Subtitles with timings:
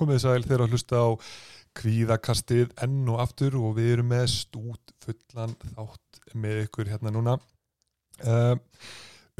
[0.00, 1.08] komið sæl þegar að hlusta á
[1.78, 7.36] kvíðakastið enn og aftur og við erum með stút fullan þátt með ykkur hérna núna.
[8.20, 8.56] Uh,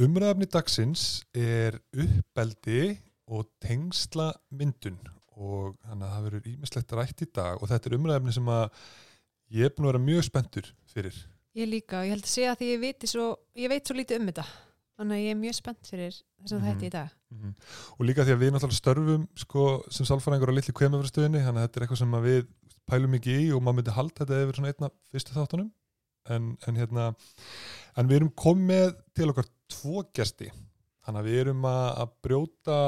[0.01, 2.95] umræðafni dagsins er uppbeldi
[3.31, 5.01] og tengsla myndun
[5.41, 8.65] og þannig að það verður ímislegt rætt í dag og þetta er umræðafni sem að
[9.57, 11.21] ég er búin að vera mjög spenntur fyrir.
[11.59, 14.31] Ég líka og ég held að segja að ég, svo, ég veit svo lítið um
[14.31, 14.45] þetta.
[15.01, 16.67] Þannig að ég er mjög spennt fyrir þess að Mhm.
[16.69, 17.11] þetta í dag.
[17.33, 17.55] Mm -hmm.
[17.97, 21.67] Og líka því að við náttúrulega störfum sko, sem sálfræðingur á litli kvemafræðstöðinni þannig að
[21.69, 22.47] þetta er eitthvað sem við
[22.91, 25.71] pælum ekki í og maður myndi halda þetta yfir svona einna fyrstu þáttunum
[26.31, 27.15] en, en hérna
[27.97, 30.51] en við erum komið til okkar tvo gesti
[31.07, 32.79] þannig að við erum að, að brjóta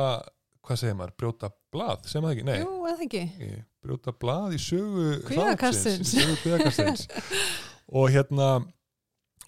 [0.62, 3.64] hvað segir maður, brjóta blað sem það ekki, nei, Jú, eða ekki.
[3.82, 6.12] brjóta blað í sögu Kvíðakastsins.
[6.12, 7.06] þáttarins, í sögu kvíðakastins
[7.98, 8.50] og hérna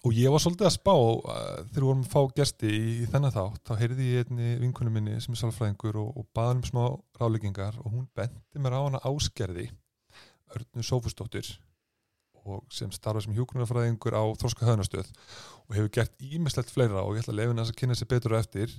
[0.05, 1.21] og ég var svolítið að spá uh,
[1.71, 4.97] þegar við vorum að fá gesti í, í þennan þátt þá heyrði ég einni vinkunum
[4.97, 6.83] minni sem er sálfræðingur og, og baði um smá
[7.19, 9.69] ráleggingar og hún benti mér á hana áskerði
[10.55, 11.49] Örnu Sófustóttir
[12.45, 15.09] og sem starfa sem hjúgrunarfræðingur á Þorska höfnastöð
[15.65, 18.37] og hefur gert ímislegt fleira og ég ætla að lefa henni að kynna sér betur
[18.37, 18.75] á eftir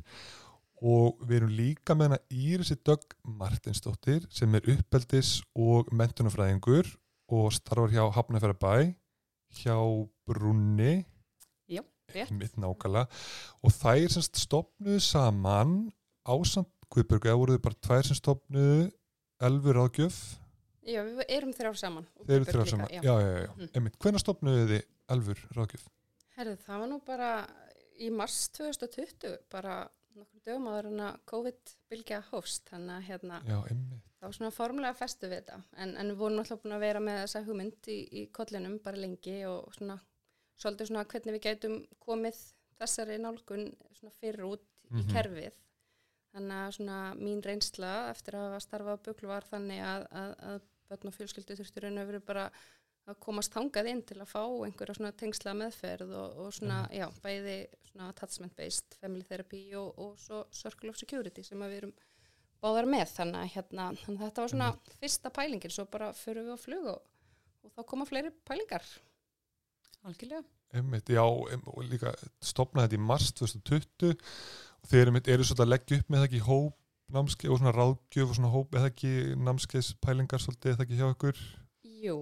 [0.77, 6.93] og við erum líka með hana Írisi Dögg Martinsdóttir sem er uppeldis og mentunarfræðingur
[7.35, 8.95] og starfar hjá Hafnafjörðabæ
[9.57, 9.77] hjá
[10.27, 11.05] Brunni.
[12.37, 13.07] Mitt nákvæmlega
[13.67, 15.77] og þær semst stopnuðu saman
[16.27, 18.91] ásand Guðbjörg eða voruðu bara tvær sem stopnuðu
[19.47, 20.19] Elfur ágjöf
[20.87, 22.05] Já, við erum þrjár saman.
[22.23, 23.01] þeir eru þrjár saman Já.
[23.03, 23.51] já, já, já.
[23.57, 23.71] Mm.
[23.75, 24.85] Einmitt, hvenær stopnuðu þið
[25.17, 25.87] Elfur ráðgjöf?
[26.37, 27.31] Herðu, það var nú bara
[27.99, 29.77] í mars 2020, bara
[30.17, 34.97] nokkur dögum áður en að COVID-bylgja hófst, þannig að hérna, Já, það var svona formulega
[34.99, 37.99] festu við þetta, en, en við vorum alltaf búin að vera með þessa hugmynd í,
[38.21, 39.99] í kollinum bara lengi og svona,
[40.61, 42.39] svolítið svona hvernig við gætum komið
[42.81, 45.13] þessari nálgun svona fyrir út í Mhm.
[45.13, 45.53] kerfið.
[46.37, 50.35] Þannig að svona mín reynsla eftir að hafa starfað á buklu var þannig að, að,
[50.51, 52.51] að börn og fjölskyldu þurftur raun og veru bara
[53.07, 57.07] að komast þangað inn til að fá einhverja svona tengsla meðferð og, og svona, já,
[57.23, 57.57] bæði
[57.91, 61.93] svona attachment based family therapy og, og svo circle of security sem við erum
[62.63, 66.49] báðar með þannig að hérna, þannig að þetta var svona fyrsta pælingin, svo bara förum
[66.49, 67.03] við á flug og,
[67.65, 68.83] og þá koma fleiri pælingar
[70.07, 70.43] Algjörlega.
[70.77, 72.13] Einmitt, já, og líka
[72.45, 76.29] stopnaði þetta í mars 2020 og þeir eru, eru svolítið að leggja upp með það
[76.31, 76.75] ekki hóp
[77.17, 79.13] námskeið og svona ráðgjöf og svona hóp eða ekki
[79.47, 81.43] námskeiðspælingar svolítið eða ekki hjá ykkur
[82.07, 82.17] Jú,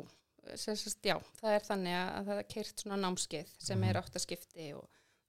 [0.60, 3.88] sagt, já, það er þannig að að það er keirt svona námskeið sem Mhm.
[3.88, 4.84] er áttaskipti og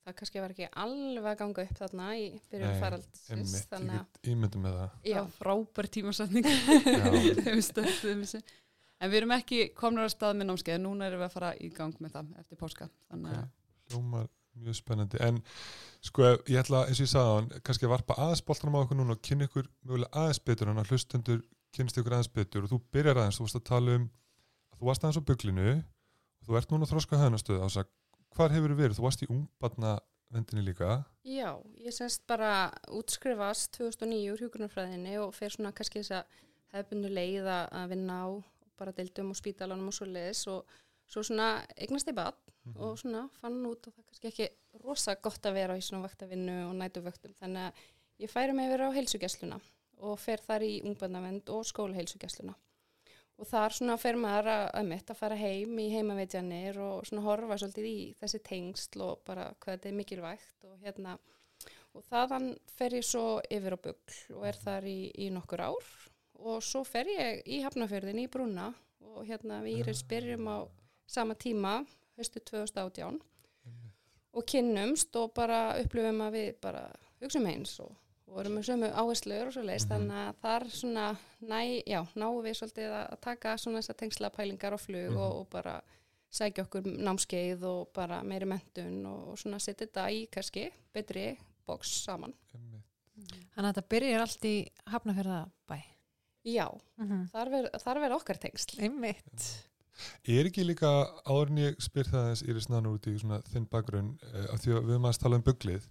[0.05, 3.95] það kannski var ekki alveg að ganga upp þarna í byrjun Nei, faraldsins, Einmitt, ég
[3.95, 6.45] get ímyndum með það já, frábær tímasetning.
[6.99, 7.05] Já.
[7.09, 8.41] Þegar við stöðum þessu.
[9.05, 11.69] En við erum ekki komnar að stað með námskeið, núna erum við að fara í
[11.75, 12.89] gang með það eftir páska.
[13.11, 13.49] Þannig að,
[13.91, 15.19] hljómar mjög spennandi.
[15.21, 15.41] En
[16.05, 18.83] sko ég ætla eins og ég sagði á hann kannski að varpa aðeins boltanum á
[18.83, 21.44] okkur núna og kynna ykkur mögulega aðeins betur en að hlustendur
[21.75, 22.65] kynst ykkur aðeins betur.
[22.65, 24.07] Og þú byrjar aðeins, þú varst að tala um
[24.71, 27.81] að þú varst aðeins á buglinu og þú ert núna að þróska höfnastöð á þess
[27.83, 27.94] að
[28.35, 29.94] hvar hefur verið, þú varst í ungbarna
[30.33, 31.03] vendinni líka.
[31.27, 36.41] Já, ég semst bara útskrifast 2009 úr hjúgrunarfræðinni og fer svona kannski þess að
[36.75, 38.27] hefðbundu leið að vinna á
[38.78, 40.66] bara deildum og spítalanum og svo leiðis og
[41.08, 42.34] svo svona eignast ég bad
[42.66, 42.78] Mhm.
[42.81, 44.46] og svona fann út og það er kannski ekki
[44.84, 47.74] rosa gott að vera í svona vaktavinnu og nætuvöktum þannig að
[48.25, 49.59] ég færi mig yfir á heilsugjæsluna
[50.02, 52.56] og fer þar í ungbarnavend og skólaheilsugjæsluna
[53.38, 57.22] og þar svona fer maður að, að mitt að fara heim í heimaveitjanir og svona
[57.28, 61.18] horfa svolítið í þessi tengsl og bara hvað þetta er mikilvægt og hérna.
[61.94, 65.86] Og þaðan fer ég svo yfir á bugl og er þar í, í nokkur ár
[66.40, 70.57] og svo fer ég í Hafnafjörðin í Brúna og hérna við Íris byrjum á
[71.07, 71.86] sama tíma,
[72.18, 73.19] höstu 2018
[74.36, 76.81] og kynnumst og bara upplifum að við bara
[77.21, 77.92] hugsaum eins og,
[78.27, 79.94] og erum með sömu áherslur og svo leist, Mhm.
[79.95, 81.06] þannig að þar svona,
[81.42, 85.18] næ, já, náum við svolítið að taka svona þessar tengsla pælingar á flug Mhm.
[85.18, 85.81] og, og bara
[86.31, 91.38] sækja okkur námskeið og bara meiri mentun og, og svona setja þetta í kannski betri
[91.65, 92.33] boks saman.
[93.56, 95.80] Þannig að þetta byrjar allt í Hafnafjörðabæ.
[96.45, 97.30] Já, Mm -hmm.
[97.33, 98.80] þar verð þar verð okkar tengsl.
[98.80, 99.68] Einmitt.
[100.27, 100.89] Er ekki líka
[101.25, 104.59] áður en ég spyr það eins Íris Nann út í svona þinn bakgrunn uh, af
[104.59, 105.88] því að við að tala um buglið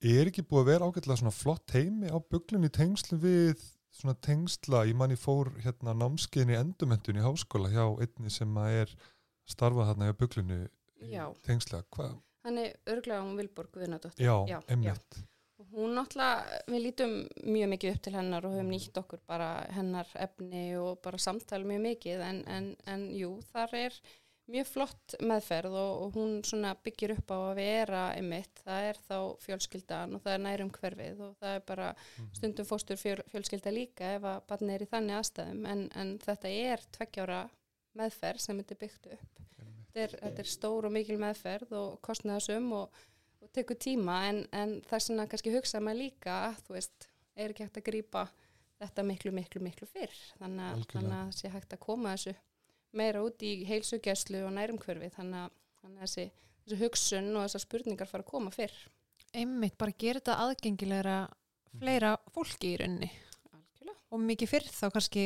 [0.00, 3.64] er ekki búið að vera ágætlega svona flott heimi á buglun í tengslu við
[3.96, 8.80] svona tengsla, ég manni fór hérna námskeiðin í endumendun í háskóla hjá einni sem að
[8.82, 8.92] er
[9.48, 10.58] starfað þarna hjá buglunu
[11.00, 11.24] Já.
[11.46, 12.18] tengsla, hvað?
[12.46, 14.26] Þannig örglega hún Vilborg Guðnadóttir.
[14.28, 15.35] Já, Já, emmitt Og
[15.76, 17.10] Hún náttúrulega, við lítum
[17.44, 21.68] mjög mikið upp til hennar og höfum nýtt okkur bara hennar efni og bara samtala
[21.68, 23.98] mjög mikið en, en, en jú, þar er
[24.46, 29.00] mjög flott meðferð og, og hún svona byggir upp á að vera einmitt, það er
[29.08, 32.28] þá fjölskyldan og það er nærum hverfið og það er bara Mhm.
[32.38, 36.48] stundum fóstur fjöl, fjölskylda líka ef að barni er í þannig aðstæðum en, en þetta
[36.70, 37.42] er tveggjára
[37.98, 39.42] meðferð sem þetta er byggt upp.
[39.92, 43.04] Þetta er, þetta er stór og mikil meðferð og kostnaðasum og
[43.56, 47.66] tekur tíma en, en er svona kannski hugsa maður líka að þú veist, er ekki
[47.66, 48.26] hægt að grípa
[48.80, 50.12] þetta miklu, miklu, miklu fyrr?
[50.40, 52.34] Þannig, að- þannig að það sé hægt að koma þessu
[52.96, 56.26] meira út í heilsugjæslu og nærumhverfi þannig að, þannig að þessi,
[56.66, 58.76] þessi hugsun og þessar spurningar fara að koma fyrr.
[59.36, 61.16] Einmitt bara gera þetta aðgengilegra
[61.76, 63.10] fleira fólki í rauninni.
[63.52, 63.98] Algjörlega.
[64.12, 65.24] og mikið fyrr þá kannski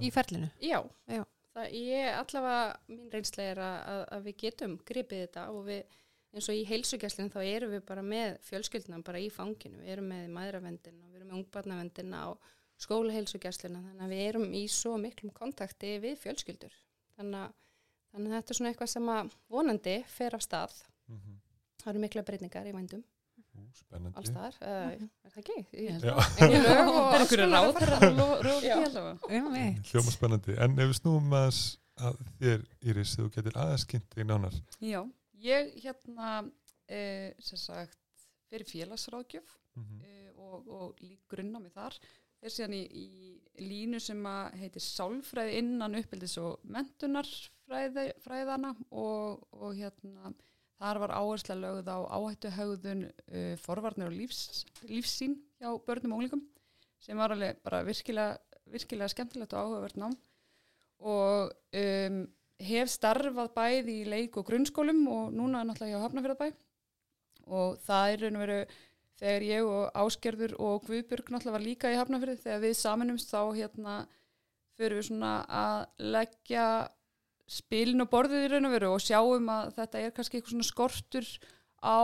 [0.00, 0.48] í ferlinu.
[0.64, 0.78] Já,
[1.10, 1.24] Já.
[1.52, 5.98] Það, ég allavega, mín reynsla er að, að, að við getum gripið þetta og við,
[6.32, 10.08] eins og í heilsugjæslinn þá erum við bara með fjölskylduna bara í fanginu, við erum
[10.12, 12.52] með maðuravendina, við erum með ungbarnavendina og
[12.82, 16.74] skólaheilsugjæsluna, þannig að við erum í svo miklum kontakti við fjölskyldur.
[17.18, 17.56] Þannig að,
[18.14, 20.78] þannig að þetta er svona eitthvað sem að vonandi fer af stað.
[21.12, 21.40] Mhm.
[21.82, 23.04] Það eru mikla breytingar í vændum,
[23.74, 24.16] Spennandi.
[24.16, 24.92] alls staðar, uh,
[25.26, 25.56] er það ekki?
[25.82, 26.14] Ég held Já.
[26.44, 27.54] Engin lög og Það er einhverju að
[29.28, 29.90] Einmitt.
[29.90, 30.56] Hljóma spennandi.
[30.62, 31.58] En ef við snúum að
[32.40, 34.56] þér, Íris, þú getur aðeins kynnt þig nánar.
[34.80, 35.02] Já,
[35.42, 36.44] ég hérna
[36.88, 37.98] eh, sem sagt
[38.50, 40.02] fyrir félagsráðgjöf Mhm.
[40.04, 41.94] eh, og, og lík grunnámi þar
[42.42, 49.72] er síðan í, í línu sem að heitir sálfræði innan uppbyldis og mentunarfræðana og, og
[49.78, 50.34] hérna
[50.82, 56.18] þar var áhersla lögð á áhættu högðun uh, forvarnir og lífs, lífsín hjá börnum og
[56.20, 56.44] unglingum
[57.02, 58.36] sem var alveg bara virkilega,
[58.66, 60.12] virkilega skemmtilegt og áhugavert nám
[61.00, 62.26] og um,
[62.66, 66.48] hef starfað bæði í leik og grunnskólum og núna náttúrulega hjá Hafnafjörðabæ
[67.52, 68.58] og það er raun og veru
[69.22, 73.40] þegar ég og Ásgerður og Guðbjörg náttúrulega var líka í Hafnafjörði þegar við saminumst þá
[73.58, 73.96] hérna
[74.78, 75.80] fyrir við svona að
[76.16, 76.66] leggja
[77.52, 80.70] spilin og borðið í raun og veru og sjáum að þetta er kannski eitthvað svona
[80.70, 81.28] skortur
[81.82, 82.00] á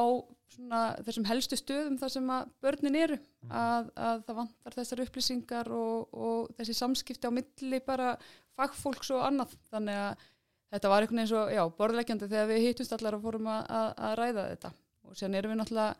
[0.58, 3.18] svona þessum helstu stöðum þar sem að börnin eru.
[3.48, 8.16] Að, að það vantar þessar upplýsingar og, og þessi samskipti á milli bara
[8.58, 9.54] fagfólks og annað.
[9.70, 10.26] Þannig að
[10.72, 13.88] þetta var einhvern veginn svo, já, borðleggjandi þegar við hittumst allar og fórum að, að,
[14.08, 14.72] að ræða þetta.
[15.08, 15.96] Og sér erum við náttúrulega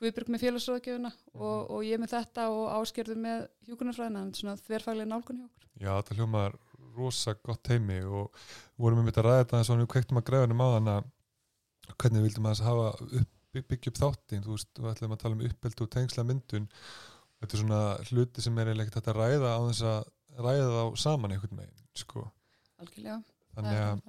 [0.00, 5.10] Guðbjörg með félagsróðgjöfuna og, og ég með þetta og áskerður með hjúkunarfræðina en svona þverfaglega
[5.10, 5.66] nálgun hjá okkur.
[5.76, 6.54] Já, þetta hljómaður
[6.96, 10.20] rosa gott heimi og við vorum um þetta að ræða þetta eins og við kvektum
[10.20, 11.10] að græðunum á þann að
[12.00, 12.86] hvernig vildum að hafa
[13.20, 16.70] upp, byggja upp þáttin, þú veist, við ætlum að tala um uppbeldu og tengsla myndun.
[17.40, 21.36] Þetta er svona hluti sem er ekkert að ræða á þess að ræða þá saman
[21.36, 22.24] einhvern veginn, sko.
[22.80, 23.20] Algjörlega
[23.56, 24.04] þannig að,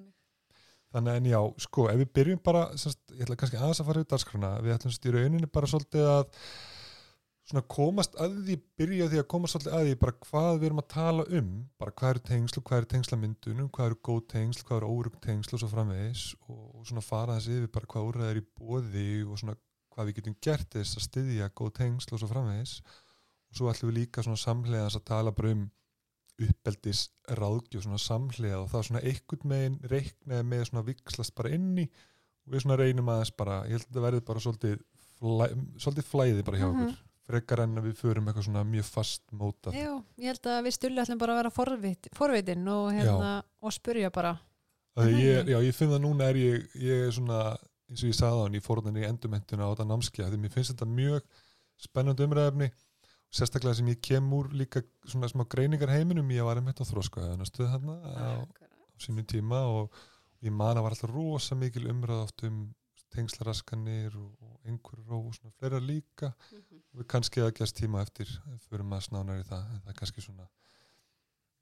[0.96, 1.16] þannig.
[1.22, 4.14] en já, sko, ef við byrjum bara semst, ég ætla kannski aðeins að fara út
[4.14, 6.30] dagskrana við ætlum semst í rauninni bara svolítið að
[7.52, 10.82] svona komast að því byrja því að komast svolítið að því bara hvað við erum
[10.82, 11.50] að tala um.
[11.82, 15.18] Bara hvað eru tengsl og hvað eru tengslamyndunum hvað eru góð tengsl, hvað eru órug
[15.26, 16.24] tengsl og svo framvegis.
[16.48, 19.58] Og, og svona fara þessi yfir bara hvað úrræð er í bóði og svona
[19.92, 22.76] hvað við getum gert þess að styðja góð tengsl og svo framvegis.
[23.52, 25.68] Og svo ætlum við líka svona samhlega að tala bara um
[26.48, 27.04] uppeldis
[27.38, 31.88] ráðgjöf svona samhlega og það svona einhvern megin reiknaði með svona vikslast bara inn í
[31.88, 34.84] og við svona reynum aðeins bara ég held að þetta verði bara svolítið,
[35.20, 35.48] flæ,
[35.84, 37.00] svolítið flæði bara hjá okkur
[37.32, 39.76] frekar en að við förum eitthvað svona mjög fast mótað.
[39.78, 43.76] Já, ég held að við stulli ætlum bara að vera forvit, forvitin og, hérna, og
[43.76, 44.34] spurja bara.
[45.08, 47.40] Ég, já, ég finn það núna er ég, ég er svona,
[47.88, 50.40] eins og ég sagði á hann, ég fór þannig í endurmentuna á þetta námskeið, því
[50.42, 51.46] mér finnst þetta mjög
[51.82, 52.70] spennandi umræðefni,
[53.32, 57.48] sérstaklega sem ég kem úr líka svona smá greiningar heiminum, ég var einmitt á þróskaðan
[57.48, 59.96] stöð þarna á, á sínum tíma og
[60.44, 62.64] ég man að var alltaf rosa mikil umræð oft um
[63.12, 66.32] tengslaraskanir og, og einhverjur og svona fleira líka.
[66.52, 66.82] Mhm.
[66.92, 68.30] og við kannski að gæst tíma eftir
[68.68, 70.48] fyrir maður snánar í það, en það er kannski svona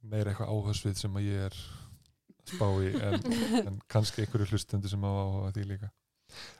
[0.01, 1.57] meira eitthvað áhersvið sem að ég er
[2.39, 3.19] að spá í en,
[3.67, 5.13] en kannski einhverju hlustendur sem á
[5.53, 5.91] því líka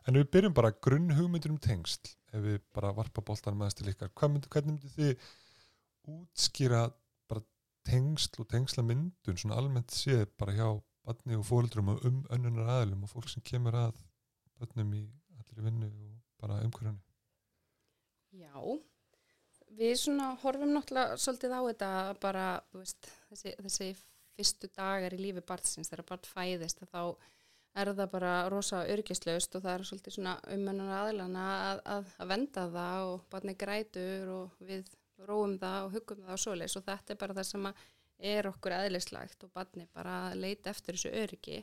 [0.07, 4.33] en við byrjum bara grunn hugmyndur um tengsl ef við bara varpa til ykkar Hvað
[4.33, 5.29] myndi, hvernig myndi þið
[6.09, 6.83] útskýra
[7.29, 7.45] bara
[7.87, 10.69] tengsl og tengslamyndun svona almennt séð bara hjá
[11.05, 13.97] barni og fóreldrum og um önnunar aðlum og fólk sem kemur að
[14.59, 15.03] börnum í
[15.39, 17.01] allir vinnu og bara umhverjunni
[18.39, 18.53] Já,
[19.79, 21.89] við svona horfum náttúrulega svolítið á þetta
[22.21, 22.45] bara,
[22.75, 23.89] veist, þessi, þessi
[24.37, 27.01] fyrstu dagar í lífi barnsins þegar barn fæðist þá
[27.77, 32.31] er það bara rosa örgislaust og það er svolítið svona umönnunar aðlana að, að, að
[32.33, 34.89] venda það og barni grætur og við
[35.29, 37.67] róum það og hugum það og svoleiðis og þetta er bara það sem
[38.29, 41.59] er okkur eðlislagt og barni bara leita eftir þessu örgi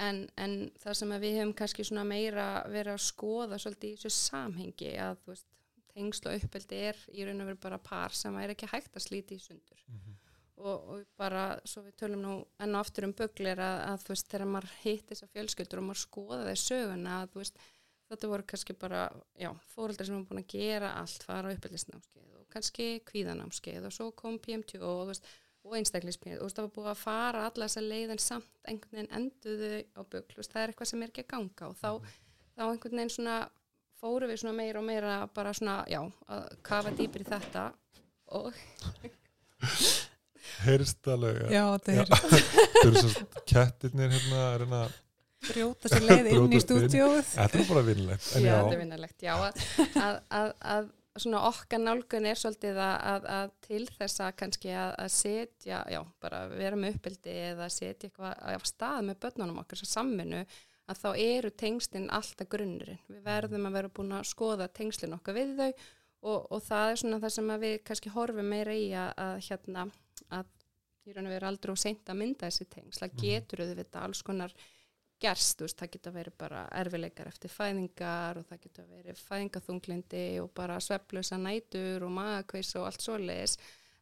[0.00, 4.14] en, en það sem við hefum kannski svona meira verið að skoða svolítið í þessu
[4.16, 5.50] samhengi að veist
[5.94, 9.06] tengsl og uppeldi er í raun og veru bara par sem er ekki hægt að
[9.06, 9.82] slíti í sundur
[10.56, 14.12] og, og bara svo við tölum nú enn og aftur um buglir að, að þú
[14.14, 17.64] veist þegar maður hitt þessar fjölskyldur og maður skoða þeir söguna að þú veist
[18.10, 19.06] þetta voru kannski bara,
[19.40, 23.96] já, fóreldrar sem var búin að gera allt, fara á uppbygglisnámskeið og kannski kvíðanámskeið og
[23.96, 25.32] svo kom PMT og, þú veist,
[25.64, 29.14] og einstaklingsmið og það var búið að fara alla þessa leið en samt einhvern veginn
[29.18, 31.90] enduðu á bugl, það er eitthvað sem er ekki að ganga og þá,
[32.54, 33.38] þá einhvern veginn svona
[33.98, 37.68] fóru við svona meira og meira bara svona, já, að kafa dýpir í þetta
[38.36, 38.52] og
[40.64, 42.12] heyrst alveg Já, þetta er
[42.74, 44.98] Þau eru svo kettirnir hérna að reyna að
[45.44, 48.84] brjóta sér leið inn í stúdíóð Þetta er bara vinnlegt En já, já, þetta er
[48.84, 50.92] vinnarlegt, já að, að, að, að
[51.22, 55.80] svona okkar nálgun er svolítið að, að, að til þess að kannski að, að setja,
[55.92, 60.42] já, bara vera með uppbyldi eða setja eitthvað af stað með börnunum okkar, svo samminu
[60.90, 63.00] að þá eru tengslinn alltaf grunnurinn.
[63.08, 67.00] Við verðum að vera búin að skoða tengslinn okkar við þau og, og það er
[67.00, 69.86] svona það sem að við kannski horfum meira í að, að hérna,
[70.30, 70.46] að
[71.06, 73.20] í raun og veru aldrei og seint að mynda þessi tengsl, það Mhm.
[73.20, 74.52] getur auðvitað alls konar
[75.20, 80.50] gerst, veist, það geta verið bara erfileikar eftir fæðingar og það geta verið fæðingaþunglindi og
[80.54, 83.56] bara sveflösa nætur og magakveis og allt svoleiðis.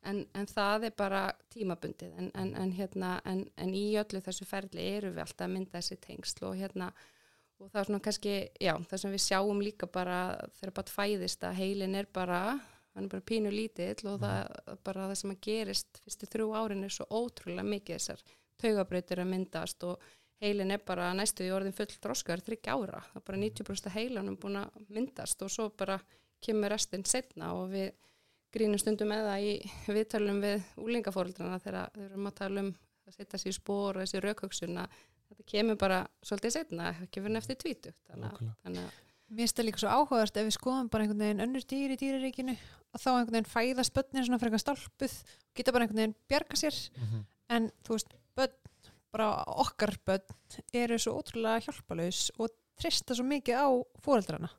[0.04, 2.16] En, en það er bara tímabundið.
[2.18, 5.78] En, en, en, hérna, en, en í öllu þessu ferli eru við alltaf að mynda
[5.78, 6.88] þessi tengsl og hérna
[7.60, 10.16] og það er svona kannski, já, það sem við sjáum líka bara
[10.58, 12.40] þegar bara fæðist að heilin er bara,
[12.94, 16.84] hann er bara pínu lítill og það bara það sem að gerist fyrstu þrjú árin
[16.86, 18.24] er svo ótrúlega mikið þessar
[18.62, 20.10] taugabrautir að myndast og
[20.42, 23.96] heilin er bara næstu í orðin full droskar þryggja ára, það er bara 90% af
[23.96, 25.98] heilanum búin að myndast og svo bara
[26.42, 27.92] kemur restinn setna og við
[28.52, 29.52] grínum stundum með það í
[29.96, 32.72] viðtalum við úlingafóreldrana þegar við erum að tala um
[33.08, 34.98] að setja sér í spór og þessi raukhugsun að
[35.30, 39.00] þetta kemur bara svolítið setna, ekki fyrir eftir tvítu þannig að
[39.32, 41.98] Mér finnst það líka svo áhugavert ef við skoðum bara einhvern veginn önnur dýr í
[42.02, 42.54] dýraríkinu
[42.92, 45.14] og þá einhvern veginn fæðast börnin svona fyrir eitthvað stálpuð
[45.56, 47.22] geta bara einhvern veginn bjarga sér Mhm.
[47.56, 48.52] en þú veist, börn,
[49.12, 50.36] bara okkar börn
[50.74, 53.68] eru svo ótrúlega hjálpalaus og trista svo mikið á
[54.04, 54.50] fóreldrana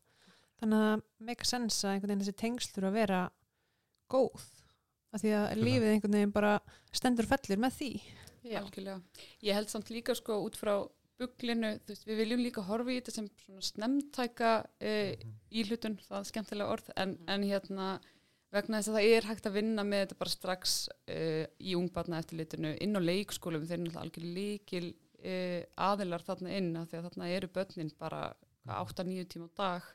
[0.62, 3.22] þannig að það make sense að einhvern veginn þessi tengsl þurfa að vera
[4.10, 4.44] góð
[5.14, 5.66] af því að Algjörlega.
[5.70, 6.54] lífið einhvern veginn bara
[6.92, 7.92] stendur og fellir með því
[8.44, 9.02] já, Algjörlega.
[9.44, 10.76] Ég held samt líka sko út frá
[11.22, 14.96] buglinu, þú veist, við viljum líka horfa í þetta sem svona snemtæka e,
[15.62, 17.90] íhlutun, það er skemmtilega orð, en, en hérna
[18.54, 20.78] vegna þess að það er hægt að vinna með þetta bara strax
[21.10, 21.20] e,
[21.58, 24.88] í ungbarna eftirlitinu inn á leikskólum, þeir eru náttúrulega algjör líkil
[25.20, 25.36] e,
[25.90, 28.24] aðilar þarna inn af því að þarna eru börnin bara
[28.64, 29.88] 8-9 tíma á dag.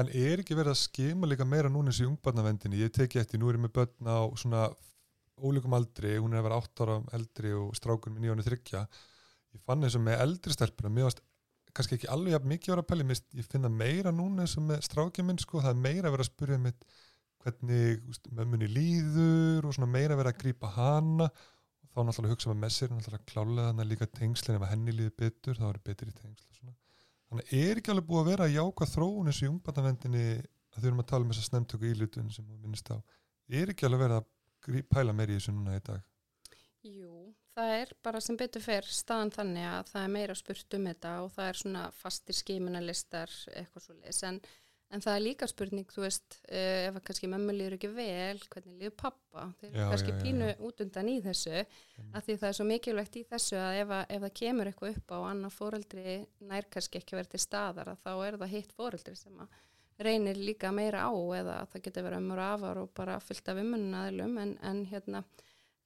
[0.00, 2.80] En er ekki verið að skema líka meira núna þessi ungbarnavendinni?
[2.80, 4.68] Ég teki eftir, nú er ég með börn á svona
[5.34, 8.84] ólíkum aldri, hún er að vera 8 ára eldri og strákur með 9 þryggja.
[9.54, 11.22] Ég fann eins og með eldri stelpuna, mér varst
[11.74, 13.06] kannski ekki alveg jafn mikið ára pæli,
[13.38, 16.26] ég finna meira núna eins og með strákið minn, sko, það er meira að vera
[16.26, 16.86] að spyrja mitt
[17.44, 22.36] hvernig úst, mömmunni líður og svona meira að vera að grípa hana og þá náttúrulega
[22.36, 25.80] hugsa með sér, náttúrulega klálega þannig líka tengslinn, ef að henni líður betur, þá er
[25.88, 26.74] betri tengsl og svona.
[27.28, 30.24] Þannig er ekki alveg búið að vera að jáka þróun eins og í ungbarnavendinni
[30.74, 32.96] að þau erum að tala um þessa snemtöku ílutun sem þú minnist á.
[33.50, 36.02] Er ekki alveg verið að pæla meir í þessu núna í dag?
[36.84, 37.23] Jú,
[37.54, 41.14] það er bara sem betur fer staðan þannig að það er meira spurt um þetta
[41.22, 44.40] og það er svona fastir skimunarlistar eitthvað svo leis en,
[44.94, 48.40] en það er líka spurning, þú veist, uh, ef að kannski mömmu líður ekki vel,
[48.52, 50.56] hvernig líður pappa þeir Já, kannski já, pínu já.
[50.68, 54.04] út undan í þessu af því það er svo mikilvægt í þessu að ef, að,
[54.16, 56.18] ef það kemur eitthvað upp á annar fóreldri
[56.50, 59.62] nær kannski ekki vera til staðar að þá er það hitt fóreldri sem að
[60.04, 63.50] reynir líka meira á eða að það getur verið ömmur og afar og bara fyllt
[63.52, 64.38] af ummunaðilum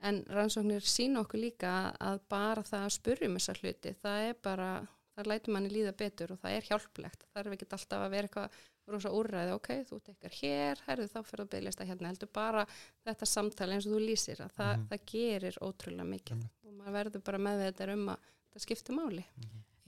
[0.01, 4.87] en, rannsóknir sína okkur líka að bara það að spurjum þessar hluti það er bara,
[5.17, 8.29] það lætur manni líða betur og það er hjálplegt, það er ekki alltaf að vera
[8.29, 12.63] eitthvað rosa úrræði, ok, þú tekkar hér, herðu þá fyrir að bygglista hérna heldur bara
[13.05, 14.87] þetta samtali eins og þú lýsir að það, Mhm.
[14.89, 16.53] það gerir ótrúlega mikið Einmitt.
[16.65, 18.19] og maður verður bara með þetta um að
[18.55, 19.25] það skiptir máli.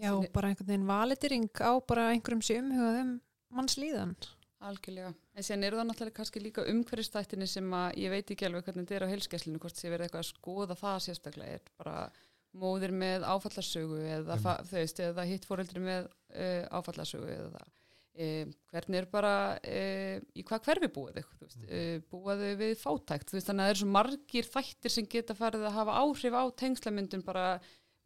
[0.00, 4.14] Já, Þannig- bara einhvern veginn validering á bara einhverjum sem umhugað um manns líðan
[4.61, 5.11] Algjörlega.
[5.38, 8.85] En síðan eru það náttúrulega kannski líka umhverfistættinni sem að ég veit ekki alveg hvernig
[8.85, 11.95] þetta er á heilskesslinu, hvort sé verið eitthvað að skoða það sérstaklega, er bara
[12.61, 18.52] móðir með áfallarsögu eða, fa- þú veist, eða hitt fóreldri með uh, áfallarsögu eða uh,
[18.75, 19.33] hvernig er bara
[19.64, 23.49] uh, í hvað hverfi búið þau, þú veist, uh, búið þau við fátækt, þú veist,
[23.52, 27.25] þannig að það eru svo margir þættir sem geta farið að hafa áhrif á tengslamyndun
[27.25, 27.47] bara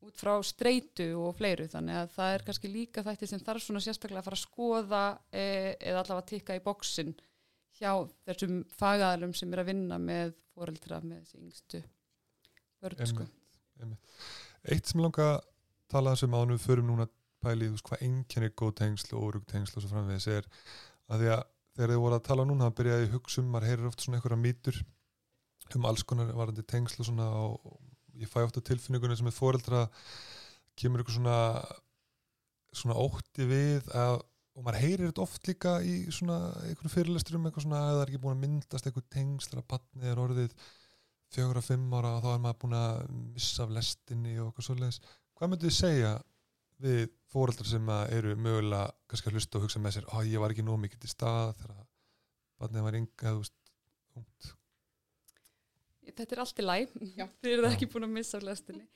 [0.05, 3.83] út frá streitu og fleiru þannig að það er kannski líka þætti sem þarf svona
[3.85, 5.47] sérstaklega að fara að skoða e,
[5.79, 7.15] eða allavega að tikka í bóksin
[7.79, 7.91] hjá
[8.29, 11.83] þessum fagaðalum sem er að vinna með foreldra með þessi yngstu
[12.85, 14.17] einmitt.
[14.71, 15.41] Eitt sem langa að
[15.93, 19.27] tala þessum ánum við förum núna að pæli þú veist hvað einkennir góð tengsl og
[19.29, 20.47] órug tengsl og svo framvegis er
[21.13, 21.43] að því að
[21.75, 24.21] þegar þið voru að tala núna það byrjaði að hugsa um, maður heyrir oft svona
[24.21, 24.81] einhverja mýtur
[25.75, 27.75] um alls konar varandi tengsl og svona og
[28.21, 29.87] ég fæ ofta tilfinningunni sem er foreldra
[30.79, 31.39] kemur eitthvað svona
[32.75, 34.21] svona ótti við að
[34.55, 36.37] og maður heyrir þetta oft líka í svona
[36.69, 40.11] einhvern fyrirlesturum eitthvað svona að það er ekki búin að myndast eitthvað tengsl þegar batnið
[40.13, 40.55] er orðið
[41.35, 43.01] fjögur að fimm ára og þá er maður búin að
[43.35, 45.01] missa af lestinni og eitthvað svoleiðis.
[45.35, 46.13] Hvað myndu þið segja
[46.85, 47.03] við
[47.35, 50.55] fóreldrar sem að eru mögulega kannski að hlusta og hugsa með sér að ég var
[50.55, 51.81] ekki nóg mikið til stað þegar
[52.63, 53.75] batnið var ynga eða þú veist
[54.21, 54.53] ungt
[56.13, 56.67] Þetta er allt í
[57.17, 57.27] Já.
[57.43, 58.87] þið eru ekki búin að missa af lestinni.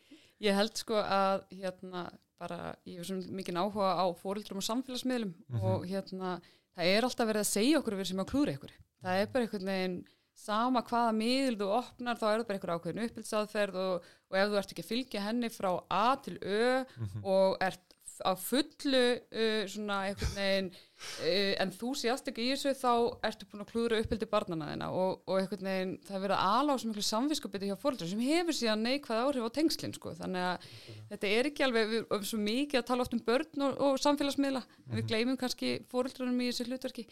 [0.41, 2.05] Ég held sko að hérna
[2.39, 5.63] bara, ég hef svona mikið áhuga á fóreldrum og samfélagsmiðlum Mhm.
[5.67, 6.37] og hérna,
[6.77, 8.71] það er alltaf verið að segja okkur við sem að klúra ykkur.
[9.03, 9.97] Það er bara einhvern veginn
[10.39, 14.49] sama hvaða miðl þú opnar þá er það bara einhver ákveðin uppbylsaðferð og, og ef
[14.53, 17.25] þú ert ekki að fylgja henni frá A til Ö Mhm.
[17.25, 17.88] og ert
[18.25, 22.93] á fullu uh, svona einhvern veginn uh, en þú sést ekki í þessu þá
[23.29, 26.57] ertu búin að klúðra uppbyldi barnana þina og, og einhvern veginn það er verið að
[26.61, 30.15] ala á svo miklu samviskupiti hjá fóröldur sem hefur síðan neikvæð áhrif á tengslinn sko.
[30.19, 30.67] þannig að
[31.13, 34.03] þetta er ekki alveg við erum svo mikið að tala oft um börn og, og
[34.03, 37.07] samfélagsmiðla en við gleymum kannski fóreldrunum í þessu hlutverki.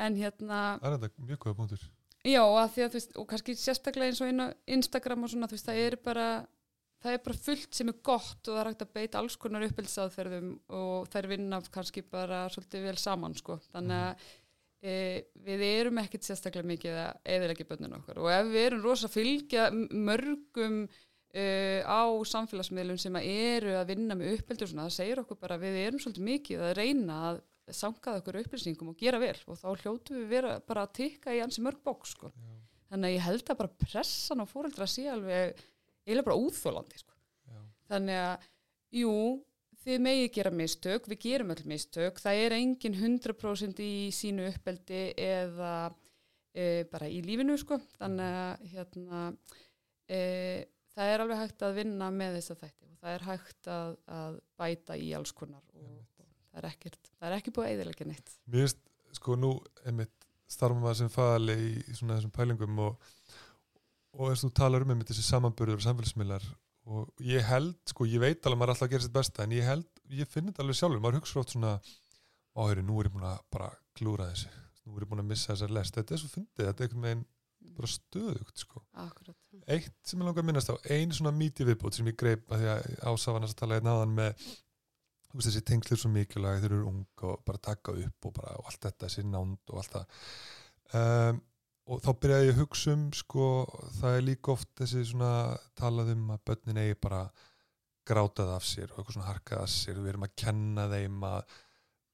[0.00, 1.88] En hérna Það er þetta mjög góða punktur
[2.20, 5.30] Já, að því að þú veist, og kannski sérstaklega eins og inn á Instagram og
[5.32, 6.26] svona, þú veist, það er bara
[7.00, 9.64] það er bara fullt sem er gott og það er hægt að beita alls konar
[9.66, 14.24] uppbylsaðferðum og þær vinna kannski bara svolítið vel saman, sko, þannig að
[14.82, 14.96] e,
[15.46, 18.20] við erum ekkit sérstaklega mikið að eðilegja bönnun okkar.
[18.20, 20.82] Og ef við erum rosa fylgja mörgum
[21.32, 21.46] e,
[21.84, 22.04] á
[22.34, 26.02] samfélagsmiðlum sem að eru að vinna með og svona, það segir okkur bara við erum
[26.02, 27.42] svolítið mikið að reyna að
[27.76, 29.36] sangaða okkur upplýsingum og gera vel.
[29.46, 32.32] Og þá hljótu við vera bara að tikka í ansi mörg bóks sko.
[32.90, 35.60] þannig að ég held að bara pressan á fóreldra sé alveg
[36.10, 37.16] eiginlega bara úþólandi sko.
[37.90, 38.50] Þannig að
[39.00, 39.14] jú,
[39.84, 45.02] þið megi gera mistök við gerum öll mistök, það er engin 100% í sínu uppeldi
[45.16, 45.72] eða
[46.52, 49.24] e, bara í lífinu sko, þannig að hérna
[50.10, 50.20] e,
[50.94, 53.92] það er alveg hægt að vinna með þess að þætti og það er hægt að,
[54.20, 57.76] að bæta í alls konar og, og það er ekkert, það er ekki búið að
[57.76, 58.34] eðilegja neitt.
[58.46, 58.82] Mér finnst,
[59.18, 59.54] sko, nú
[59.86, 63.14] einmitt starfum maður sem fæðali í, í svona þessum pælingum og,
[64.16, 66.46] og eins og þú talar um þessi samanburður og samfélagsmiðlar
[66.90, 69.44] og ég held, sko, ég veit alveg að maður er alltaf að gera sitt besta
[69.44, 71.02] en ég held, ég finn þetta alveg sjálfur.
[71.04, 71.74] Maður hugsa oft svona,
[72.58, 73.68] áhöru, nú er ég búin að bara
[73.98, 74.50] klúra þessu,
[74.86, 77.06] nú er ég búin að missa þessar lest, þetta er svo fyndið, þetta er einhvern
[77.06, 77.28] veginn
[77.76, 78.82] bara stöðugt, sko.
[78.98, 79.36] Akkurat.
[79.70, 82.64] eitt sem ég langar að minnast á ein svona míti viðbót sem ég greip að
[82.64, 84.48] því að ásafannast að tala einn áðan með
[85.30, 88.34] þú veist, þessi tengsl er svo mikilvæg þeir eru ung og bara taka upp og,
[88.40, 90.24] bara, og allt þetta, þessi nánd og allt það.
[91.00, 91.42] Um,
[91.90, 93.46] og þá byrjaði ég að hugsa um sko,
[93.98, 95.32] það er líka oft þessi svona
[95.78, 97.24] talað um að börnin eigi bara
[98.10, 101.56] grátað af sér og eitthvað svona harkað af sér við erum að kenna þeim að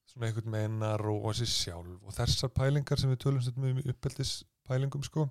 [0.07, 3.91] svona einhvern veginn að róa sér sjálf og þessar pælingar sem við tölum stundum um
[3.93, 5.27] uppeldispælingum sko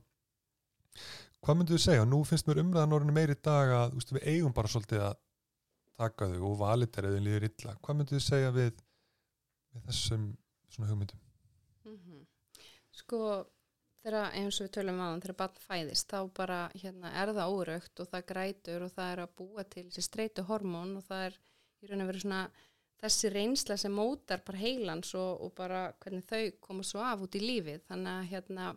[1.46, 2.06] hvað myndu þið segja?
[2.08, 5.18] Nú finnst mér umræðan orðinu meiri dag að þú veist, við eigum bara svolítið að
[6.00, 7.74] taka þau og valita eða líður illa.
[7.82, 8.80] Hvað myndu þið segja við,
[9.74, 10.24] við þessum
[10.74, 11.22] svona hugmyndum?
[11.86, 12.24] Mhm.
[12.96, 13.20] Sko,
[14.06, 18.02] þegar eins og við tölum á þegar barn fæðist, þá bara hérna, er það óraugt
[18.02, 21.38] og það grætur og það er að búa til þessi streitu hormón og það er
[21.82, 22.42] í raun og veru svona
[23.02, 27.36] þessi reynsla sem mótar bara heilans og, og bara hvernig þau koma svo af út
[27.36, 27.82] í lífið.
[27.90, 28.68] Þannig að, hérna,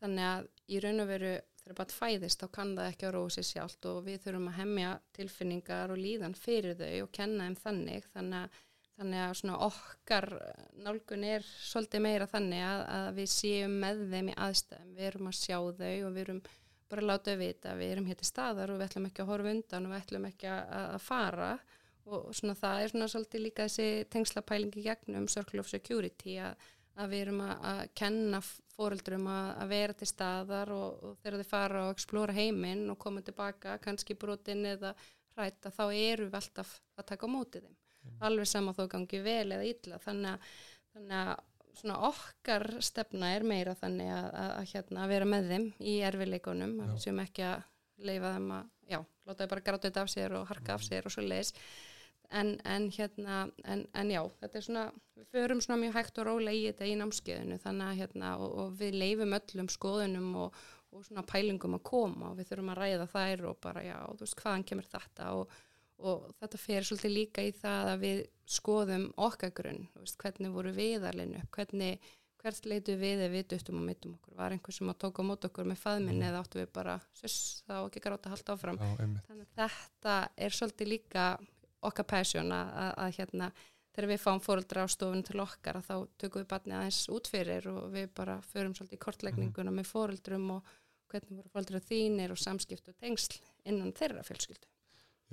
[0.00, 3.48] þannig að í raun og veru þegar barn fæðist þá kann það ekki róa sér
[3.48, 8.08] sjálft og við þurfum að hemja tilfinningar og líðan fyrir þau og kenna þeim þannig.
[8.16, 8.62] Þannig að
[8.94, 10.26] Þannig að svona okkar
[10.84, 15.30] nálgun er svolítið meira þannig að, að við séum með þeim í aðstæðum, við erum
[15.30, 16.42] að sjá þau og við erum
[16.92, 19.30] bara að láta þau vita, við erum hér til staðar og við ætlum ekki að
[19.32, 21.50] horfa undan og við ætlum ekki að, að fara.
[22.04, 26.66] Og svona það er svona svolítið líka þessi tengslapælingi gegnum Circle of Security að,
[27.00, 28.42] að við erum að, að kenna
[28.76, 33.00] fóreldrum að, að vera til staðar og, og þegar þau fara og explora heiminn og
[33.00, 34.92] koma tilbaka, kannski brotin eða
[35.34, 37.64] hrætta, þá eru við alltaf að taka á móti
[38.04, 40.00] þeim alveg sama þó gangi vel eða illa.
[40.04, 40.52] Þannig að,
[40.94, 41.32] þannig að
[41.74, 46.76] svona okkar stefna er meira þannig að, að, að hérna, vera með þeim í erfileikunum,
[47.02, 47.64] séum ekki að
[48.04, 51.08] leifa þeim að, já, láta þau bara gráta þetta af sér og harka af sér
[51.08, 51.54] og svo leiðis
[52.30, 54.84] en, en hérna, en, en já þetta er svona,
[55.18, 57.58] við förum svona mjög hægt og rólega í þetta í námskeiðinu.
[57.62, 60.58] Þannig að hérna, og, og við leifum öllum skoðunum og,
[60.94, 64.26] og svona pælingum að koma og við þurfum að ræða þær og bara, já, þú
[64.26, 65.56] veist, hvaðan kemur þetta og
[65.98, 70.72] og þetta fer svolítið líka í það að við skoðum okkar grunn, veist, hvernig voru
[70.76, 72.00] við að leina upp, hvernig,
[72.44, 75.44] hvert leitu við ef við duttum og mittum okkur, var einhver sem að tóka mót
[75.48, 76.26] okkur með faðminn Mhm.
[76.28, 78.78] eða áttu við bara, suss, þá ekki gráta að halda áfram.
[78.78, 78.96] Já.
[79.28, 81.38] Þannig að þetta er svolítið líka
[81.82, 83.52] okkar passion að, að, að hérna,
[83.94, 87.28] þegar við fáum fóruldra á stofun til okkar að þá tökum við barnið aðeins út
[87.30, 90.64] fyrir og við bara förum svolítið í kortlegninguna með fóruldrum og
[91.08, 94.66] hvernig voru fólkdra þínir og samskipt og tengsl innan þeirra fjölskyldu.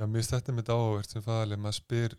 [0.01, 2.13] Já, mér þetta mitt áhugavert sem fæðaleg maður spyr,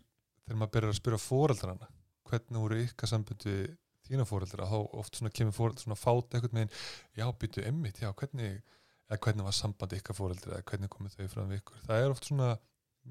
[0.45, 1.87] þegar maður byrjar að spyrja fóreldrana,
[2.29, 3.73] hvernig voru ykkar sambund við
[4.07, 6.77] þína fóreldra, þá oft svona kemur fóreldra svona fáta eitthvað með
[7.19, 8.61] já, býtu emmitt, já, hvernig
[9.09, 12.15] eða hvernig var samband ykkar fóreldra eða hvernig komið þau fram við ykkur, það er
[12.15, 12.49] oft svona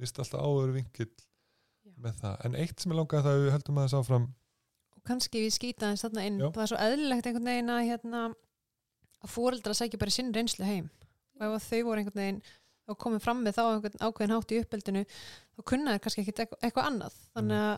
[0.00, 1.92] finnst alltaf áður vinkill Já.
[2.00, 4.26] með það, en eitt sem ég langaði það að við höldum aðeins áfram,
[4.96, 6.40] og kannski við skýta þess þarna inn.
[6.40, 6.48] Já.
[6.48, 8.24] það er svo eðlilegt einhvern veginn að hérna,
[9.20, 10.90] að fóreldra sækja bara sinn reynslu heim.
[11.36, 12.42] Og ef að þau voru einhvern veginn
[12.92, 16.42] og komið fram með þá einhvern ákveðin hátt í uppeldinu þá kunna þeir kannski ekkit
[16.44, 17.16] eitthvað, eitthvað annað.
[17.36, 17.72] Þannig að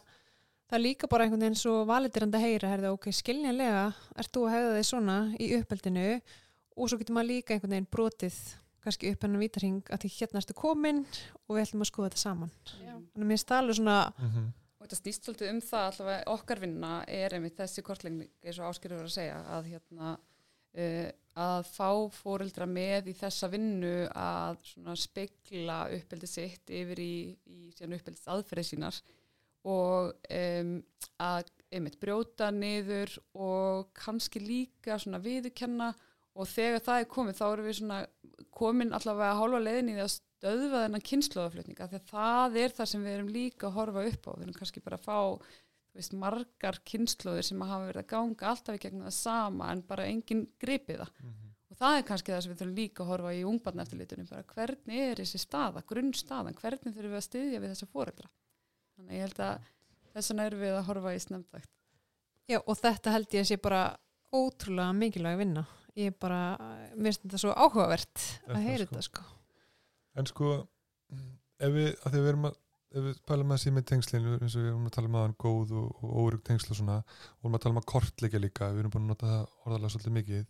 [0.65, 3.87] það er líka bara einhvern veginn svo validirandi að heyra, herði, ok, skiljanlega
[4.21, 6.09] ert þú að hegða þig svona í uppeldinu
[6.75, 8.43] og svo getur maður líka einhvern veginn brotið
[8.85, 11.01] kannski upp hennar vítarhing að því hérna ertu komin
[11.47, 12.53] og við ætlum að skoða þetta saman.
[12.83, 12.93] Já.
[12.93, 14.53] þannig að mér alveg svona mm
[14.85, 18.67] Og þetta snýst svolítið um það allavega okkar vinna er einmitt þessi kortlegning eins og
[18.69, 20.11] áskilur að segja að hérna
[20.79, 24.61] uh, að fá fóreldra með í þessa vinnu að
[25.03, 29.01] spekla uppeldi sitt yfir í, í uppeldis aðferði sínar
[29.65, 30.75] og um,
[31.25, 35.91] að einmitt brjóta niður og kannski líka svona viðurkenna
[36.35, 37.83] og þegar það er komið þá erum við
[38.55, 43.17] komin allavega hálfa leiðin í að stöðva þennan kynnslóðaflutninga að það er það sem við
[43.17, 44.33] erum líka að horfa upp á.
[44.35, 45.19] Við erum kannski bara að fá
[45.95, 49.83] veist, margar kynnslóðir sem að hafa verið að ganga alltaf í gegnum það sama en
[49.89, 51.13] bara enginn gripið það
[51.75, 54.49] og það er kannski það sem við þurfum líka að horfa í ungbarn eftirlitunum bara
[54.55, 58.31] hvernig er þessi staða, grunnstaðan hvernig þurfum við að styðja við þessa fóreldra
[58.95, 59.71] þannig ég held að
[60.15, 61.71] þess vegna erum við að horfa í snemntakt
[62.45, 63.83] Já, og þetta held ég að sé bara
[64.35, 65.63] ótrúlega mikilvæg vinna.
[65.97, 66.41] Ég er bara,
[66.93, 68.91] mér finnst þetta svo áhugavert Er að heyra sko?
[68.91, 69.25] þetta sko.
[70.19, 70.49] en sko
[71.63, 72.59] ef við, að því að við erum að
[72.95, 75.37] ef við pælum að síðan með tengslinu eins og við erum að tala um aðan
[75.43, 77.07] góð og, og órug tengsl og svona og
[77.41, 79.93] við erum að tala um að kortleika líka við erum búin að nota það orðalega
[79.95, 80.45] svolítið mikið.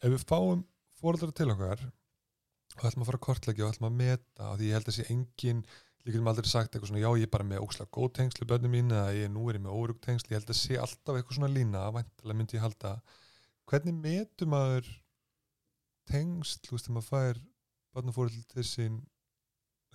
[0.00, 0.64] Ef við fáum
[1.00, 4.64] fóreldrar til okkar og ætlum að fara að kortleika og ætlum að meta og því
[4.66, 5.62] ég held að sé engin
[6.00, 8.50] líka sem aldrei sagt eitthvað svona já ég er bara með ókslega góð tengsl í
[8.50, 10.30] börnum mín eða ég nú er ég með órug tengsl.
[10.32, 12.58] Ég held að sé alltaf eitthvað svona lína væntalega myndi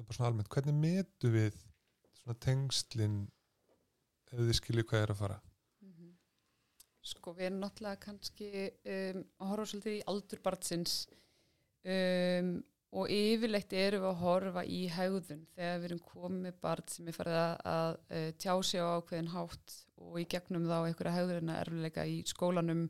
[0.03, 1.57] bara svona almennt, hvernig metu við
[2.19, 3.19] svona tengslin
[4.31, 5.41] ef þið skiljið hvað er að fara
[7.05, 10.95] Sko við erum náttúrulega kannski um, að horfa svolítið í aldur barnsins
[11.85, 12.55] um,
[12.95, 17.11] og yfirleitt erum við að horfa í hegðun þegar við erum komið með barn sem
[17.11, 21.15] er farið að, að uh, tjá sig á ákveðin hátt og í gegnum þá einhverja
[21.19, 22.85] hegðurina erfilega í skólanum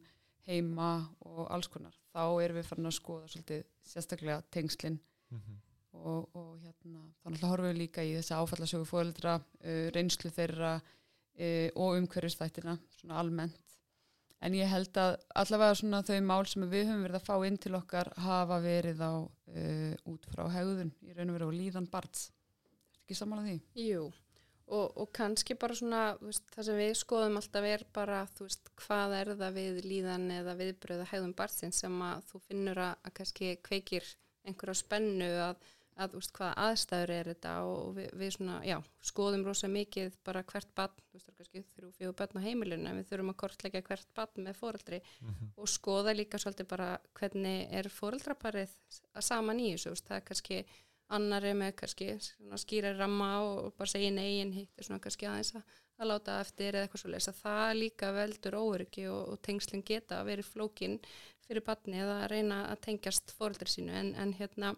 [0.45, 0.89] heima
[1.25, 1.95] og alls konar.
[2.13, 5.59] Þá erum við farin að skoða svolítið sérstaklega tengslinn mm -hmm.
[6.03, 10.73] Og, og hérna, þá náttúrulega horfum við líka í þessi áfallasögu fóreldra, uh, reynslu þeirra
[10.79, 13.61] uh, og umhverfistættina svona almennt.
[14.45, 17.57] En ég held að allavega svona þau mál sem við höfum verið að fá inn
[17.61, 21.89] til okkar hafa verið á uh, út frá hegðun í raun og veru og líðan
[21.89, 22.29] barns.
[23.05, 23.87] Ekki samanlega því?
[23.87, 24.03] Jú,
[24.67, 29.15] og, og kannski bara svona, veist, það sem við skoðum alltaf er bara, veist, hvað
[29.19, 33.51] er það við líðan eða viðbröða hægðum barnsins sem að þú finnur að, að kannski
[33.65, 34.11] kveikir
[34.45, 38.75] einhverja spennu að, að þú veist, hvaða aðstæður er þetta og við, við svona, já,
[39.09, 42.89] skoðum rosa mikið bara hvert barn, þú veist, er kannski þrjú, fjögur barn á heimilinu,
[42.89, 45.01] en við þurfum að kortleggja hvert barn með foreldri
[45.55, 48.75] og skoða líka svolítið bara hvernig er foreldraparið
[49.15, 50.65] að saman í þessu, það er kannski
[51.13, 52.07] annari með kannski
[52.59, 56.39] skýra ramma og bara segja nei en hitt er svona kannski aðeins að, að láta
[56.41, 57.33] eftir eða eitthvað svo lesa.
[57.37, 60.97] Það líka veldur óöryggi og, og tengslinn geta að verið flókin
[61.45, 64.73] fyrir batni eða að reyna að tengjast fóreldri sínu en, en hérna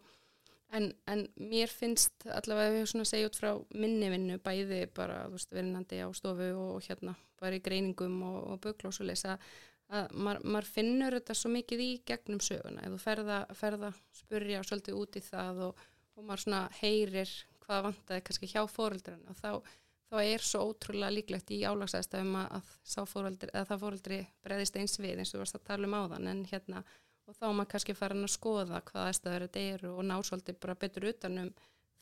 [0.76, 5.52] en, en mér finnst allavega ég svona segja út frá minni vinnu bæði bara, veist,
[5.54, 9.38] verinnandi á stofu og hérna bara í greiningum og, og og lesa
[9.88, 15.00] að maður, maður finnur þetta svo mikið í gegnum söguna, þú ferða, ferða spurja svolítið
[15.00, 15.84] út í það og,
[16.18, 19.52] og maður svona heyrir hvað vantaði kannski hjá fóreldran og þá,
[20.12, 25.22] þá er svo ótrúlega líklegt í álagsæðstafum að, að eða það fóreldri breyðist eins við
[25.22, 26.30] eins og þú varst að tala um áðan.
[26.32, 26.84] En hérna
[27.28, 30.60] og þá er maður kannski farin að skoða hvað aðstæður þetta eru og ná svolítið
[30.64, 31.50] bara betur utanum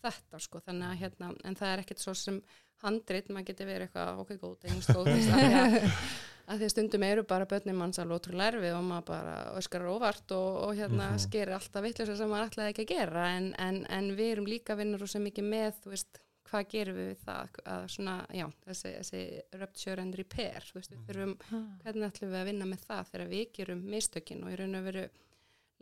[0.06, 0.60] þetta sko.
[0.62, 2.42] Þannig að hérna en það er ekkert svo sem
[2.84, 5.08] handrit maður getur verið eitthvað okkur góð einhvers góð
[6.46, 9.88] að, því að stundum eru bara börnum manns alveg ótrúlega erfið og maður bara öskar
[9.90, 11.24] óvart og, og hérna Mhm.
[11.26, 13.24] skerir alltaf vitlega sem maður ætlaði ekki að gera.
[13.40, 16.98] En, en, en við erum líka vinnur og sem mikið með þú veist hvað gerum
[17.00, 17.60] við við það?
[17.74, 19.22] Að svona, já, þessi, þessi
[19.62, 21.36] rupture and repair, þú veist, við þurfum
[21.84, 24.90] hvernig ætlum við að vinna með það þegar við gerum mistökin og í raun og
[24.90, 25.06] veru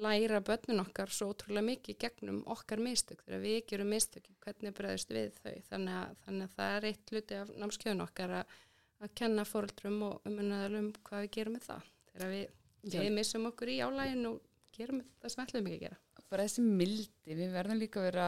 [0.01, 5.13] læra börnun okkar svo ótrúlega mikið gegnum okkar mistök þegar við gerum mistökin, hvernig bregðust
[5.13, 5.57] við þau?
[5.69, 8.55] Þannig að, þannig að það er eitt hluti af námskjöðun okkar að,
[9.03, 11.91] að kenna fóreldrum og umunnaðalum hvað við gerum með það.
[12.13, 12.57] Þegar við,
[12.95, 14.41] við missum okkur í álægin og
[14.73, 16.01] gerum það sem við ætlum ekki að gera.
[16.33, 18.27] bara þessi mildi, við verðum líka að vera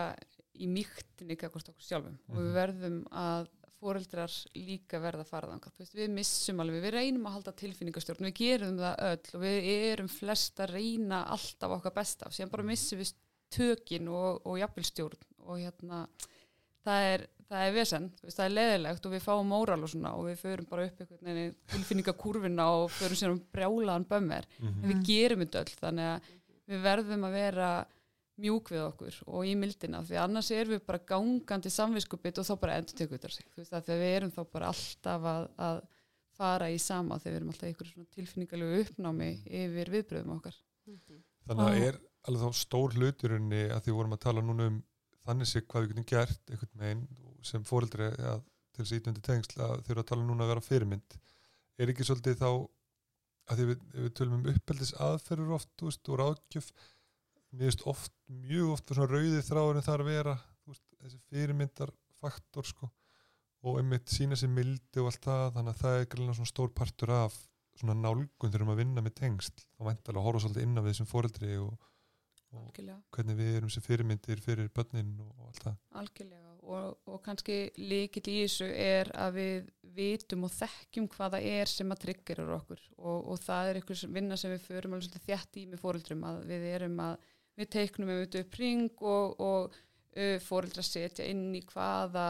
[0.60, 2.18] í mýktinni kakvart okkur sjálfum.
[2.30, 2.56] Og við Mhm.
[2.60, 3.48] verðum að
[3.80, 8.34] foreldrar líka verða að fara veist, við missum alveg, við reynum að halda tilfinningastjórn við
[8.40, 12.30] gerum það öll og við erum flest að reyna alltaf okkar besta.
[12.32, 13.14] Síðan bara missum við
[13.52, 16.08] tökin og, og jafnvelstjórn og hérna
[16.86, 20.14] það er, það er vesen, veist, það er leðilegt og við fáum móral og svona
[20.18, 20.98] og við förum bara upp
[21.70, 24.84] tilfinningakúrfina og förum sér um brjálaðan bömmir Mhm.
[24.84, 26.22] en við gerum þetta öll þannig að
[26.70, 27.86] við verðum að vera
[28.42, 32.56] mjúk við okkur og í mildina því annars erum við bara gangandi samviskupið og þá
[32.62, 33.48] bara endur tekur þetta sig.
[33.54, 35.80] Þú veist að þegar við erum þá bara alltaf að, að
[36.36, 39.30] fara í sama þegar við erum alltaf í einhverju svona tilfinningalegu uppnámi
[39.62, 40.60] yfir viðbröðum okkar.
[41.46, 41.88] Þannig að Já.
[41.88, 44.82] er alveg þá stór hluturinni að því við vorum að tala núna um
[45.26, 47.06] þannig sig hvað við getum gert einhvern veginn
[47.46, 48.44] sem fóreldri að,
[48.74, 51.18] til þess að ítundi tengsl að þau eru að tala núna að vera fyrirmynd.
[51.80, 52.50] Er ekki svolítið þá
[53.46, 56.72] að því við, við tölum um uppeldis aðferður oft og ráðgjöf
[57.56, 60.36] mér veist oft, mjög oft svona rauði þráðurinn þar að vera
[60.68, 61.92] veist, þessi fyrirmyndar
[62.22, 62.92] faktor sko.
[63.66, 66.74] Og einmitt sína sér mildi og allt það þannig að það er greinlega svona stór
[66.78, 67.38] partur af
[67.80, 69.66] svona nálgun þegar við erum að vinna með tengsl.
[69.80, 71.88] Og væntalega horfa svolítið inn á við sem foreldri og,
[72.54, 75.80] og algjörlega, hvernig við erum sem fyrirmyndir fyrir börnin og, og allt það.
[76.02, 76.44] Algjörlega.
[76.66, 81.70] Og, og kannski líkill í þessu er að við vitum og þekkjum hvað það er
[81.70, 82.82] sem að triggerur okkur.
[82.98, 86.26] Og, og það er einhvers vinna sem við förum alveg svolítið þjætt í með fóreldrum
[86.30, 91.50] að við erum að við teiknum við upp ring og, og uh, fóreldra setja inn
[91.56, 92.28] í hvaða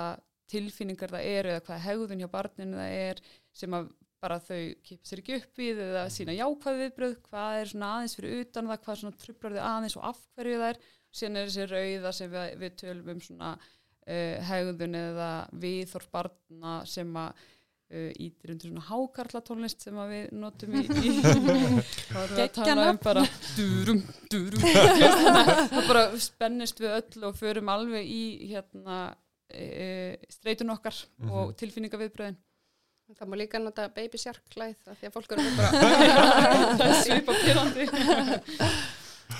[0.51, 3.21] tilfinningar það eru eða hvaða hegðun hjá barninu það er
[3.55, 3.87] sem að
[4.25, 8.15] bara þau kipa sér ekki upp við eða sína jákvæð viðbröð, hvað er svona aðeins
[8.17, 10.79] fyrir utan það, hvað svona trublar þau aðeins og af hverju það er,
[11.15, 15.29] síðan er þessi rauða sem við, við tölum um svona uh, hegðun eða
[15.65, 17.45] viðþorf barna sem að
[18.17, 24.01] ítir undir svona hákarla tónlist sem að við notum í, í tala um bara durum,
[24.31, 30.97] durum það bara spennist við öll og förum alveg í hérna uh, streitun okkar
[31.29, 31.55] og Mhm.
[31.61, 32.41] tilfinningaviðbröðin
[33.05, 35.43] Það má líka nota baby shark hlæð af því að fólk eru
[36.79, 37.85] bara svipa pyrrandi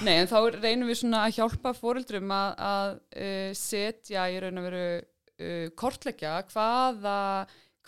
[0.06, 2.94] Nei, en þá reynum við svona að hjálpa fóreldrum að, að
[3.26, 7.18] uh, setja í raun og veru uh, kortleggja hvaða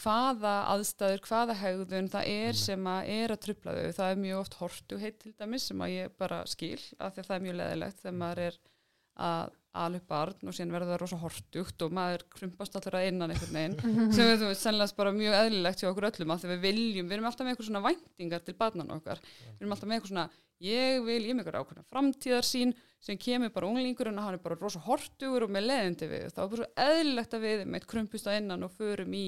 [0.02, 2.64] hvaða aðstæður, hvaða hegðun það er Einmitt.
[2.64, 3.92] sem að er að trubla þau.
[3.98, 7.24] Það er mjög oft hortu heitt til dæmis sem að ég bara skil af því
[7.24, 8.60] að það er mjög leðilegt þegar maður er
[9.28, 13.58] að alveg barn og síðan verður það rosa hortugt og maður krumpast allra innan einhvern
[13.58, 16.64] veginn sem við þú veist sannlega bara mjög eðlilegt hjá okkur öllum af því við
[16.66, 20.00] viljum, við erum alltaf með eitthvað svona væntingar til barnan okkar, við erum alltaf með
[20.00, 20.28] eitthvað svona
[20.64, 24.58] ég vil, ég með eitthvað ákveðna framtíðarsýn sem kemur bara unglingur en hann er bara
[24.58, 26.26] rosa hortugur og með leðindi við.
[26.34, 29.28] Þá er bara svo eðlilegt að við með krumpust á innan og förum í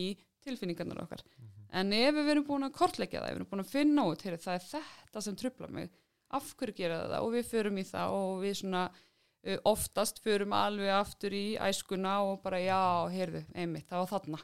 [0.49, 1.23] tilfinningarnar okkar.
[1.69, 4.23] En ef við erum búin að kortleggja það ef við erum búin að finna út,
[4.25, 5.91] heyri, það er þetta sem trubla mig,
[6.33, 7.25] af hverju gera það?
[7.25, 12.19] Og við förum í það og við svona uh, oftast förum alveg aftur í æskuna
[12.25, 12.79] og bara já,
[13.13, 14.41] heyrðu, einmitt, það var þarna.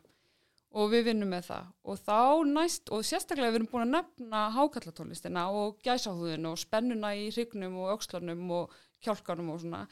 [0.75, 1.67] Og við vinnum með það.
[1.87, 2.17] Og þá
[2.49, 7.77] næst, og sérstaklega við erum búin að nefna hákallatónlistina og gæsáhúðin og spennuna í hrygnum
[7.79, 9.85] og öxlarnum og kjálkanum og svona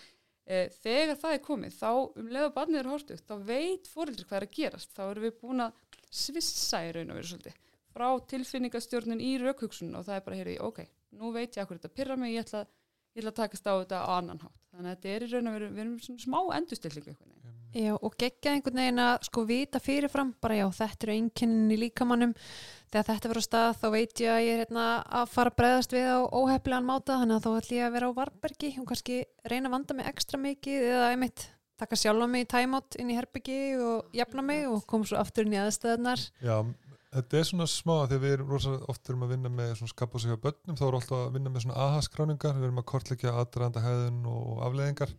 [0.44, 4.40] e, þegar það er komið, þá um leða barnið er hortugt, þá veit fóreldri hvað
[4.42, 5.80] er að gerast, þá erum við búin að
[6.14, 7.60] svissa í raun og veru svolítið.
[7.94, 10.80] Frá tilfinningastjórnun í raukhugsun og það er bara, heyrði, ok,
[11.20, 12.64] nú veit ég að þetta pyrra mig, ég ætla,
[13.14, 15.50] ég ætla að takast á þetta á annan hátt, þannig að þetta er í raun
[15.50, 17.60] og veru við erum smá endurstillingu einhvern veginn.
[17.74, 21.80] Já, og geggja einhvern veginn að sko vita fyrirfram, bara já, þetta eru einkennin í
[21.84, 22.34] líkamannum,
[22.94, 24.86] þegar þetta verður á stað þá veit ég að ég er hérna
[25.22, 28.10] að fara að bregðast við á óhefnilegan máta þannig að þá ætlum ég að vera
[28.14, 29.18] á varbergi og kannski
[29.50, 31.46] reyna að vanda mig ekstra mikið eða einmitt
[31.84, 35.46] taka sjálfa mig í tæmátt inn í herbyggi og jafna mig og koma svo aftur
[35.48, 36.58] inn í aðstöðnar Já,
[37.14, 40.16] þetta er svona smá þegar við erum rosa oft erum að vinna með svona skap
[40.18, 42.90] og sig á börnum þá erum alltaf að vinna með svona aha-skráningar við erum að
[42.94, 45.14] kortleggja aðdraðanda hæðun og afleðingar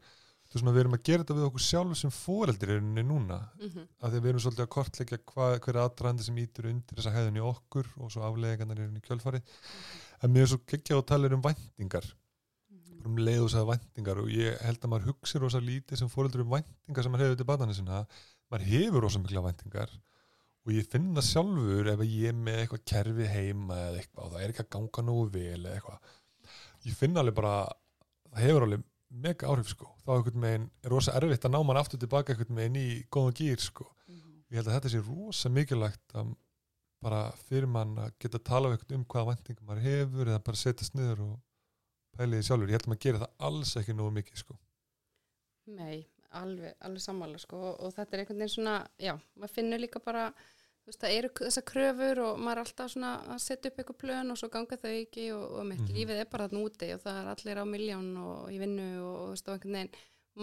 [0.55, 3.38] þú svona við erum að gera þetta við okkur sjálf sem fóreldir er henni núna
[3.59, 3.87] Mhm.
[4.03, 7.14] af því að við erum svolítið að kortleggja hvað, hver aðdraðandi sem ítur undir þessa
[7.14, 8.83] hæðun í okkur og svo afleðingarnar
[13.10, 16.44] um leið og sagði væntingar og ég held að maður hugsi rosa lítið sem fóreldur
[16.44, 18.00] um væntingar sem maður hefur til batana sinna.
[18.52, 19.94] Maður hefur rosa mikla væntingar
[20.64, 24.34] og ég finn það sjálfur ef ég er með eitthvað kerfi heima eða eitthvað og
[24.34, 26.12] það er ekki að ganga nógu vel eða eitthvað.
[26.84, 27.56] Ég finn alveg bara
[28.30, 28.86] það hefur alveg
[29.24, 29.90] mega áhrif sko.
[30.04, 30.12] Þá
[30.50, 33.90] er rosa erfitt að ná mann aftur tilbaka veginn í góðan gýr sko.
[34.50, 36.34] Ég held að þetta sé rosa mikilvægt að
[37.04, 40.96] bara fyrir mann að geta að tala um hvaða væntingum maður hefur eða bara setjast
[40.96, 41.34] niður og
[42.18, 44.59] pæli því sjálfur, ég held að maður gera það alls ekki nógu mikið sko
[45.74, 46.05] Nei,
[46.37, 50.27] alveg, alveg sammála sko og, þetta er einhvern veginn svona, já, maður finnur líka bara
[50.85, 54.00] þú veist, það eru þessar kröfur og maður er alltaf svona að setja upp eitthvað
[54.03, 55.94] plön og svo ganga þau ekki og, og mitt Mhm.
[55.96, 59.14] lífið er bara þarna úti og það er allir á miljón og í vinnu og,
[59.24, 59.94] þú veist, og einhvern veginn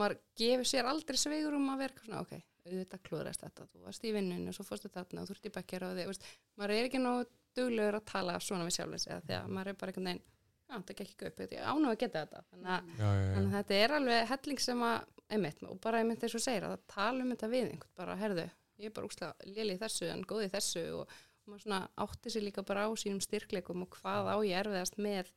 [0.02, 2.34] maður gefur sér aldrei svegur um að eitthvað svona, ok,
[2.66, 5.54] auðvitað klúðrast þetta þú varst í vinnunni og svo fórstu þarna og þú ert í
[5.60, 6.26] bekkjara og þið,
[6.58, 7.26] maður er ekki nógu
[7.58, 10.24] duglegur að tala svona við sjálfins eða því að maður er bara einhvern veginn,
[10.72, 13.52] já, þetta gekk ekki upp ég ánú að geta þetta, þannig að já, já, Þannig
[13.52, 16.78] að þetta er alveg helling sem að, einmitt, og bara einmitt eins og segir að
[16.92, 18.48] tala um þetta við einhvern, bara herðu,
[18.82, 20.84] ég er bara úkslega léli í þessu en góð í þessu.
[21.02, 24.60] Og, og maður svona átti sig líka bara á sínum styrkleikum og hvað á ég
[24.62, 25.32] erfiðast með.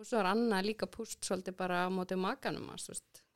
[0.00, 2.70] Og svo er annað líka púst svolítið bara á móti makanum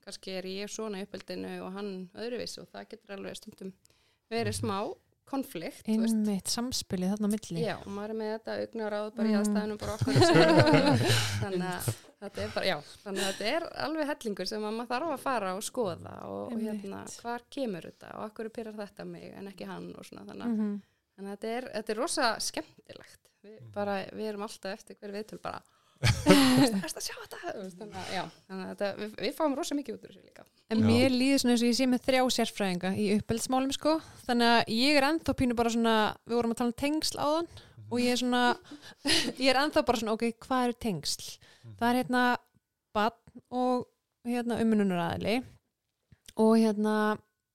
[0.07, 3.73] kannski er ég svona í uppeldinu og hann öðruvísi og það getur alveg stundum
[4.31, 4.79] verið smá
[5.27, 9.41] konflikt, einmitt samspilið þarna milli Já, og maður er með þetta augnaráð bara í Mm.
[9.41, 10.15] aðstæðunum bara okkur
[11.43, 11.89] þannig að
[12.21, 15.25] þetta er bara, já, þannig að þetta er alveg hellingur sem að maður þarf að
[15.27, 16.83] fara og skoða og, og Einmitt.
[16.85, 20.47] hérna, hvar kemur þetta og okkur pyrir þetta mig en ekki hann og svona, þannig,
[20.47, 20.75] að- Mhm.
[21.17, 23.73] þannig að þetta er, þetta er rosa skemmtilegt við, Mhm.
[23.75, 25.61] bara, við erum alltaf eftir hver viðtöl bara
[26.05, 27.39] Erst að sjá þetta?
[27.79, 30.45] Þannig að, já, þannig að þetta, við, við fáum rosa mikið út úr þessu líka.
[30.67, 30.87] En Já.
[30.89, 33.93] mér líður svona eins og ég sé með þrjá sérfræðinga í uppeldsmálum sko
[34.27, 37.51] þannig að ég er ennþá pínu bara svona við vorum að tala um tengsl áðan
[37.87, 38.41] og ég er svona
[39.45, 41.29] ég er ennþá bara svona ok, hvað eru tengsl?
[41.79, 42.25] Það er hérna
[42.97, 43.87] badn og
[44.27, 45.37] hérna umununaræðili
[46.43, 46.97] og hérna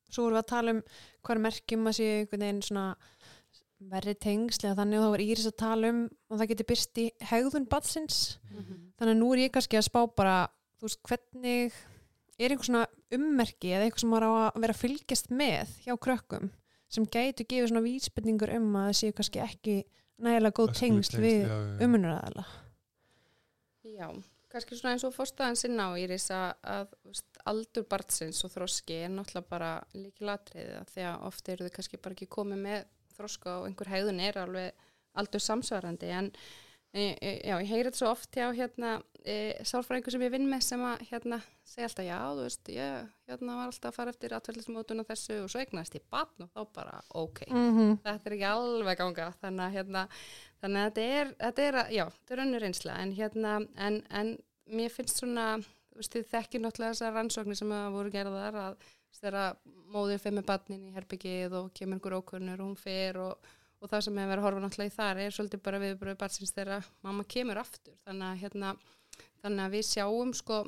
[0.08, 0.84] svo vorum við að tala um
[1.22, 2.86] hvað er merkjum að sé einhvern veginn svona
[3.90, 7.02] verri tengsl eða þannig og þá var Íris að tala um og það geti byrst
[7.02, 8.18] í hegðun badsins
[9.00, 10.36] þannig að nú er ég kannski að spá bara
[10.78, 11.78] þú veist, hvernig
[12.42, 16.52] er einhver svona ummerki eða eitthvað sem á að vera að fylgjast með hjá krökkum
[16.92, 19.78] sem gætu gefið svona vísbendingur um að það séu kannski ekki
[20.22, 22.46] nægilega góð tengsl við um umunaræðala
[23.82, 24.08] Já,
[24.52, 29.14] kannski svona eins og fórstæðan sinna á Íris að, að aldur barnsins og þroski er
[29.14, 32.84] náttúrulega bara líkilatriðið því að oft eru þau kannski bara ekki komið með
[33.22, 34.90] þroska og einhver hegðun er alveg
[35.22, 36.12] aldur samsvarandi.
[36.16, 36.30] En
[36.94, 39.36] e, e, já, ég heyri þetta svo oft hjá hérna e,
[39.68, 43.58] sálfræðingur sem ég vinn með sem að hérna segja alltaf já, þú veist, ég hérna
[43.58, 46.62] var alltaf að fara eftir atverðlismótun og þessu og svo eignast ég batn og þá
[46.80, 48.00] bara ok mm -hmm.
[48.06, 49.28] þetta er ekki alveg ganga.
[49.42, 50.08] Þannig að hérna,
[50.62, 52.98] þannig að þetta er, þetta er já, þetta er önnur reynsla.
[53.02, 55.46] En hérna, en, en mér finnst svona
[55.92, 59.58] þú veist, þið þekkir náttúrulega þessar rannsóknir sem að voru gerðar að þegar
[59.92, 63.50] móðir fyrir með batnin í herbyggið og kemur einhver ókunnur og hún fer og,
[63.82, 66.56] og það sem hefur verið að horfa náttúrulega í þar er svolítið bara viðbröðu batsins
[66.56, 68.76] þegar mamma kemur aftur þannig að hérna,
[69.44, 70.62] þannig að við sjáum sko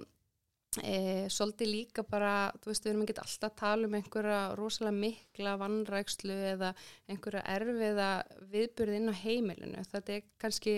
[0.82, 4.98] e, svolítið líka bara, þú veist, við erum ekki alltaf að tala um einhverja rosalega
[4.98, 6.74] mikla vannrækslu eða
[7.12, 8.10] einhverja erfiða
[8.54, 9.86] viðburði inn á heimilinu.
[9.92, 10.78] Þetta er kannski,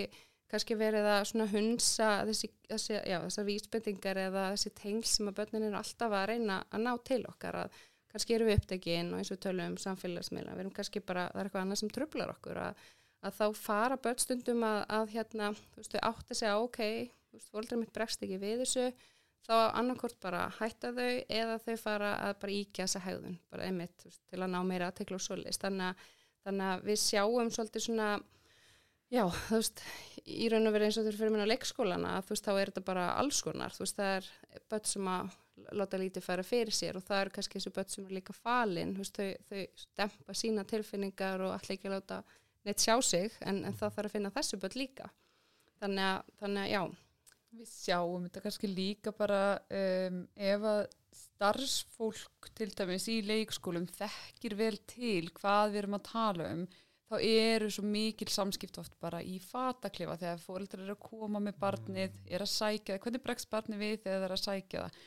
[0.52, 5.38] kannski verið að svona hunsa þessi, þessi, já, þessar vísbendingar eða þessi tengl sem að
[5.40, 7.80] börnin eru alltaf að reyna að ná til okkar að
[8.14, 11.42] kannski eru við upptekinn og eins og tölum um samfélagsmiðla, við erum kannski bara, það
[11.42, 12.86] er eitthvað annað sem trublar okkur að,
[13.28, 16.80] að þá fara börnstundum að, að hérna, þú veist, þau átt að segja, ok,
[17.32, 18.86] þú veist, fólkdur mitt bregst ekki við þessu,
[19.46, 21.10] þá annarkort bara hætta þau
[21.42, 24.88] eða þau fara að bara íkja þessa hegðun, bara einmitt veist, til að ná meira
[24.94, 25.66] að tekla og svolítist.
[25.66, 26.16] Þannig, að-
[26.48, 28.08] þannig að við sjáum svolítið svona,
[29.14, 29.82] já, þú veist,
[30.26, 32.86] í raun og verið eins og þau fyrir minna leikskólana, þú veist, þá er þetta
[32.90, 35.36] bara alls konar, þú veist, það er börn sem að
[35.80, 38.96] láta lítið færa fyrir sér og það eru kannski þessu börn sem er líka falin,
[38.96, 42.22] þú veist, þau, þau dempa sína tilfinningar og allir ekki láta
[42.66, 45.10] neitt sjá sig, en, en það þarf að finna þessu börn líka.
[45.80, 46.84] Þannig að, þannig að já,
[47.56, 49.42] Við sjáum þetta kannski líka bara
[49.72, 50.82] um, ef að
[51.16, 56.66] starfsfólk til dæmis í leikskólum þekkir vel til hvað við erum að tala um
[57.10, 61.60] þá eru svo mikil samskipt oft bara í fataklifa þegar fóreldrar eru að koma með
[61.62, 65.04] barnið, er að sækja það, hvernig bregst barnið við þegar það er að sækja það?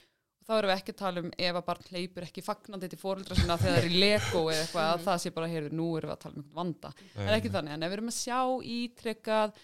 [0.49, 3.37] Þá erum við ekki að tala um ef að barn hleypur ekki fagnandi til fóreldra
[3.37, 6.09] sinna þegar það er í lego eða eitthvað að það sé bara, heyrðu, nú erum
[6.09, 6.93] við að tala um vanda.
[7.27, 8.39] Er ekki þannig, en ef við erum að sjá
[8.79, 9.59] ítrekkað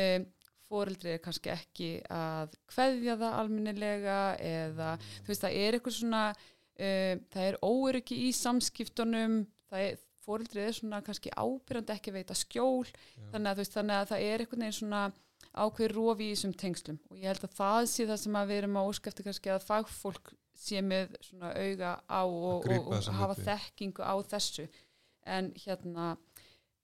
[0.00, 0.26] um,
[0.74, 6.24] fóreldri er kannski ekki að kveðja það almennilega eða þú veist það er eitthvað svona
[6.34, 9.38] um, það er óöryggi í samskiptunum
[9.70, 12.88] það er, fóreldri er svona kannski ábyrjandi ekki að veita skjól
[13.32, 15.02] þannig að, veist, þannig að það er eitthvað neginn svona
[15.54, 16.98] ákveð rofi í þessum tengslum.
[17.10, 20.32] Og ég held að það sé það sem við erum að óskæfti kannski að fagfólk
[20.64, 23.46] sé með svona auga á og, og, og hafa hluti.
[23.50, 24.66] þekkingu á þessu.
[25.24, 26.14] En hérna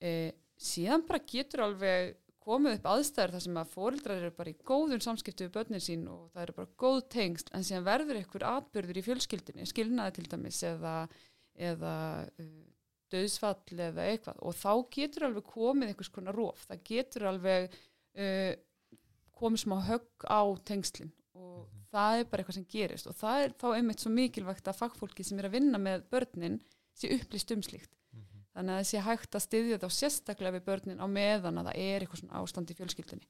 [0.01, 4.59] e, síðan bara getur alveg komið upp aðstæður þar sem að fóreldrar eru bara í
[4.66, 8.47] góðum samskiptu við börnin sín og það eru bara góð tengsl en síðan verður einhver
[8.49, 10.95] atbyrður í fjölskyldinni skilnaði til dæmis eða,
[11.68, 11.95] eða
[12.41, 12.49] uh,
[13.12, 14.40] döðsfall eða eitthvað.
[14.46, 18.52] Og þá getur alveg komið einhvers konar róf, það getur alveg uh,
[19.40, 23.08] komið smá högg á tengslinn og það er bara eitthvað sem gerist.
[23.11, 26.61] Og það er þá einmitt svo mikilvægt að fagfólki sem er að vinna með börnin
[26.98, 27.92] sé upplýst um slíkt.
[28.50, 31.76] Þannig að það sé hægt að styðja þá sérstaklega við börnin á meðan að það
[31.86, 33.28] er eitthvað svona ástand í fjölskyldunni.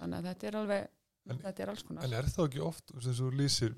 [0.00, 0.84] Þannig að þetta er alveg
[1.30, 2.04] En- þetta er alls konar.
[2.06, 3.74] En er það ekki oft, eins og þú lýsir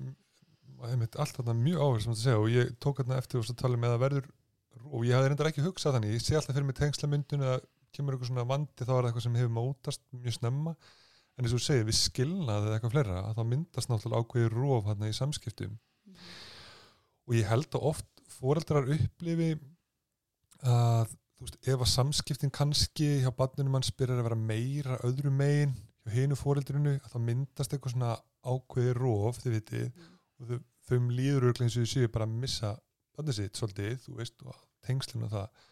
[0.83, 3.55] einmitt, allt þarna mjög áherslu sem þú segja og ég tók þarna eftir og svo
[3.59, 4.29] tala með að verður
[4.81, 6.17] og ég hafði reyndar ekki hugsað þannig.
[6.17, 7.57] Ég sé alltaf fyrir mig tengslamyndun eða
[7.93, 10.73] kemur eitthvað svona vandi þá er það eitthvað sem hefur mótast mjög snemma.
[11.33, 14.49] En eins og þú segir við skilnað eða eitthvað fleira að þá myndast náttúrulega ákveði
[14.53, 15.77] róf hérna í samskiptum.
[17.23, 19.49] Og ég held að oft foreldrar upplifi
[20.63, 25.33] að þú veist, ef að samskiptin kannski hjá barninu mann spyrir að vera meira öðru
[25.33, 30.07] megin hjá hinu foreldrinu að þá myndast eitthvað svona ákveði róf þið vitið.
[30.39, 30.57] Og þau,
[30.87, 32.73] þau líður örglega eins og þau séu bara að missa
[33.17, 35.65] barnið sitt svolítið, þú veist, og tengslinn og það.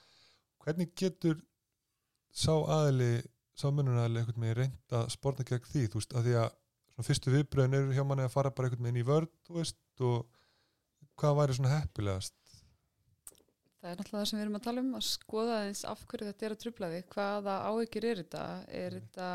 [0.61, 1.39] Hvernig getur
[2.31, 3.13] sá aðili
[3.57, 6.51] sá mununæðilega einhvern veginn reynd að sporna gegn því, þú veist, að því að
[6.91, 9.81] svona fyrstu viðbröðin eru hjá manni að fara bara einhvern veginn í vörð, þú veist,
[10.07, 12.37] og hvað væri svona heppilegast?
[13.81, 16.27] Það er náttúrulega það sem við erum að tala um að skoða eins af hverju
[16.27, 17.05] þetta er að trubla þig.
[17.15, 18.43] Hvaða áhyggjur er þetta?
[18.77, 19.29] Er þetta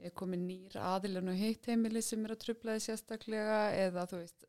[0.00, 3.58] er komið nýr aðilun og heitt heimili sem er að trubla þig sérstaklega?
[3.82, 4.48] Eða þú veist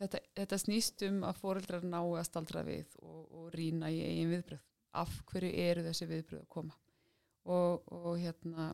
[0.00, 4.32] þetta, þetta snýst um að fóreldrar ná að staldra við og, og rýna í eigin
[4.34, 4.64] viðbröð
[4.96, 6.76] af hverju eru þessi viðbröð að koma?
[7.46, 8.70] Og, og hérna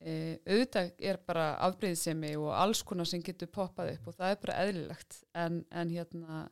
[0.00, 4.42] e, auðvitað er bara afbreyðsemi og alls konar sem getur poppað upp og það er
[4.42, 5.22] bara eðlilegt.
[5.44, 6.42] En, en hérna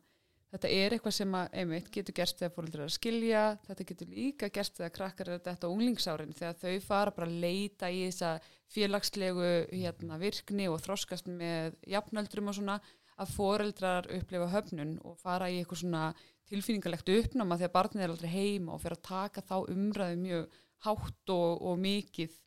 [0.51, 4.15] þetta er eitthvað sem að, einmitt, getur gerst þegar fólkdur er að skilja, þetta getur
[4.15, 8.01] líka gerst þegar krakkar er þetta á unglingsárin þegar þau fara bara að leita í
[8.07, 8.33] þessa
[8.71, 12.79] félagslegu hérna, virkni og þroskast með jafnöldrum og svona
[13.21, 16.03] að foreldrar upplifa höfnun og fara í eitthvað svona
[16.51, 21.33] tilfinningalegt uppnáma þegar barnið er aldrei heima og fyrir að taka þá umræðu mjög hátt
[21.35, 22.37] og, og mikið.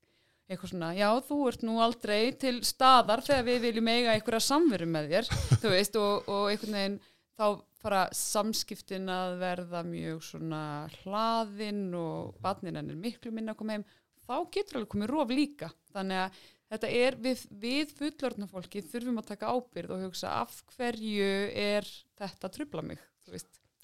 [0.44, 4.88] Eitthvað svona, já þú ert nú aldrei til staðar þegar við viljum eiga einhverja samveru
[4.90, 5.30] með þér,
[5.62, 6.98] þú veist og, og einhvern veginn
[7.34, 7.46] þá
[7.84, 10.62] fara samskiptin að verða mjög svona
[11.02, 13.86] hlaðinn og barnin er miklu minna að koma heim.
[14.24, 15.68] Þá getur alveg komið rof líka.
[15.92, 16.44] Þannig að
[16.74, 21.30] þetta er við, við fullorðna fólki þurfum að taka ábyrð og hugsa af hverju
[21.64, 23.02] er þetta að trubla mig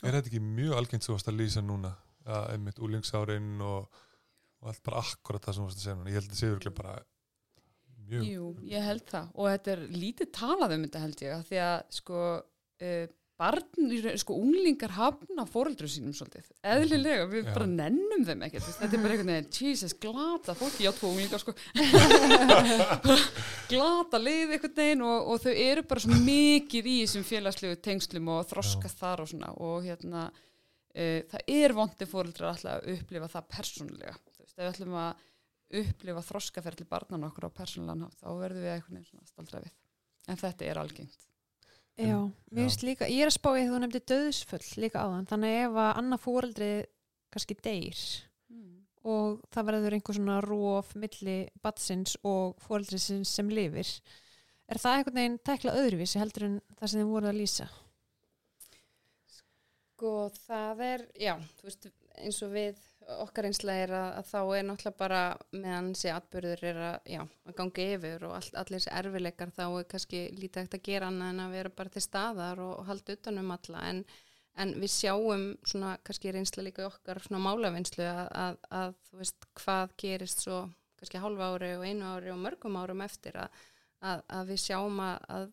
[0.01, 1.93] Er þetta ekki mjög algengt svo að lýsa núna?
[2.31, 4.01] Að einmitt úlingsárin og,
[4.61, 6.11] og allt bara akkurat það sem þú varst að segja núna.
[6.11, 6.95] Ég held að það sé örglega bara
[8.11, 9.33] mjög Jú, ég held það.
[9.35, 13.05] Og þetta er lítið talað um þetta held ég af því að sko uh,
[13.41, 13.65] barn,
[14.21, 17.53] sko unglingar hafna fóreldrum sínum svolítið, eðlilega við Já.
[17.55, 21.41] bara nennum þeim ekkert, þetta er bara einhvern veginn Jesus, glata fólki, já, tvo unglingar
[21.41, 21.55] sko
[23.73, 28.31] glata leið einhvern veginn og, og þau eru bara svo mikið í þessum félagslegu tengslum
[28.37, 33.33] og þroskast þar og svona og hérna uh, það er vondið fóreldrar alltaf að upplifa
[33.39, 35.27] það persónulega, þú veist, ef við ætlum að
[35.81, 39.75] upplifa þroskaferli barnan okkur á persónulegan þá verðum við eitthvað neins svona staldra við.
[40.29, 41.30] En þetta er algengt.
[41.99, 42.17] Já,
[42.51, 45.55] mér finnst líka, ég er að spá í því þú nefndi döðsfull líka áðan, þannig
[45.57, 46.73] að ef að annað fóreldri
[47.31, 48.03] kannski deyr
[49.11, 53.89] og það verður einhver svona róf milli batsins og fóreldrisins sem lifir,
[54.69, 57.69] er það einhvern veginn tækla öðruvísi heldur en það sem þið voruð að lýsa?
[59.37, 60.13] Sko
[60.45, 61.89] það er, já, þú veist,
[62.21, 62.85] eins og við
[63.25, 65.21] okkar einsla er að, að þá er náttúrulega bara
[65.53, 69.63] meðan þessi atbyrður er að, já, að ganga yfir og all, allir þessi erfileikar þá
[69.67, 72.91] er kannski lítið ekkert að gera annað en að vera bara til staðar og, og
[72.91, 73.85] halda utanum alla.
[73.91, 74.03] En,
[74.61, 79.49] en við sjáum svona kannski reynsla líka í okkar svona málavinnslu að, að, þú veist
[79.63, 80.63] hvað gerist svo
[81.01, 85.51] kannski hálfa ári og einu ári og mörgum árum eftir að við sjáum að,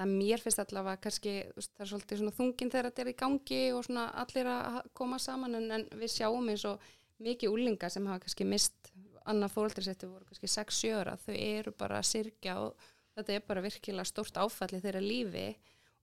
[0.00, 3.60] að mér finnst allavega kannski það er svolítið svona þungin þegar þetta er í gangi
[3.74, 6.88] og svona allir að koma saman en, en við sjáum eins og
[7.22, 8.90] mikið úlinga sem hafa kannski mist
[9.30, 13.62] annað fóldrisetti voru kannski 6-7 ára þau eru bara að sirkja og þetta er bara
[13.64, 15.46] virkilega stórt áfalli þeirra lífi.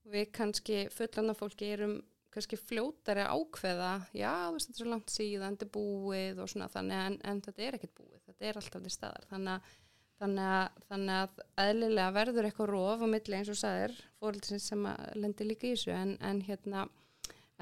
[0.02, 2.00] Og við kannski fullanna fólki erum
[2.32, 7.02] kannski fljótari ákveða já, þetta er svo langt síðan, þetta er búið og svona þannig
[7.04, 9.26] en, en þetta er ekkert búið þetta er alltaf til staðar.
[9.30, 9.74] Þannig að
[10.20, 14.84] Þannig að, þannig að eðlilega verður eitthvað rof á milli eins og sagðir fóröldisins sem
[14.86, 16.84] að lendi líka í þessu en, en hérna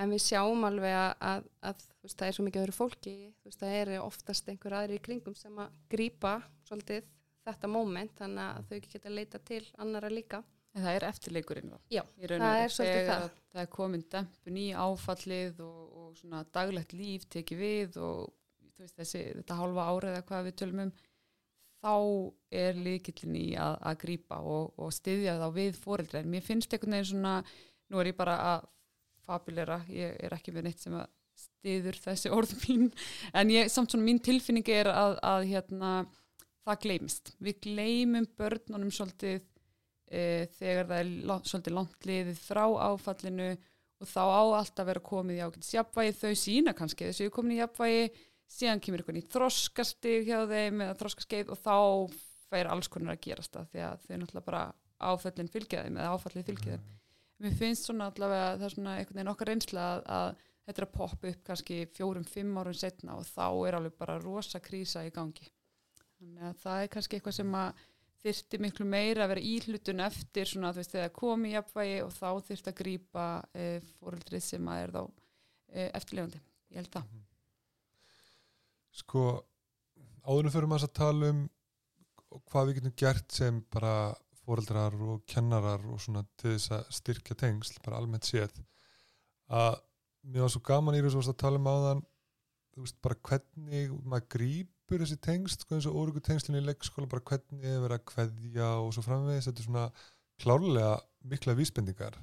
[0.00, 3.14] en við sjáum alveg að, að, að veist, það er svo mikið öðru fólki
[3.46, 6.34] veist, það eru oftast einhver aðri í kringum sem að grípa
[6.68, 7.08] svolítið
[7.48, 11.72] þetta moment þannig að þau ekki geta leita til annara líka En það er eftirleikurinn
[11.72, 11.78] þá.
[11.90, 13.22] Já, það er svolítið það.
[13.24, 18.28] að Það er komin dempun í áfallið og, og svona daglegt líf tekið við og
[18.78, 20.92] veist, þessi, þetta hálfa árið eða hvað við tölum um
[21.80, 21.94] þá
[22.52, 26.72] er líkillin í að, að grípa og, og styðja þá við fóreldra en mér finnst
[26.74, 27.38] einhvern veginn svona
[27.90, 28.68] nú er ég bara að
[29.26, 31.08] fabulera ég er ekki með neitt sem að
[31.40, 32.88] styður þessi orð mín
[33.36, 35.92] en ég, samt svona mín tilfinning er að, að hérna,
[36.66, 37.32] það gleymist.
[37.40, 39.40] Við gleymum börnunum svolítið
[40.10, 40.22] e,
[40.58, 41.12] þegar það er
[41.50, 43.50] svolítið langt liðið frá áfallinu
[44.00, 46.16] og þá á alltaf að vera komið í ágætis jafnvægi.
[46.20, 48.10] Þau sína kannski þessu komin í jafnvægi
[48.50, 51.76] síðan kemur eitthvað nýtt þroskastig hjá þeim eða þroskaskeið og þá
[52.50, 54.62] fær alls konar að gerast það því að þau náttúrulega bara
[55.10, 56.88] áföllin fylgja þeim eða áfallið fylgja þeim.
[57.40, 60.86] Mér finnst svona allavega það er svona einhvern veginn okkar reynsla að, að þetta er
[60.88, 65.06] að poppa upp kannski fjórum, fimm árum setna og þá er alveg bara rosa krísa
[65.06, 65.48] í gangi.
[66.18, 67.86] Þannig að það er kannski eitthvað sem að
[68.20, 72.12] þyrti miklu meira að vera íhlutun eftir svona þú veist þegar komi í jafnvægi og
[72.18, 73.26] þá þyrti að grípa
[73.56, 76.42] e, fóreldrið sem að er þá e, eftirlefandi,
[76.74, 77.29] ég held það
[78.96, 79.24] Sko,
[80.26, 81.44] áðurinn fyrir maður að tala um
[82.50, 83.94] hvað við getum gert sem bara
[84.40, 88.54] fóreldrar og kennarar og svona til þess að styrkja tengsl, bara almennt séð
[89.50, 89.80] að
[90.30, 92.02] mér var svo gaman í þessu að tala um áðan
[92.70, 97.10] þú veist bara hvernig maður grýpur þessi tengsl, sko eins og órugu tengslinn í leikskóla,
[97.10, 99.86] bara hvernig þið verða að kveðja og svo framvegis, þetta er svona
[100.40, 100.92] klárlega
[101.30, 102.18] mikla vísbendingar.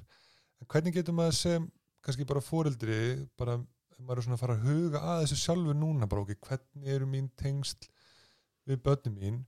[0.58, 1.68] En hvernig getur maður sem
[2.04, 2.98] kannski bara fóreldri,
[3.38, 3.58] bara
[3.98, 7.08] maður er svona að fara að huga að þessu sjálfur núna bara ok, hvernig eru
[7.10, 7.88] mín tengsl
[8.68, 9.40] við börnum mín?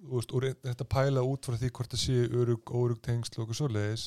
[0.00, 3.58] Veist, og þetta pæla út frá því hvort það sé örug, órug tengsl og okkur
[3.58, 4.06] svo leiðis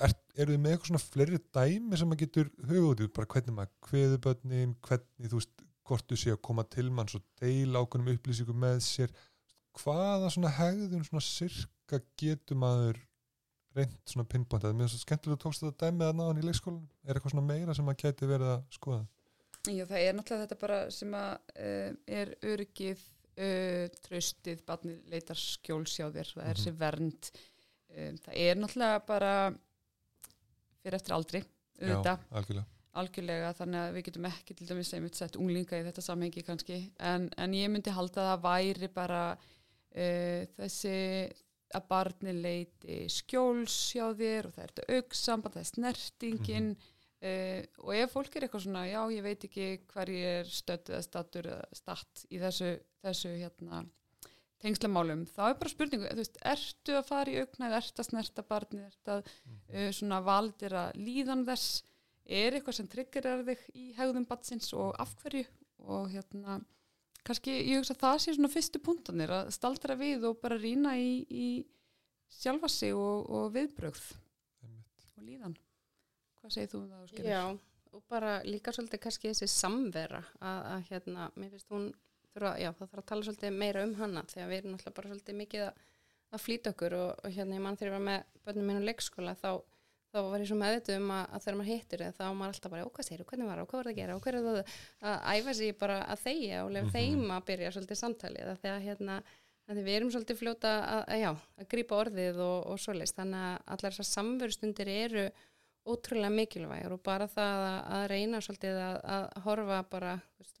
[0.00, 3.30] er, eru þið með eitthvað svona fleiri dæmi sem maður getur huga út í, bara
[3.34, 7.20] hvernig maður kveðu börnin, hvernig þú veist hvort þú sé að koma til mann svo
[7.40, 9.14] deila ákveðnum upplýsingum með sér.
[9.80, 13.00] Hvaða svona hegðun svona sirka getur maður
[13.76, 16.82] reynd svona pinpointað, mér er svo skemmtilega að tókst þetta dæmið að náðan í leikskólan,
[17.06, 19.02] er eitthvað svona meira sem maður geti verið að skoða?
[19.70, 23.02] Já, það er náttúrulega þetta bara sem að uh, er öryggið,
[23.38, 26.62] uh, traustið, barnið leitar skjóls hjá þér, það er Mhm.
[26.64, 27.30] sér vernd.
[27.92, 29.32] Um, það er náttúrulega bara
[30.82, 31.42] fyrir eftir aldri,
[31.78, 32.66] auðvitað, Já, algjörlega.
[32.92, 36.80] Algjörlega, þannig að við getum ekki til dæmis einmitt sett unglinga í þetta samhengi kannski,
[37.00, 40.92] en, en ég myndi halda að það væri bara uh, þessi
[41.76, 47.60] að barni leiti skjóls hjá þér og það er þetta auksamband, það er snertingin uh,
[47.84, 51.02] og ef fólk er eitthvað svona, já ég veit ekki hver ég er stödd eða
[51.06, 52.72] stattur eða statt í þessu,
[53.04, 53.84] þessu hérna
[54.62, 58.08] tengslamálum, þá er bara spurningu þú veist, ertu að fara í augna eða ertu að
[58.10, 61.82] snerta barnið, ertu að uh, svona valdira líðan þess?
[62.22, 65.42] Er eitthvað sem triggerar þig í hegðum batsins og af hverju?
[65.90, 66.60] Og hérna
[67.26, 70.96] kannski ég hugsa að það sé svona fyrstu punktanir að staldra við og bara rýna
[70.98, 71.48] í, í
[72.32, 74.06] sjálfa sig og, og viðbrögð
[74.64, 75.06] Einmitt.
[75.16, 75.58] og líðan
[76.42, 77.28] hvað segir þú um það Óskar?
[77.28, 77.42] Já,
[77.92, 81.88] og bara líka svolítið kannski þessi samvera að, að hérna, mér finnst hún
[82.32, 85.12] þurfa, já, það þarf að tala svolítið meira um hana þegar við erum náttúrulega bara
[85.12, 85.82] svolítið mikið að,
[86.32, 88.88] að flýta okkur og, og hérna ég mann þegar ég var með börnum minn á
[88.88, 89.50] leikskóla þá,
[90.12, 92.54] þá var ég svo meðvituð um að, að þegar maður hittir þau þá var maður
[92.54, 94.16] alltaf bara, ó hvað segir, hvernig var það, hvað var það að gera?
[94.16, 94.74] Og hver er það?
[95.12, 96.92] Að æfa sig bara að þeia og lefa Mhm.
[96.96, 99.22] þeim að byrja svolítið samtalið að hérna
[99.72, 103.94] við erum svolítið fljóta að, að, að grípa orðið og, og svoleiðist þannig að allar
[103.94, 105.22] þessar samverustundir eru
[105.88, 110.12] ótrúlega mikilvægur og bara það að, að reyna svolítið að, að horfa bara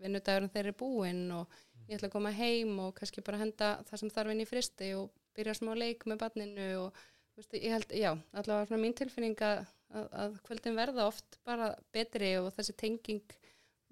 [0.02, 1.58] vinnudagurinn þeirri búinn og
[1.90, 4.88] ég ætla að koma heim og kannski bara henda það sem þarf inn í fristi
[4.98, 7.02] og byrja smá leik með barninu og
[7.38, 9.62] veist, ég held, já, allavega svona mín tilfinning að,
[9.92, 13.36] að, kvöldin verða oft bara betri og þessi tenging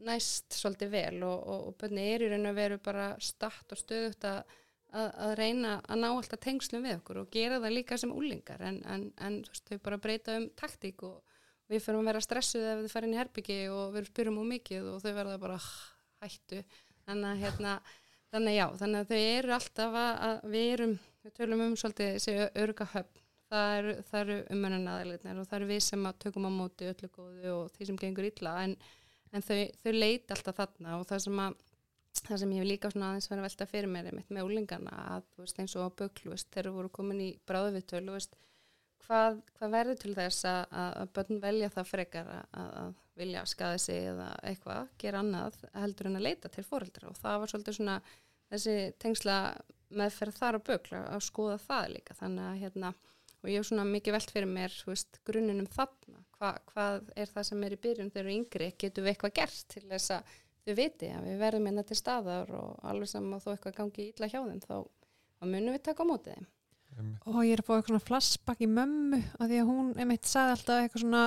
[0.07, 3.81] næst svolítið vel og, og, og bönni er í raun að veru bara statt og
[3.81, 4.55] stöðugt að,
[4.93, 8.65] að, að reyna að ná alltaf tengslum við okkur og gera það líka sem úlingar
[8.65, 11.19] en, en, en þú veist, þau bara breyta um taktík og
[11.71, 14.49] við fyrir að vera stressuð ef þau fara inn í herbyggi og við spyrum úr
[14.57, 15.69] mikið og þau verða bara "Ah,
[16.25, 16.65] hættu.
[17.07, 17.75] Þannig að hérna
[18.31, 22.11] þannig já, þannig að þau eru alltaf að, að við erum, við tölum um svolítið
[22.17, 26.91] þessi örga höfn, það eru, eru umönnanaðalegnar og það eru við sem tökum á móti
[26.91, 28.77] öllu góðu og því sem gengur illa en,
[29.33, 31.59] en þau, þau leita alltaf þarna og það sem að
[32.21, 35.61] það sem ég hef líka aðeins verið að velta fyrir mér með úlingana að veist
[35.63, 38.35] eins og á böklu veist, þegar voru komin í bráðuvitöl veist,
[39.07, 43.79] hvað, hvað verður til þess að, að, börn velja það frekar að, að vilja skaða
[43.83, 47.79] sig eða eitthvað, gera annað heldur en að leita til fóreldra og það var svolítið
[47.79, 47.97] svona
[48.51, 49.37] þessi tengsla
[49.91, 52.17] meðferð þar á bökla að skoða það líka.
[52.19, 52.93] Þannig að hérna
[53.41, 57.47] og ég hef svona mikið velt fyrir mér veist, grunnunum þarna, Hva, hvað er það
[57.51, 60.31] sem er í byrjun þegar þeir eru yngri, getum við eitthvað gert til þess að
[60.65, 64.07] þau viti að við verðum hérna til staðar og alveg saman að þó eitthvað gangi
[64.07, 64.75] illa hjá þeim þá,
[65.37, 66.49] þá munum við taka á móti þeim.
[67.29, 70.29] Og ég er að fá eitthvað svona flashback í mömmu að því að hún einmitt
[70.29, 71.25] sagði alltaf eitthvað svona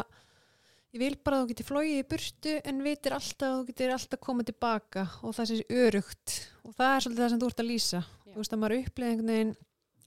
[0.94, 3.94] ég vil bara að þú getur flóið í burtu en vitir alltaf að þú getur
[3.96, 7.64] alltaf komið tilbaka og það sé örugt og það er svolítið það sem þú ert
[7.64, 8.02] að lýsa.
[8.04, 8.34] Já.
[8.34, 9.56] þú veist að maður upplega einhvern veginn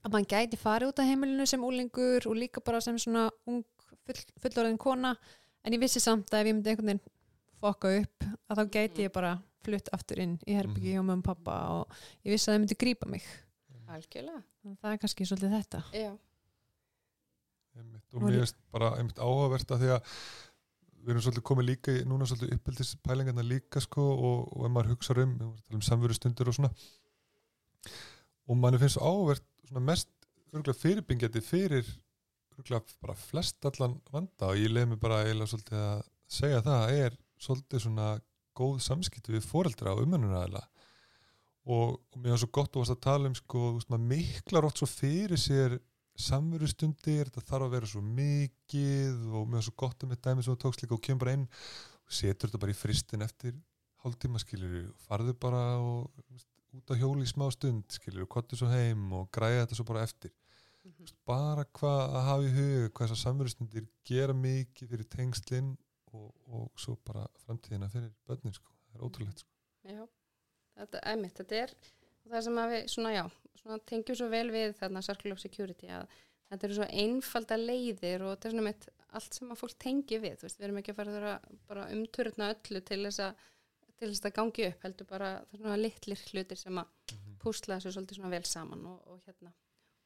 [0.07, 3.63] að maður gæti farið út af heimilinu sem úlingur og líka bara sem svona ung
[4.07, 5.15] full, fullorðin kona.
[5.63, 7.03] En ég vissi samt að ef ég myndi einhvern veginn
[7.61, 9.33] fokka upp að þá gæti ég bara
[9.67, 12.79] flutt aftur inn í herbyggi hjá mömmu og pappa og ég vissi að það myndi
[12.85, 13.27] grípa mig.
[13.87, 14.41] Algjörlega,
[14.81, 15.81] það er kannski svolítið þetta.
[15.95, 16.11] Já,
[17.77, 18.03] Einmitt.
[18.13, 20.13] og mér finnst bara einmitt áhugavert að því að
[20.97, 24.73] við erum svolítið komið líka í, núna svolítið uppeldis pælingarna líka sko og, og ef
[24.73, 25.35] maður hugsa um,
[25.75, 26.71] um samveru stundur og svona.
[28.47, 29.37] Og manni finnst svona
[29.83, 30.09] mest
[30.53, 31.89] örgulega fyrirbyngjandi fyrir
[33.01, 34.49] bara flest allan vanda.
[34.49, 35.99] Og ég leiði mig bara eiginlega svolítið að
[36.37, 38.07] segja það er svolítið svona
[38.57, 40.63] góð samskipti við foreldra og umönnunæðila
[41.67, 44.67] og, og mér var svo gott að að tala um sko, þú veist, maður miklar
[44.67, 45.77] ótt svo fyrir sér
[46.17, 50.31] samveru stundir, þetta þarf að vera svo mikið og mér var svo gott um þetta
[50.31, 53.25] dæmi sem þú tókst líka og kemur bara inn og setur þetta bara í fristin
[53.25, 53.57] eftir
[54.03, 56.07] hálftíma skilir og farðu bara og,
[56.75, 59.87] út á hjóli í smá stund skilir og kottu svo heim og græða þetta svo
[59.87, 60.33] bara eftir
[60.83, 61.13] mm -hmm.
[61.25, 65.75] bara hvað að hafa í hug hvað þessar samverðstundir gera mikið fyrir tengslinn
[66.13, 68.71] og, og svo bara framtíðina fyrir börnin sko.
[68.87, 69.51] það er ótrúlegt sko.
[69.83, 70.07] Já,
[70.75, 71.75] þetta er mitt, þetta er
[72.29, 73.25] það sem að við, svona já,
[73.61, 76.07] svona tengjum svo vel við þarna Circle of Security að
[76.49, 80.19] þetta eru svo einfalda leiðir og þetta er svona mitt allt sem að fólk tengi
[80.19, 83.45] við, þú veist, við erum ekki að fara að bara umturna öllu til þess að
[83.97, 87.37] til þess að gangi upp heldur bara svona litlir hlutir sem að -hmm.
[87.43, 89.53] púsla þessu svolítið svona vel saman og, og hérna,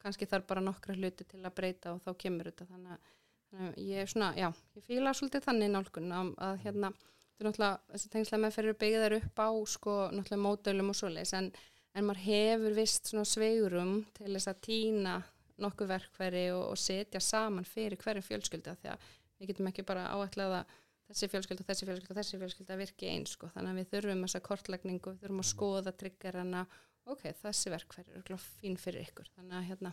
[0.02, 3.10] kannski þarf bara nokkra hluti til að breyta og þá kemur þetta þannig að,
[3.50, 7.44] þannig að ég er svona, já ég fýla svolítið þannig nálgun að, að hérna, þetta
[7.44, 11.52] er náttúrulega, þessi tengslega með fyrir byggðar upp á sko náttúrulega módölum og svoleiðis en,
[11.94, 15.22] en maður hefur vist svona sveigurum til þess að týna
[15.62, 20.08] nokkuð verkveri og, og setja saman fyrir hverju fjölskylda því að við getum ekki bara
[20.14, 20.78] áætlað að
[21.12, 25.12] þessi fjölskylda, þessi fjölskylda, þessi fjölskylda virki eins sko, þannig að við þurfum þessa kortlækningu,
[25.12, 26.64] við þurfum að skoða triggerana,
[27.12, 29.92] ok, þessi verkfæri eru fín fyrir ykkur, þannig að hérna,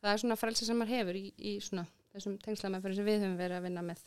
[0.00, 3.38] það er svona frelsi sem maður hefur í, í svona þessum tengslamæðferðin sem við höfum
[3.40, 4.04] verið að vinna með.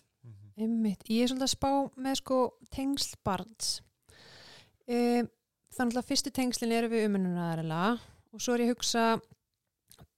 [0.58, 1.72] Einmitt, ég er svolítið að spá
[2.08, 2.40] með sko
[2.74, 3.72] tengsl-barns,
[4.90, 5.00] e,
[5.78, 7.82] þannig að fyrstu tengslinn eru við umununaraðarila
[8.34, 9.04] og svo er ég að hugsa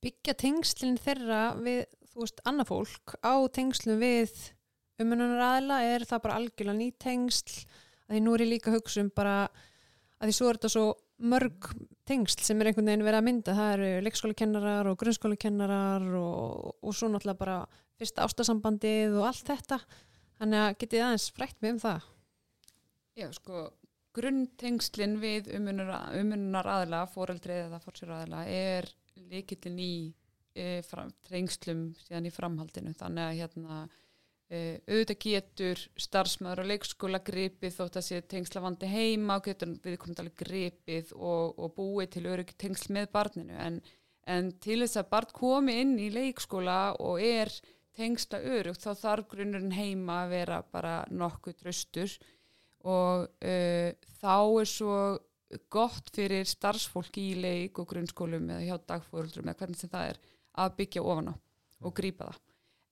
[0.03, 1.83] byggja tengslinn þeirra við,
[2.13, 4.37] þú veist, annað fólk á tengslum við
[4.99, 7.59] umununar aðila er það bara algjörlega nýtengsl
[8.09, 9.35] að því nú er ég líka að hugsa um bara
[10.19, 10.85] að því svo er þetta svo
[11.19, 11.71] mörg
[12.07, 13.55] tengsl sem er einhvern veginn verið að mynda.
[13.57, 17.57] Það eru leikskólakennarar og grunnskólakennarar og, og svo náttúrulega bara
[17.99, 19.81] fyrsta ástasambandið og allt þetta.
[20.39, 22.07] Þannig að getið aðeins frætt með um það.
[23.19, 23.65] Já sko
[24.15, 28.87] grunntengslinn við umunar, umunar aðila, foreldrið eða fórsýra aðila er
[29.29, 29.93] líkillin í
[30.55, 32.95] e, fram, trengslum síðan í framhaldinu.
[32.97, 33.81] Þannig að hérna
[34.49, 39.75] Uh, auðvitað getur starfsmæður og leikskóla gripið þótt að sé tengsla vandi heima og getur
[39.83, 43.53] viðkomið alveg gripið og, og búið til öryggi tengsl með barninu.
[43.61, 43.77] En,
[44.25, 47.53] en til þess að barn komi inn í leikskóla og er
[47.99, 52.17] tengsla örugt þá þarf grunnurinn heima að vera bara nokkuð tröstur
[52.89, 54.99] og uh, þá er svo
[55.69, 60.21] gott fyrir starfsfólki í leik og grunnskólum eða hjá dagfóruldurum eða hvernig sem það er
[60.65, 61.35] að byggja ofan á
[61.85, 62.45] og grípa það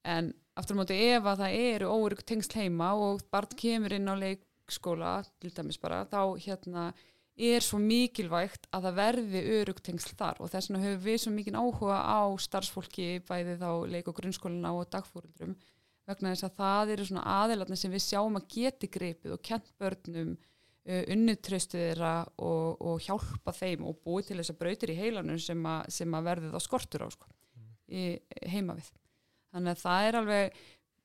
[0.07, 4.09] en aftur á móti ef að það eru órygg tengsl heima og barn kemur inn
[4.09, 6.89] á leikskóla til dæmis bara, þá hérna
[7.37, 10.41] er svo mikilvægt að það verði örygg tengsl þar.
[10.41, 14.73] Og þess vegna höfum við svo mikið áhuga á starfsfólki bæði þá leik og grunnskólina
[14.73, 15.53] og dagfórundrum
[16.07, 19.73] vegna þess að það eru svona aðelatna sem við sjáum að geti greipið og kent
[19.77, 24.97] börnum uh, unnutröstu þeirra og, og hjálpa þeim og búið til þess að brautir í
[24.97, 27.29] heilanum sem að, sem að verði þá skortur á sko,
[27.91, 28.07] í,
[28.49, 28.89] heima við
[29.57, 30.59] þannig að það er alveg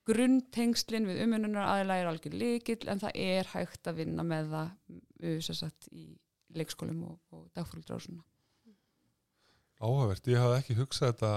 [0.08, 5.42] grunntengslinn við umununar aðeins er alveg líkil en það er hægt að vinna með það
[5.46, 6.08] sagt, í
[6.56, 7.48] leikskólum og, og
[7.88, 8.22] svona.
[9.82, 11.32] Áhagvert, ég hafði ekki hugsað þetta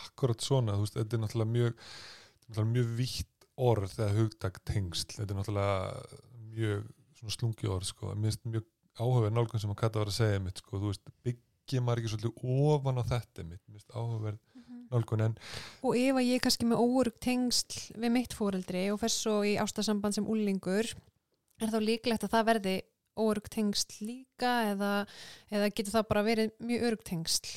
[0.00, 1.86] akkurat svona, þú veist, þetta er náttúrulega mjög,
[2.46, 6.20] náttúrulega mjög vítt orð þegar hugtak tengsl, þetta er náttúrulega
[6.54, 8.68] mjög slungi orð sko, mér finnst mjög
[9.00, 12.12] áhugaverð nálgun sem að Kata var að segja mitt sko, þú veist, byggja maður ekki
[12.14, 13.98] svolítið ofan á þetta mitt, mér finnst
[14.90, 15.36] áhugaverð nálgunin.
[15.82, 19.40] Og ef að ég er kannski með óurug tengsl við mitt fóreldri og fess svo
[19.46, 20.86] í ástasamband sem úlingur,
[21.60, 22.76] er þá líklegt að það verði
[23.20, 24.94] óurug tengsl líka eða,
[25.50, 27.52] eða getur það bara verið mjög örug tengsl?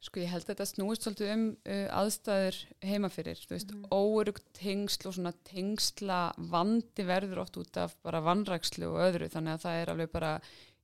[0.00, 2.58] Sko ég held að þetta snúist svolítið um uh, aðstæður
[2.88, 3.82] heimafyrir, þú veist, mm.
[3.92, 9.58] óurugt tengsl og svona tengsla vandi verður oft út af bara vannrækslu og öðru, þannig
[9.58, 10.32] að það er alveg bara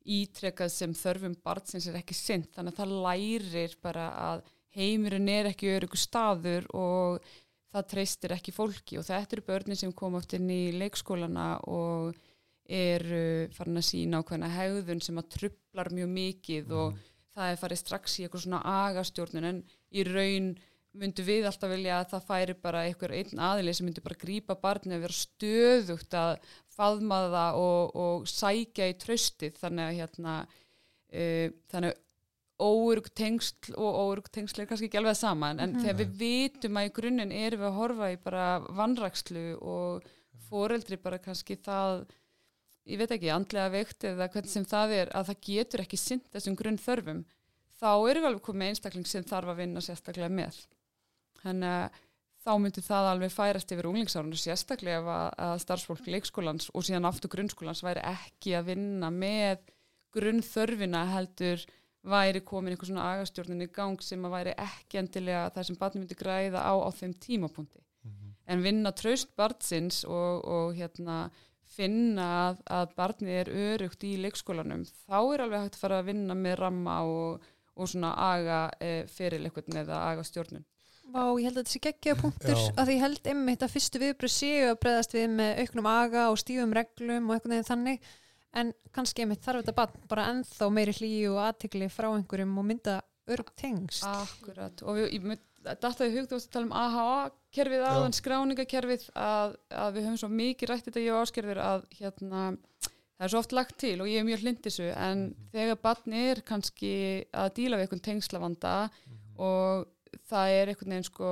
[0.06, 4.44] ítrekkað sem þörfum barnsins er ekki synd þannig að það lærir bara að
[4.76, 7.26] heimurinn er ekki örugu staður og
[7.72, 12.16] það treystir ekki fólki og þetta eru börnin sem kom oft inn í leikskólana og
[12.66, 16.78] eru farin að sína á hvernig hegðun sem að trublar mjög mikið mm.
[16.80, 19.60] og það er farið strax í eitthvað svona agastjórnun en
[19.92, 20.54] í raun
[20.96, 24.56] myndu við alltaf vilja að það færi bara einhver einn aðili sem myndu bara grípa
[24.60, 26.32] barni að vera stöðugt að
[26.76, 32.02] faðma það og, og sækja í tröstið þannig að hérna uh, þannig
[32.56, 35.82] óurug tengsl og óurug tengsl er kannski ekki alveg saman en Mhm.
[35.84, 38.46] þegar við vitum að í grunninn erum við að horfa í bara
[38.78, 40.06] vannrakslu og
[40.48, 42.06] foreldri bara kannski það
[42.86, 46.28] ég veit ekki, andlega veikt eða hvernig sem það er að það getur ekki sint
[46.32, 47.24] þessum grunn þörfum
[47.76, 50.60] þá erum við alveg komið einstakling sem þarf að vinna sérstaklega með
[51.42, 52.00] þannig að
[52.46, 57.08] þá myndi það alveg færast yfir unglingsárunu sérstaklega ef að, að starfsfólk leikskólans og síðan
[57.10, 59.64] aftur grunnskólans væri ekki að vinna með
[60.16, 61.64] grunnþörfina heldur
[62.06, 66.02] væri komin einhver svona agastjórnin í gang sem að væri ekki endilega það sem barni
[66.04, 68.34] myndi græða á á þeim tímapunkti Mhm.
[68.46, 71.30] en vinna traust barnsins og, og hérna
[71.66, 76.10] finna að, að barnið er örugt í leikskólanum þá er alveg hægt að fara að
[76.12, 77.42] vinna með ramma og,
[77.74, 80.64] og svona aga e, fyrir leikvöldin eða aga stjórnun
[81.14, 82.68] Vá, ég held að þetta sé geggjaða punktur Já.
[82.74, 86.24] að því ég held einmitt að fyrstu viðbröð séu að breyðast við með auknum aga
[86.32, 88.08] og stífum reglum og veginn þannig
[88.56, 92.68] en kannski einmitt þarf þetta barn bara ennþá meiri hlýju og aðtikli frá einhverjum og
[92.70, 93.00] mynda
[93.32, 99.08] örg tengst Akkurat og við, ég, þetta er hugt að tala um AHA-kerfið aðan skráningakerfið
[99.18, 102.44] að, að við höfum svo mikið rætt þetta ég og áskerður að hérna
[103.16, 106.42] það er svo oft lagt til og ég er mjög hlindisu en þegar barni er
[106.46, 106.94] kannski
[107.32, 108.74] að díla við einhvern tengslavanda
[109.36, 109.86] og
[110.30, 111.30] það er einhvern veginn sko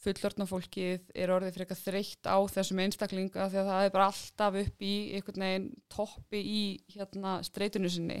[0.00, 4.06] fullortna fólkið er orðið fyrir eitthvað þreytt á þessum einstaklinga því að það er bara
[4.10, 6.62] alltaf upp í einhvern veginn toppi í
[6.94, 8.20] hérna streytunu sinni.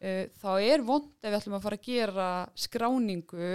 [0.00, 3.54] Uh, þá er vond ef við ætlum að fara að gera skráningu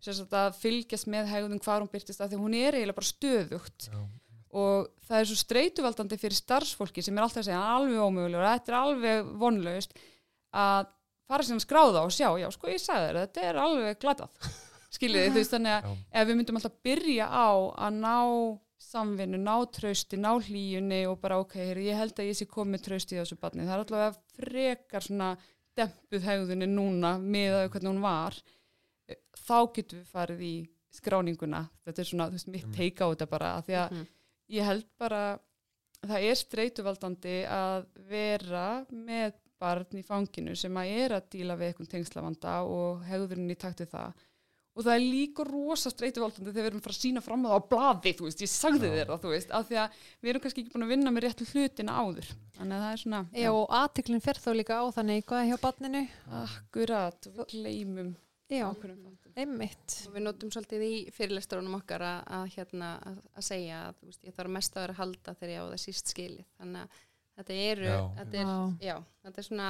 [0.00, 3.12] sem sagt að fylgjast með hegðum hvar hún byrtist að því hún er eiginlega bara
[3.12, 3.88] stöðugt.
[3.92, 4.00] Já.
[4.56, 8.72] og það er svo streytuvaldandi fyrir starfsfólki sem er alltaf að segja alveg ómögulegur þetta
[8.72, 9.96] er alveg vonlaust
[10.56, 10.92] að
[11.28, 14.48] fara síðan að skráða og sjá já sko ég sagði þér, þetta er alveg glatað
[14.96, 15.90] skiljið þið, þú veist þannig að
[16.22, 17.48] ef við myndum alltaf byrja á
[17.86, 18.16] að ná
[18.86, 22.82] samvinnu, ná trausti, ná hlýjunni og bara ok, heyrðu, ég held að ég sé komið
[22.86, 25.30] trausti í þessu barni, það er alltaf frekar svona
[25.76, 28.36] dempuð hegðunni núna með að hvernig hún var
[29.46, 30.54] þá getum við farið í
[30.96, 32.76] skráninguna, þetta er svona, þú veist, mitt Mm.
[32.76, 34.06] teika á þetta bara, af því að Mhm.
[34.50, 35.38] ég held bara
[36.06, 41.72] það er streytuvaldandi að vera með barn í fanginu sem að er að díla við
[41.74, 44.12] eitthvað tengslavanda og hegðurinn í takt við það
[44.76, 47.48] og það er líka rosa streytuvaldandi þegar við erum að fara að sína fram á
[47.48, 48.92] það á blaði, þú veist, ég sagði Já.
[48.96, 51.26] þér það, þú veist, af því að við erum kannski ekki búin að vinna með
[51.26, 54.84] réttu hlutina áður þannig að það er svona, Já, og aðtiklinn fer þá líka á
[54.98, 56.04] þannig hvað er hjá barninu
[56.42, 58.14] akkurat við gleymum
[58.46, 58.68] Já,
[59.34, 63.96] einmitt Og við notum svolítið í fyrirlesturunum okkar að, að, hérna, að, að segja að
[63.98, 66.46] þú veist, ég þarf mest að vera að halda þegar ég á það síst skilið.
[66.60, 67.00] Þannig að
[67.40, 67.98] þetta eru, Já.
[68.20, 68.52] þetta er,
[68.86, 68.94] já,
[69.26, 69.66] þetta er svona,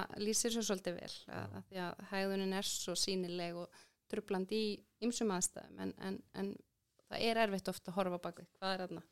[4.11, 4.77] trublandi í
[5.07, 6.53] ymsum aðstæðum en, en, en
[7.07, 8.49] það er erfitt ofta að horfa bak við.
[8.59, 9.03] Hvað er þarna?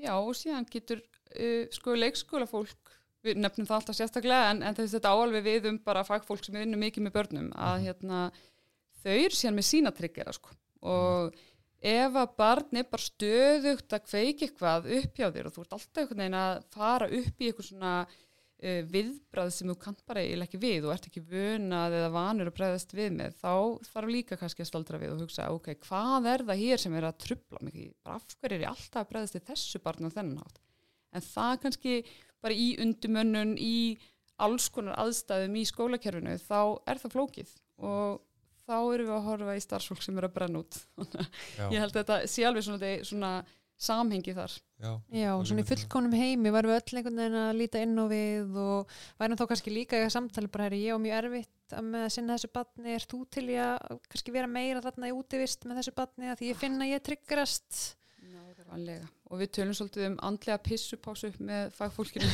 [0.00, 4.76] Já, og síðan getur uh, sko leikskóla fólk við nefnum það alltaf sérstaklega en, en
[4.76, 8.20] þess að þetta áalveg við um bara fagfólk sem vinnur mikið með börnum að hérna,
[9.02, 10.54] þau eru síðan með sína tryggjara sko.
[10.88, 11.36] og
[11.80, 15.76] ef að barn er bara stöðugt að kveiki eitthvað upp hjá þér og þú ert
[15.76, 17.92] alltaf einhvern veginn að fara upp í eitthvað svona
[18.60, 22.50] uh, viðbrað sem þú kannt bara eiginlega ekki við og ert ekki vönað eða vanur
[22.50, 23.52] að bregðast við með þá
[23.90, 27.08] þarf líka kannski að staldra við og hugsa ok, hvað er það hér sem er
[27.08, 27.90] að trubla mig?
[28.04, 30.64] Bara af hverju er ég alltaf að bregðast við þessu barnu á þennan hátt?
[31.10, 31.94] En það kannski
[32.40, 33.76] bara í undumönnun í
[34.40, 37.54] alls konar aðstæðum í skólakerfinu þá er það flókið
[37.84, 38.20] og
[38.70, 40.78] þá erum við að horfa í starfsfólk sem er að brenna út.
[41.74, 43.32] Ég held að þetta sé alveg svona, svona
[43.80, 44.54] samhengi þar.
[44.80, 44.90] Já.
[45.12, 48.58] Já, svona í fullkonum heimi varum við öll einhvern veginn að líta inn á við
[48.60, 52.04] og værum þá kannski líka í samtali bara herri, ég á mjög erfitt að með
[52.06, 55.64] að sinna þessu batni er þú til í að kannski vera meira þarna í útivist
[55.68, 57.80] með þessu batni að því ég finna að ég tryggarast
[58.30, 59.06] Nákvæmlega.
[59.30, 62.28] og við tölum svolítið um andlega pissupásu með fagfólkinu.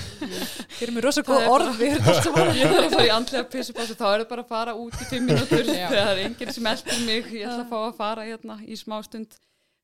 [0.77, 2.51] Fyrir mér rosa Það góð er orð bara- við erum allt saman.
[2.57, 5.09] ég þarf að fara í andlega pissupásu þá er það bara að fara út í
[5.13, 5.65] fimm mínútur.
[5.71, 7.31] Það er enginn sem eldur mig.
[7.33, 9.37] Ég ætla að fá að fara hérna í smá stund.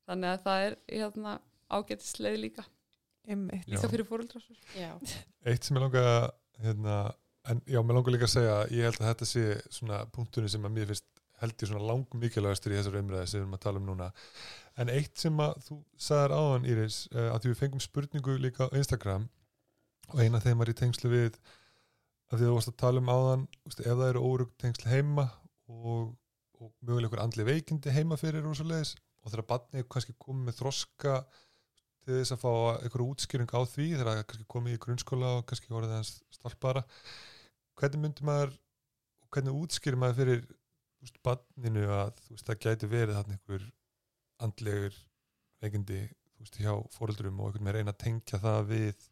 [0.08, 1.38] Þannig að það er hérna
[1.72, 2.64] ágætisleið líka.
[3.22, 3.36] Já.
[3.70, 4.42] líka fyrir fóruldrar
[4.74, 4.96] Já.
[5.46, 6.24] Eitt sem ég langa að,
[6.64, 6.94] hérna,
[7.50, 10.50] en já, mér langar líka að segja að ég held að þetta sé svona punktunni
[10.50, 11.06] sem að mér finnst
[11.42, 14.08] held ég svona lang mikilvægastur í þessar umræði sem við erum að tala um núna
[14.78, 18.68] en eitt sem að þú sagðar áðan Íris, uh, að því við fengum spurningu líka
[18.70, 19.28] á Instagram
[20.12, 21.38] og eina þeim var í tengslu við
[22.32, 25.26] að því þú varst að tala um áðan úst, ef það eru órug tengsl heima
[25.68, 26.12] og,
[26.58, 30.14] og mögulega ykkur andli veikindi heima fyrir og svo leiðis og þegar barnið er kannski
[30.22, 31.18] komið með þroska
[32.02, 35.46] til þess að fá einhverju útskýring á því þegar það kannski komið í grunnskóla og
[35.48, 36.82] kannski orðið hans stalpara.
[37.78, 38.56] Hvernig myndi maður
[39.32, 40.42] hvernig útskýrir maður fyrir
[41.02, 43.68] veist, barninu að veist, það gæti verið þarna einhver
[44.46, 44.98] andlegur
[45.62, 49.06] veikindi þú veist, hjá fóreldurum og einhvern veginn reyna að tengja það við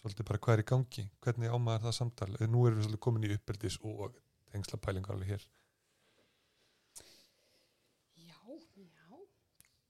[0.00, 1.04] svolítið bara hvað er í gangi?
[1.24, 2.32] Hvernig á maður það samtal?
[2.40, 4.16] Nú erum við svolítið komin í uppeldis og
[4.52, 5.46] tengslapælingar alveg hér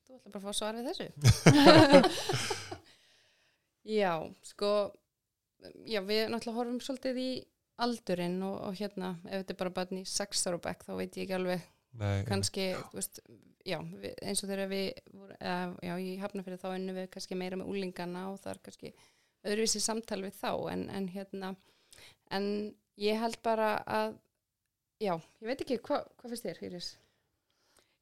[0.05, 1.09] Þú ætla bara að fá svar við þessu.
[4.01, 4.13] já,
[4.49, 4.71] sko,
[5.85, 7.31] já, við náttúrulega horfum svolítið í
[7.85, 11.19] aldurinn og, og hérna, ef þetta er bara barn í 6 ára bekk, þá veit
[11.19, 11.67] ég ekki alveg
[11.99, 13.21] Nei, kannski, þú veist,
[13.67, 17.11] já, við, eins og þegar við, voru, eða, já, ég hafna fyrir þá unnum við
[17.15, 18.93] kannski meira með úlingana og það er kannski
[19.45, 21.55] öðruvísi samtal við þá, en, en hérna,
[22.35, 22.49] en
[23.03, 24.19] ég held bara að,
[25.03, 26.91] já, ég veit ekki, hva, hvað finnst þér, Íris?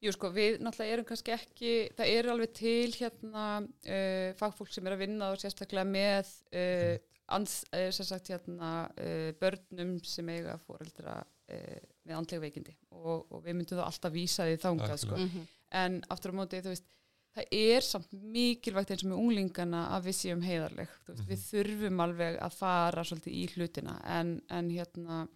[0.03, 4.87] Jú sko, við náttúrulega erum kannski ekki, það eru alveg til hérna uh, fagfólk sem
[4.89, 6.95] er að vinna og sérstaklega með uh,
[7.37, 13.29] ans, uh, sem sagt hérna uh, börnum sem eiga fóreldra uh, með andlega veikindi og,
[13.31, 15.15] og við myndum þá alltaf vísa því þangað sko.
[15.15, 15.45] Mm -hmm.
[15.83, 16.89] en aftur á móti þú veist
[17.33, 21.29] það er samt mikilvægt eins og með unglingana að við séum heiðarleg veist, Mhm.
[21.31, 25.27] við þurfum alveg að fara svolítið í hlutina en, en hérna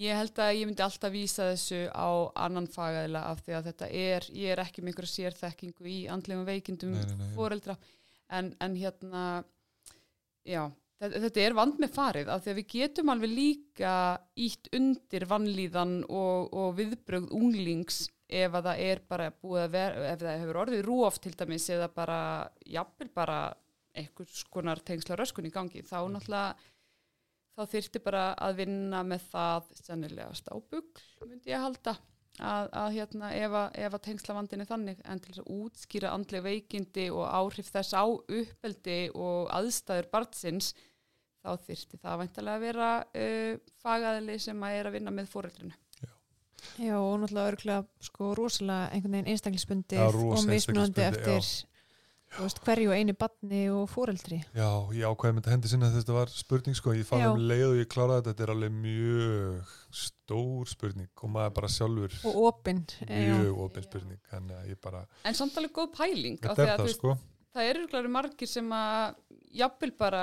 [0.00, 2.08] ég held að ég myndi alltaf vísa þessu á
[2.46, 6.46] annan fagæðila af því að þetta er, ég er ekki með einhverja sérþekkingu í andlegum
[6.48, 7.34] veikindum Nei, nei, nei.
[7.36, 7.76] foreldra
[8.34, 9.22] en, en hérna
[10.44, 10.64] já,
[10.98, 13.94] þetta, þetta er vand með farið af því að við getum alveg líka
[14.46, 20.06] ítt undir vannlíðan og, og viðbrögð unglings ef að það er bara búið að vera
[20.10, 22.20] ef það hefur orðið rúoft til dæmis eða bara,
[22.66, 23.38] jafnvel bara
[23.94, 26.56] einhvers konar tengsla röskun í gangi þá náttúrulega
[27.54, 30.82] þá þyrfti bara að vinna með það sennilega stábugl,
[31.24, 31.96] myndi ég halda
[32.42, 35.04] að, að hérna ef að, ef að tengsla vandin er þannig.
[35.06, 40.72] En til þess að útskýra andleg veikindi og áhrif þess á uppeldi og aðstæður barnsins
[41.44, 45.78] þá þyrfti það væntalega að vera uh, fagaðili sem að er að vinna með fóreldrinu.
[46.80, 51.50] Já, og náttúrulega örgulega sko rosalega einhvern veginn einstaklisbundið og mismunandi eftir
[52.42, 54.40] veist, hverju og einu batni og fóreldri.
[54.56, 57.28] Já, ég ákveði með þetta hendi sinna þetta var spurning sko, ég fann Já.
[57.32, 61.68] um leið og ég kláraði þetta, þetta er alveg mjög stór spurning og maður bara
[61.68, 62.82] sjálfur Og opinn.
[63.06, 66.66] mjög opin spurning, þannig að ég bara En samt alveg góð pæling af þetta því
[66.66, 67.16] er að þú það veist, sko
[67.54, 69.14] það eru örugglega margir sem að
[69.54, 70.22] jafnvel bara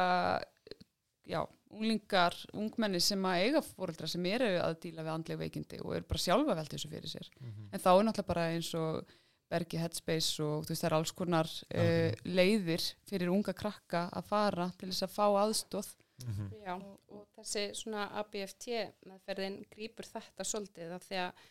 [1.32, 1.42] já,
[1.72, 6.10] unglingar, ungmenni sem að eiga fóreldra sem eru að díla við andleg veikindi og eru
[6.10, 7.70] bara sjálfa velt þessu fyrir sér Mhm.
[7.72, 9.06] en þá er náttúrulega bara eins og
[9.52, 12.36] Bergi Headspace og þú veist það er alls konar uh, Algjörlega.
[12.40, 15.92] leiðir fyrir unga krakka að fara til þess að fá aðstóð
[16.22, 16.50] Mhm.
[16.66, 16.76] Já,
[17.10, 18.68] og þessi svona ABFT
[19.10, 21.48] meðferðin grýpur þetta svolítið af því að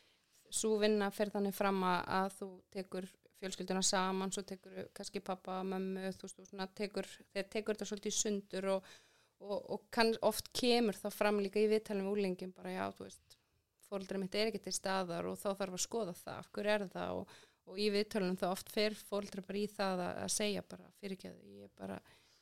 [0.60, 3.08] svo vinna fer þannig fram að, að þú tekur
[3.40, 7.88] fjölskylduna saman, svo tekur kannski pappa, mömmu, þú veist, þú svona tekur, þeir tekur þetta
[7.90, 8.88] svolítið sundur og,
[9.40, 13.08] og, og kann, oft kemur þá fram líka í viðtalum við úlingin bara já, þú
[13.08, 13.38] veist,
[13.88, 16.86] fóreldra mitt er ekki til staðar og þá þarf að skoða það, af hverju er
[16.94, 17.38] það og,
[17.70, 21.54] og í viðtalum þá oft fer fóreldra bara í það að, að segja bara fyrirgeðu,
[21.62, 22.00] ég bara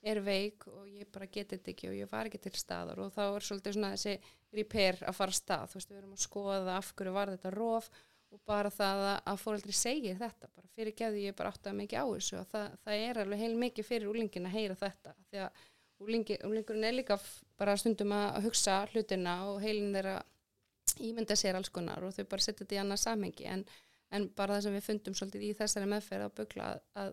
[0.09, 3.01] er veik og ég bara geti þetta ekki og ég var ekki til staðar.
[3.03, 4.15] Og þá er svolítið svona þessi
[4.55, 7.91] repair að fara stað, þú veist, við erum að skoða af hverju var þetta rof
[8.29, 11.79] og bara það að, að fóreldri segir þetta bara fyrir geðu ég bara átt að
[11.81, 12.39] mikið á þessu.
[12.41, 15.63] Og það, það er alveg heil mikið fyrir úlingin að heyra þetta því að
[15.99, 17.19] úlingi, úlingurinn er líka
[17.59, 20.19] bara stundum að hugsa hlutina og heilin þeirra
[21.05, 23.49] ímynda sér alls konar og þau bara setja þetta í annað samhengi.
[23.51, 23.65] En,
[24.15, 26.69] en bara það sem við fundum svolítið í þessari meðferð að bugla
[27.03, 27.11] að,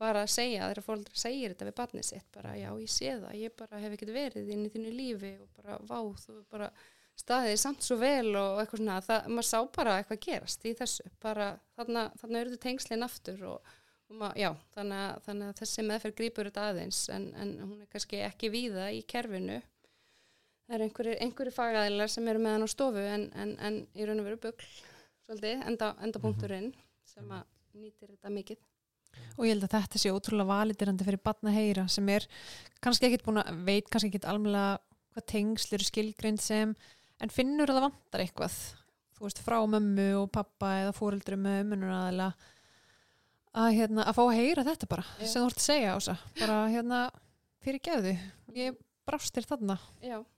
[0.00, 3.54] bara segja, þeirra fóreldra segir þetta við barnið sitt, bara já ég sé það ég
[3.56, 6.70] bara hef ekkert verið inn í þínu lífi og bara vá, þú er bara
[7.18, 9.00] staðið samt svo vel og eitthvað svona.
[9.04, 11.06] Það, maður sá bara eitthvað gerast í þessu.
[11.22, 13.74] Bara þarna, þarna eru þetta tengslinn aftur og,
[14.10, 17.78] og maður, já, þannig að, þannig að þessi meðferð grípur þetta aðeins en, en hún
[17.84, 19.60] er kannski ekki víða í kerfinu.
[20.64, 24.22] Það eru einhverju, fagæðilar sem eru með hann á stofu en, en, en í raun
[24.22, 24.68] og veru bugl
[25.24, 26.70] svolítið, enda, enda punkturinn
[27.08, 27.44] sem að
[27.80, 28.62] nýtir þetta mikið.
[29.38, 32.26] Og ég held að þetta sé ótrúlega validirandi fyrir batna heyra sem er
[32.82, 34.80] kannski ekkit búin að veit kannski ekkit almennilega
[35.14, 36.72] hvað tengsl eru skilgrind sem
[37.22, 38.56] en finnur að það vantar eitthvað.
[39.14, 42.28] Þú veist frá mömmu og pappa eða fóreldri með ömmunur aðeila
[43.54, 45.26] að, hérna, að fá að heyra þetta bara Já.
[45.30, 46.16] sem þú ert að segja ása.
[46.40, 47.02] Bara hérna
[47.62, 48.16] fyrir geðu
[48.58, 49.78] ég brást þér þarna.
[50.02, 50.18] Já.
[50.18, 50.30] Það-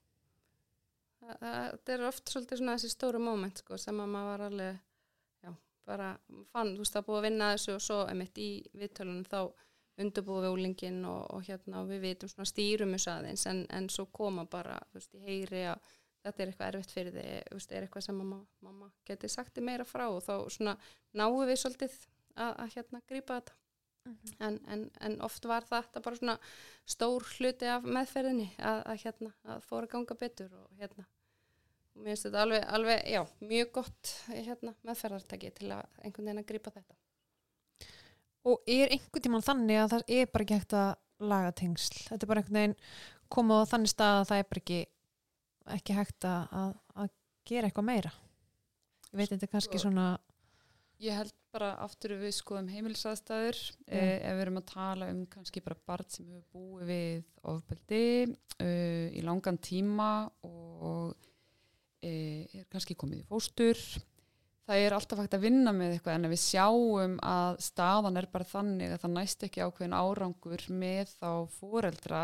[1.41, 4.79] það- er oft svolítið svona þessi stóru moment sko, sem að maður var alveg
[5.45, 5.55] já,
[5.87, 6.11] bara
[6.53, 9.41] fann, þú veist, er búið að vinna þessu og svo emitt í viðtölunum þá
[9.97, 13.89] undirbúið við úlingin og, og hérna og við vitum svona stýrum þessu aðeins en, en
[13.93, 15.93] svo koma bara, þú veist, ég heyri að
[16.27, 19.55] þetta er eitthvað erfitt fyrir þig, þú veist, er eitthvað sem mamma, mamma geti sagt
[19.57, 20.77] þig meira frá og þá svona
[21.17, 21.97] náum við svolítið
[22.35, 23.57] að, að hérna grípa þetta.
[24.39, 26.37] En, en, en oft var þetta bara svona
[26.87, 31.07] stór hluti af meðferðinni að, að hérna, að fóra að ganga betur og hérna
[31.97, 36.43] og mér finnst þetta alveg, alveg, já, mjög gott hérna, meðferðartæki til að einhvern veginn
[36.43, 36.99] að grípa þetta.
[38.47, 40.91] Og er einhvern tímann þannig að það er bara ekki hægt að
[41.27, 42.03] laga tengsl?
[42.11, 42.77] Þetta er bara einhvern veginn
[43.33, 44.81] koma á þannig stað að það er bara ekki
[45.77, 46.71] ekki hægt að, að,
[47.03, 47.11] að
[47.49, 48.13] gera eitthvað meira?
[49.11, 50.07] Ég veit þetta er kannski Sko- svona
[51.03, 53.59] Ég held bara aftur við skoðum heimilisaðstæður.
[53.85, 53.99] Já.
[53.99, 58.01] eh, ef við erum að tala um kannski bara barn sem hefur búið við ofbeldi
[58.33, 60.09] uh, í langan tíma
[60.49, 61.27] og eh,
[62.07, 63.81] er kannski komið í fóstur.
[64.67, 68.49] Það er alltaf hægt að vinna með eitthvað en við sjáum að staðan er bara
[68.49, 72.23] þannig að það næst ekki ákveðin árangur með þá fóreldra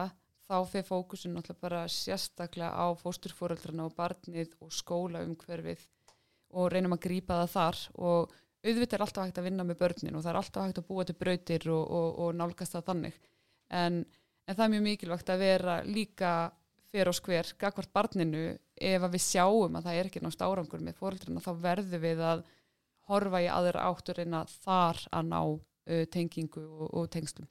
[0.49, 5.85] þá fyrir fókusin náttúrulega bara sérstaklega á fósturfóreldrana og barnið og skóla umhverfið
[6.59, 7.83] og reynum að grípa það þar.
[7.95, 10.89] Og auðvitað er alltaf hægt að vinna með börnin og það er alltaf hægt að
[10.91, 13.23] búa til brautir og, og, og nálgast það þannig.
[13.73, 14.03] En,
[14.47, 16.33] en það er mjög mikilvægt að vera líka
[16.93, 18.45] fyrir og skver gagvart barninu
[18.91, 22.23] ef að við sjáum að það er ekki náttúrulega árangur með fóreldrana þá verðum við
[22.33, 22.45] að
[23.13, 27.49] horfa í aðra átt og reyna þar að ná uh, tengingu og, og tengslum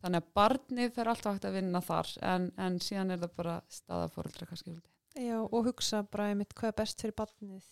[0.00, 3.56] þannig að barnið fer alltaf hægt að vinna þar en, en síðan er það bara
[3.68, 4.72] staða fóreldra kannski.
[5.20, 7.66] Já, og hugsa bara einmitt hvað er best fyrir barnið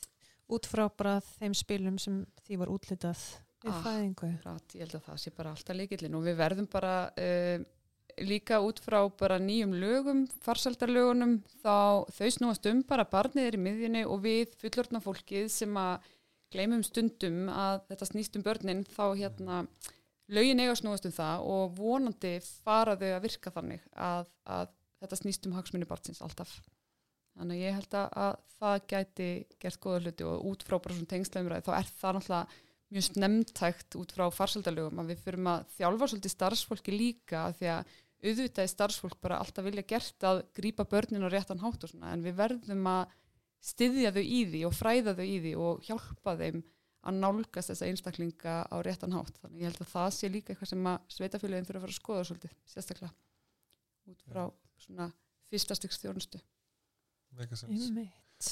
[0.53, 3.23] út frá bara þeim spilum sem því var útlitað
[3.65, 3.81] við Ah.
[3.83, 4.29] fæðingu.
[4.45, 7.65] Rætt, ég held að það sé bara alltaf líkillin og við verðum bara uh,
[8.27, 13.63] líka út frá bara nýjum lögum, farsaldarlögunum, þá þau snúast um bara barnið er í
[13.65, 16.09] miðjunni og við fullorðna fólkið sem að
[16.53, 19.61] gleymum stundum að þetta snýst um börnin, þá hérna
[20.33, 25.21] lögin eiga snúast um það og vonandi fara þau að virka þannig að, að þetta
[25.23, 26.55] snýst um hagsmunni barnsins alltaf.
[27.39, 29.29] Þannig að ég held að, að það gæti
[29.63, 33.97] gert góða hluti og út frá bara svona tengslæmræði þá er það náttúrulega mjög snemntækt
[34.01, 38.73] út frá farsaldalögum að við fyrum að þjálfa svolítið starfsfólki líka því að auðvitað er
[38.73, 42.39] starfsfólk bara alltaf vilja gert að grípa börnin á réttan hátt og svona en við
[42.41, 43.15] verðum að
[43.69, 46.61] styðja þau í því og fræða þau í því og hjálpa þeim
[47.09, 50.73] að nálgast þessa einstaklinga á réttan hátt þannig ég held að það sé líka eitthvað
[50.73, 53.13] sem að sveitafélagin þurfa að fara að skoða svolítið sérstaklega
[54.09, 54.45] út frá
[54.79, 55.11] svona
[55.49, 56.01] fyrsta styggs.
[57.69, 58.49] Einmitt.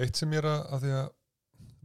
[0.00, 1.08] Eitt sem ég er að, að því að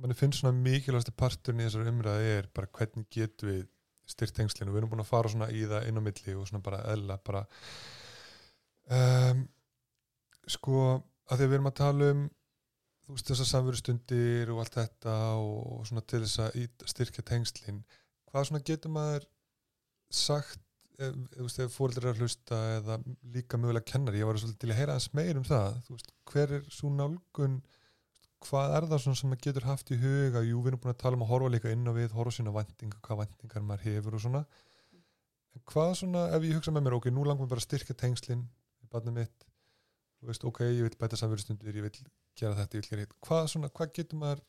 [0.01, 3.63] manni finnst svona mikilvægasti parturinn í þessari umræði er bara hvernig getum við
[4.09, 6.65] styrt tengslinu, við erum búin að fara svona í það inn á milli og svona
[6.65, 7.43] bara eðla bara
[8.93, 9.45] um,
[10.45, 10.81] sko
[11.25, 12.25] að því að við erum að tala um
[13.05, 17.81] þú veist þessar samverustundir og allt þetta og svona til þess að styrkja tengslin.
[18.29, 19.27] Hvað svona getur maður
[20.09, 20.61] sagt
[20.97, 22.97] ef, þú veist, ef fóreldrar er að hlusta eða
[23.35, 26.13] líka mögulega kennari, ég var svolítið til að heyra aðeins meir um það, þú veist,
[26.31, 27.59] hver er svo nálgun
[28.45, 30.43] hvað er það svona sem maður getur haft í huga?
[30.45, 32.53] Jú, við erum búin að tala um að horfa líka inn á við horfa sína
[32.55, 34.41] væntingar, hvað væntingar maður hefur og svona.
[35.55, 37.97] En hvað svona, ef ég hugsa með mér, ok, nú langum við bara að styrkja
[37.99, 38.43] tengslin
[38.83, 39.45] í barnið mitt.
[40.25, 41.93] Veist, ok, ég vil bæta samverðstundir ég vil
[42.39, 43.15] gera þetta, ég vil gera hitt.
[43.23, 44.41] Hvað svona, hvað getur maður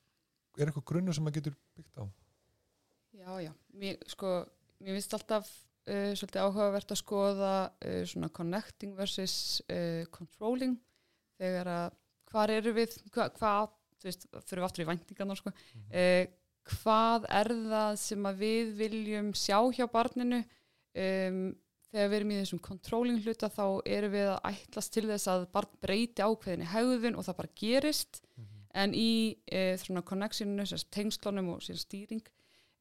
[0.56, 2.04] er eitthvað grunnur sem maður getur byggt á?
[3.16, 4.32] Já, já, mér, sko,
[4.80, 9.36] mér finnst alltaf uh, svolítið áhugavert að skoða uh, svona connecting versus
[9.68, 10.78] uh, controlling.
[11.36, 11.86] Þegar að
[12.32, 16.24] hvar eru við, hva, hvað, þú veist, fyrir við aftur í væntingarnar, sko, uh,
[16.72, 20.42] hvað er það sem við viljum sjá hjá barninu?
[20.96, 21.46] Um,
[21.96, 25.46] þegar við erum í þessum controlling hluta þá erum við að ætlast til þess að
[25.54, 28.20] barn breyti ákveðinni hegðun og það bara gerist.
[28.76, 32.20] En í e, svona connectioninu, tengslunum og stýring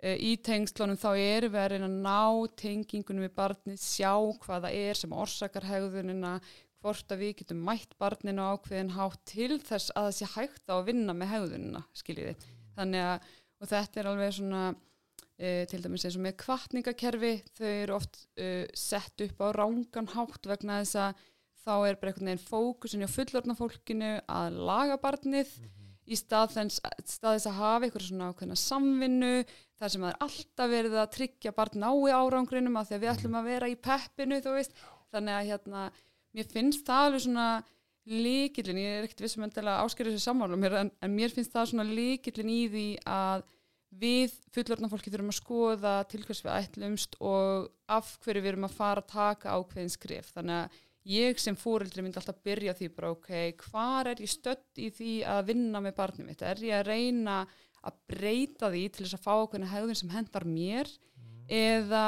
[0.03, 4.11] e, í tengslunum þá erum við að reyna að ná tengingunum við barnið, sjá
[4.43, 6.33] hvað það er sem orsakar hegðunina
[6.85, 10.69] hvort að við getum mætt barninu á ákveðin hátt til þess að það sé hægt
[10.69, 12.35] á að vinna með hegðunina, skiljiði
[12.75, 13.29] þannig að,
[13.59, 14.63] og þetta er alveg svona
[15.37, 20.11] e, til dæmis eins og með kvartningakerfi, þau eru oft e, sett upp á rángan
[20.13, 21.23] hátt vegna þess að
[21.65, 25.55] þá er bara einhvern veginn fókusin hjá fullorðna fólkinu að laga barnið
[26.05, 29.31] í stað þess, stað þess að hafa eitthvað svona ákveðna samvinnu
[29.79, 33.13] þar sem það er alltaf verið að tryggja barn nái árangrinum að því að við
[33.15, 34.77] ætlum að vera í peppinu þú veist,
[35.15, 35.87] þannig að hérna
[36.35, 37.49] mér finnst það alveg svona
[38.05, 41.71] líkillin, ég er ekkert vissum endilega áskerið þessu sammálum mér, en, en mér finnst það
[41.71, 43.45] svona líkillin í því að
[43.95, 48.67] við fullorðna fólki þurfum að skoða til hvers við ætlumst og af hverju við erum
[48.67, 50.81] að fara að taka ákveðin skrif þannig að
[51.15, 53.29] ég sem fóreldri myndi alltaf byrja því bara ok,
[53.69, 56.41] hvar er ég stödd í því að vinna með barnið mitt?
[56.41, 57.41] Er ég að reyna
[57.85, 60.89] að breyta því til þess að fá ákveðina hegðun sem hendar mér?
[61.45, 62.05] Eða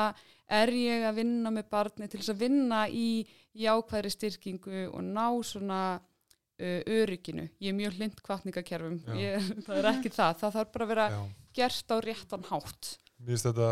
[0.57, 3.09] er ég að vinna með barnið til þess að vinna í
[3.57, 7.47] jákvæðri styrkingu og ná svona uh, örygginu.
[7.61, 8.97] Ég er mjög hlind kvartningakerfum
[9.65, 11.21] það er ekki það, það þarf bara að vera Já.
[11.59, 12.91] gert á réttan hátt.
[13.17, 13.71] Mér finnst þetta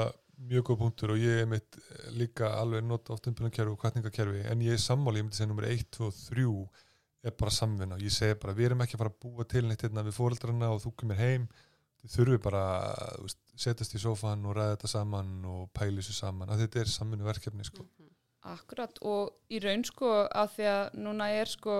[0.49, 1.77] mjög góð punktur og ég er mitt
[2.17, 5.69] líka alveg nota oft umbyrðankerfi og kvartningakerfi en ég er sammáli, ég myndi segja nummer
[5.69, 6.49] 1, 2 og 3
[7.25, 7.97] er bara samvinna.
[7.97, 10.17] Og ég segi bara við erum ekki að fara að búa til neitt hérna við
[10.19, 11.47] fóreldrarna og þú kemur heim.
[12.05, 16.51] Þurfum bara að setjast í sófan og ræða þetta saman og pæli þessu saman.
[16.53, 17.87] Að þetta er samvinnu verkefni sko.
[18.45, 21.77] Akkurat og í raun sko að því að núna er sko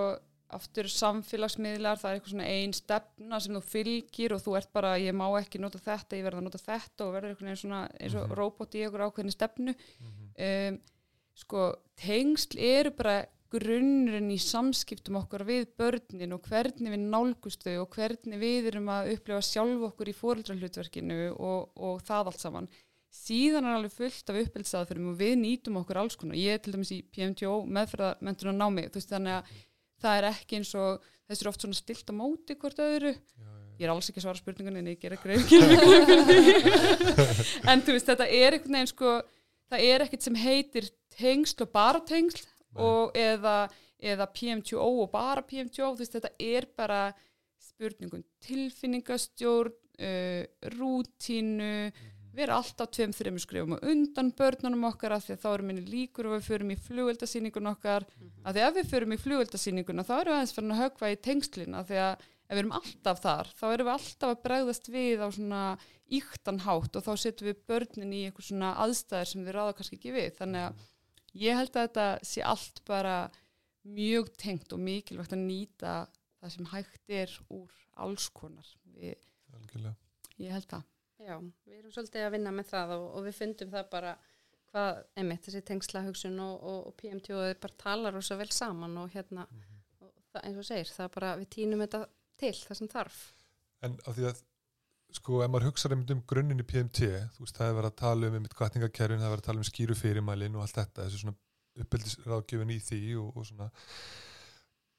[0.55, 4.93] aftur samfélagsmiðlar, það er eitthvað svona ein stefna sem þú fylgir og þú ert bara,
[5.01, 7.79] ég má ekki nota þetta, ég verða að nota þetta og verður eitthvað eins, svona,
[7.99, 8.35] eins og Mhm.
[8.39, 10.75] robot í einhver ákveðni stefnu Mhm.
[10.75, 10.79] um,
[11.35, 17.81] sko, tengsl eru bara grunnurinn í samskiptum okkar við börnin og hvernig við nálgust þau
[17.83, 22.67] og hvernig við erum að upplifa sjálf okkur í fóreldrahlutverkinu og, og það allt saman
[23.15, 26.39] síðan er alveg fullt af uppelsaðferðum og við nýtum okkur alls konar.
[26.39, 29.53] Ég er til dæmis í PMTO meðferðarmentunar námi veist þannig að
[30.03, 33.13] það er ekki eins og þessu er oft svona stilt á móti hvort öðru.
[33.15, 35.51] Já, já, ég er alls ekki að svara spurningunni en ég gera greið
[37.71, 39.15] en þú veist þetta er einhvern veginn sko
[39.71, 40.85] það er ekkert sem heitir
[41.15, 42.43] tengsl og bara tengsl
[42.75, 43.57] og eða,
[43.99, 47.01] eða PMTO og bara PMTO veist þetta er bara
[47.63, 50.43] spurningum tilfinningastjórn uh,
[50.75, 51.73] rútínu
[52.35, 55.83] vera alltaf tveim, þreim skrifum og undan börnunum okkar af því að þá erum minni
[55.87, 58.05] líkur og við förum í flugveldasýningun okkar.
[58.43, 61.19] Af því að við förum í flugveldasýninguna þá erum við aðeins fyrir að högva í
[61.27, 61.77] tengslin.
[61.79, 65.23] Af því að ef við erum alltaf þar þá erum við alltaf að bregðast við
[65.25, 65.61] á svona
[66.15, 69.99] íktan hátt og þá setjum við börnin í eitthvað svona aðstæðir sem við ráða kannski
[69.99, 70.29] ekki við.
[70.37, 70.83] Þannig að
[71.41, 73.15] ég held að þetta sé allt bara
[73.85, 75.95] mjög tengt og mikilvægt að nýta
[76.41, 77.71] það sem hægt er úr
[78.05, 78.69] alls konar.
[78.95, 79.17] Við,
[79.55, 79.95] algjörlega.
[80.41, 80.85] ég held það
[81.25, 84.15] Já, við erum svolítið að vinna með það og, og við fundum það bara
[84.69, 88.37] hvað, einmitt, þessi tengsla hugsun og, og, og PMT og þau bara talar og svo
[88.39, 89.45] vel saman og hérna,
[90.03, 92.03] og það, eins og segir, það bara, við týnum þetta
[92.41, 93.23] til það sem þarf.
[93.87, 94.43] En af því að
[95.15, 97.99] sko, ef maður hugsaður einmitt um grunninn í PMT, þú veist, það er verið að
[98.03, 101.05] tala um einmitt kvartningakerfin, það er verið að tala um skýru fyrirmælin og allt þetta,
[101.05, 101.37] þessu svona
[101.85, 103.69] uppeldisráðgjöfin í því og, og svona.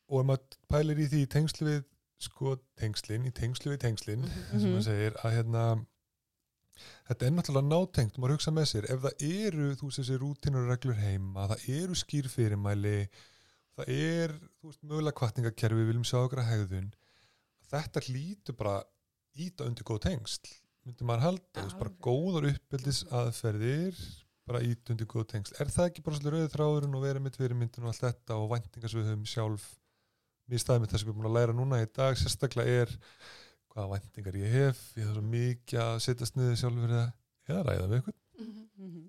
[0.06, 1.84] Og ef maður pælir í því í tengslu við
[2.26, 5.64] sko tengslin, í tengslu við tengslin eins og maður segir, að hérna
[7.08, 8.90] þetta er náttúrulega nátengt, maður hugsa með sér.
[8.92, 12.98] Ef það eru, þú veist, þessi rútinur og reglur heima, það eru skýr fyrirmæli
[13.76, 16.92] það er, þú veist, mögulega kvartningakerfi, við viljum sjá okkur að hegðun
[17.70, 18.76] þetta hlýtur bara
[19.36, 20.52] íta undir góð tengsl
[20.86, 24.04] myndi maður halda, þú veist, bara góðar uppeldis aðferðir
[24.46, 27.40] bara íta undir góð tengsl, er það ekki bara svolítið rauðið þráðurinn og verið mitt
[27.40, 29.66] fyrirmyndin og allt þetta og væntingar sem við höfum sjálf
[30.46, 32.94] mér staðið með það sem við erum búin að læra núna í dag sérstaklega er
[33.76, 37.10] hvaða væntingar ég hef, ég svo mikið að setjast niður sjálfur eða,
[37.66, 38.22] ræða við eitthvað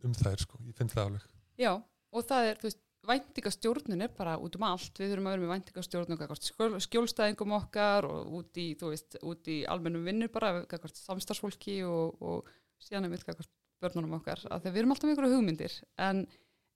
[0.07, 1.31] um þær sko, ég finn það alveg.
[1.59, 5.35] Já, og það er, þú veist, væntingastjórnun er bara út um allt, við þurfum að
[5.35, 10.65] vera með væntingastjórnun skjólstæðingum okkar og út í, þú veist, út í almennum vinnur bara,
[10.67, 12.51] gagnvart samstarfsfólki og, og
[12.83, 13.53] síðan er gagnvart
[13.83, 16.23] börnunum okkar, af því að við erum alltaf með ykkur hugmyndir, en,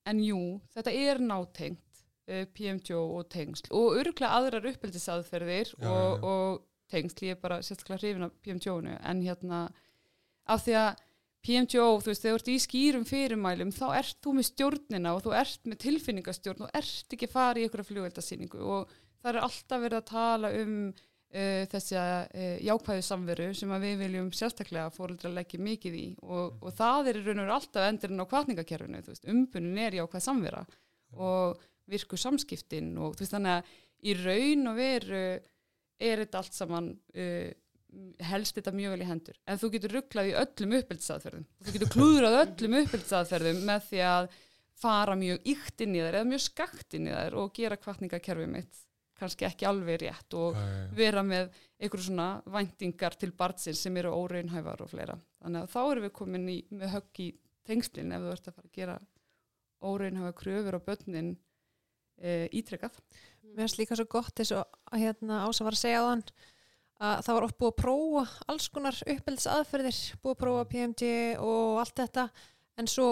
[0.07, 0.41] en jú,
[0.75, 7.23] þetta er nátengt, uh, PMTO og tengsl og örgulega aðrar uppeldisaðferðir Já, og, og tengsl,
[7.27, 9.61] ég er bara sérstaklega hrifin af PMTO-nu, en hérna,
[10.51, 11.07] af því að
[11.41, 15.23] PMTO, þú veist, þegar þú ert í skýrum fyrirmælum þá ert þú með stjórnina og
[15.25, 19.81] þú ert með tilfinningastjórn og ert ekki fara í einhverja flugveldasýningu og það er alltaf
[19.81, 25.61] verið að tala um uh, þessi uh, jákvæðu samveru sem við viljum sérstaklega fóreldra leggja
[25.65, 26.05] mikið í.
[26.21, 29.81] Og, og það er í raun og veru alltaf endurinn á kvartningakerfinu, þú veist, umbunin
[29.81, 30.65] er jákvæð samvera
[31.17, 33.73] og virku samskiptin og þú veist þannig að
[34.11, 35.25] í raun og veru
[36.01, 37.49] er þetta allt saman uh,
[38.31, 39.39] helst þetta mjög vel í hendur.
[39.45, 44.29] En þú getur rugglað í öllum uppbyldisaðferðum þú getur klúðrað öllum uppbyldisaðferðum með því að
[44.81, 48.49] fara mjög ykt inn í þær eða mjög skakt inn í þær og gera kvartningakerfið
[48.55, 48.79] mitt
[49.21, 50.57] kannski ekki alveg rétt og
[50.97, 55.17] vera með einhverju svona væntingar til barnsins sem eru óraunhæfar og fleira.
[55.43, 57.27] Þannig að þá erum við komin í, með högg í
[57.67, 58.97] tengslin ef þú ert að fara að gera
[59.91, 61.31] óraunhæfa kröfur á börnin
[62.17, 62.97] e, ítrekkað
[63.51, 66.23] Mér finnst líka svo gott og að hérna Ása var að segja á þann
[67.01, 68.23] að það var oft búið að prófa
[68.53, 71.11] alls konar uppeldis aðferðir, búið að prófa PMT
[71.41, 72.25] og allt þetta
[72.81, 73.07] en svo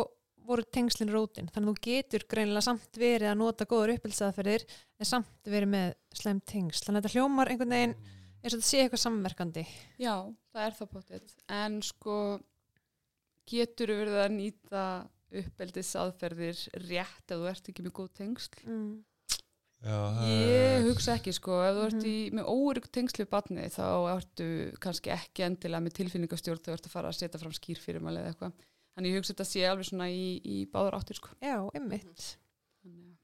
[0.49, 1.49] voru tengslinn rótin.
[1.53, 5.73] Þannig að þú getur greinilega samt verið að nota góður uppeldis aðferðir en samt verið
[5.73, 5.91] með
[6.21, 6.85] slem tengsl.
[6.85, 7.95] Þannig að þetta hljómar einhvern veginn
[8.39, 9.65] eins og þetta sé eitthvað samverkandi.
[9.99, 10.15] Já,
[10.53, 12.17] það er það potið en sko
[13.49, 14.85] getur verið að nýta
[15.39, 18.61] uppeldis aðferðir rétt ef þú ert ekki með góð tengsl?
[18.65, 18.93] Mm.
[19.79, 19.95] Já,
[20.27, 22.09] Ég hugsa ekki sko, ef þú ert Mhm.
[22.11, 23.85] í, með órygg tengslu barni þá
[24.17, 24.47] ertu
[24.83, 28.19] kannski ekki endilega með tilfinningastjórn þegar þú ert að fara að setja fram skýr fyrirmæli
[28.19, 28.53] eða eitthvað.
[28.97, 31.29] Þannig ég hugsa þetta sé alveg svona í, í báður áttir sko.
[31.39, 32.35] Já, að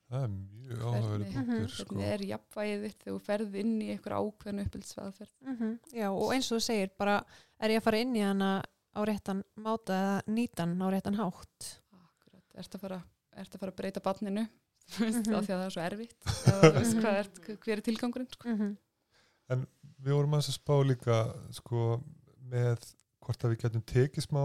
[0.05, 1.99] það er mjög áhugaverið Hvernig sko.
[2.05, 5.31] er jafnvægið þitt þegar þú ferð inn í einhver ákveðin uppbyldsvaðferð?
[5.41, 7.15] mm Já, og eins og þú segir bara
[7.59, 8.51] er ég að fara inn í hana
[8.95, 13.03] á réttan máta eða nýtan á réttan hátt Akkurat, ert að fara,
[13.35, 14.47] ert að, fara að
[14.99, 15.35] veist, Mhm.
[15.35, 16.15] af því að það er svo erfitt
[17.05, 17.29] eða er,
[17.65, 18.49] hver er tilgangurinn sko.
[18.53, 18.75] mm
[20.05, 21.15] við vorum aðeins að spá líka
[21.55, 21.83] sko,
[22.51, 22.83] með
[23.25, 24.41] hvort að við getum tekið smá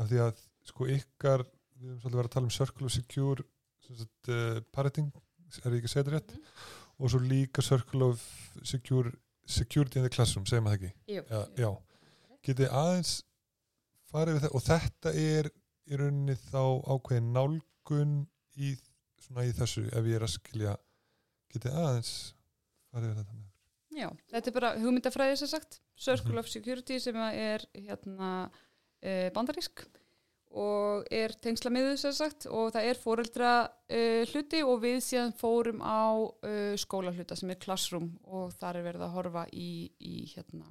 [0.00, 1.44] af því að sko ykkar
[1.78, 3.44] við höfum svolítið verið að tala um circle of secure
[3.84, 5.10] sagt, uh, parroting,
[5.62, 6.34] er ég ekki að segja þetta rétt
[6.98, 8.22] og svo líka Circle of
[8.64, 9.10] Secure,
[9.46, 10.92] Security in the Classroom, segir maður það ekki?
[11.14, 11.70] Jú, Já, já.
[12.48, 13.12] Getið aðeins
[14.10, 15.48] farið við það og þetta er
[15.90, 16.62] í rauninni þá
[16.94, 18.14] ákveðin nálgun
[18.56, 18.74] í,
[19.24, 20.76] svona í þessu ef ég er að skilja
[21.54, 22.12] getið aðeins
[22.92, 23.50] farið við þetta með
[23.94, 26.38] Já, þetta er bara hugmyndafræði sem sagt, Circle Mhm.
[26.40, 28.30] of Security sem að er hérna
[29.02, 29.84] e, bandarísk
[30.54, 33.52] og er tengsla miður sem sagt og það er foreldra
[33.88, 36.10] e, hluti og við síðan fórum á
[36.42, 40.66] e, skólahluta sem er classroom og þar er verið að horfa í, í hérna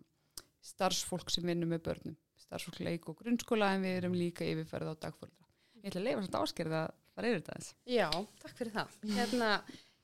[0.64, 4.96] starfsfólk sem vinnur með börnum, starfsfólk leik og grunnskóla en við erum líka yfirferð á
[5.08, 5.48] dagforeldra.
[5.84, 7.72] Ég ætla að leifa svona áskerða að fara yfir þetta eins.
[7.90, 8.08] Já,
[8.44, 8.98] takk fyrir það.
[9.18, 9.50] Hérna,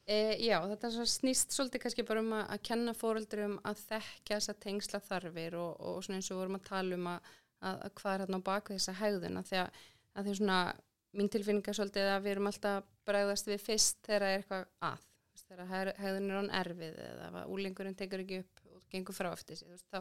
[0.05, 4.57] e, já, þetta snýst svolítið kannski bara um að, að kenna fóröldurum að þekka þessa
[4.65, 8.13] tengsla þarfir og, og svona eins og vorum að tala um að, að, að hvað
[8.13, 9.83] er hérna á baku þessa hegðuna því að,
[10.19, 10.61] því svona
[11.17, 14.65] mín tilfinning er svolítið að við erum alltaf bregðast við fyrst þegar það er eitthvað
[14.89, 15.05] að
[15.49, 19.69] þegar hegðun er án erfið eða úlingurinn tekur ekki upp og gengur frá eftir sig,
[19.69, 19.99] þú veist, þá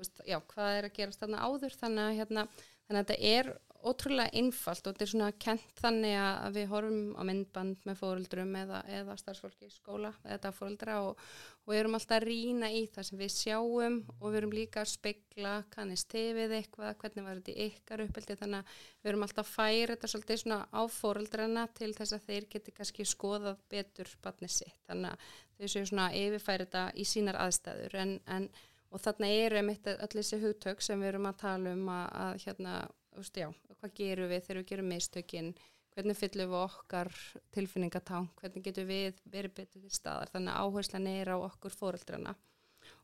[0.00, 2.44] þú veist, já, hvað er að gerast þarna áður þannig að, hérna,
[2.86, 3.50] þannig að þetta er
[3.86, 8.52] ótrúlega einfalt og þetta er svona kent þannig að við horfum á myndband með fóruldrum
[8.60, 11.24] eða, eða starfsfólki í skóla eða dagfóruldra og,
[11.66, 14.92] og erum alltaf að rýna í það sem við sjáum og við erum líka að
[14.92, 19.52] spegla kannist við eitthvað, hvernig var þetta ykkar uppeldi þannig að við erum alltaf að
[19.54, 24.56] færa þetta svolítið svona á fóruldrana til þess að þeir geti kannski skoðað betur barnið
[24.56, 24.80] sitt.
[24.90, 25.30] Þannig að
[25.60, 27.96] þau séu svona að yfirfæra þetta í sínar aðstæður.
[28.02, 28.50] En, en
[28.90, 32.32] og þarna eru einmitt öll þessi hugtök sem við erum að tala um að, að
[32.44, 32.74] hérna,
[33.22, 33.48] úst, já,
[33.80, 35.50] hvað gerum við þegar við gerum mistökin,
[35.94, 37.10] hvernig fyllum við okkar
[37.54, 42.34] tilfinningatang, hvernig getum við verið betur til staðar, þannig að áherslan er á okkur fóreldrana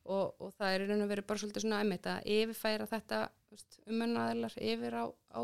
[0.07, 3.21] og, og það er í raun og verið bara svolítið svona einmitt að yfirfæra þetta
[3.87, 5.41] umönnaðilar yfir á, á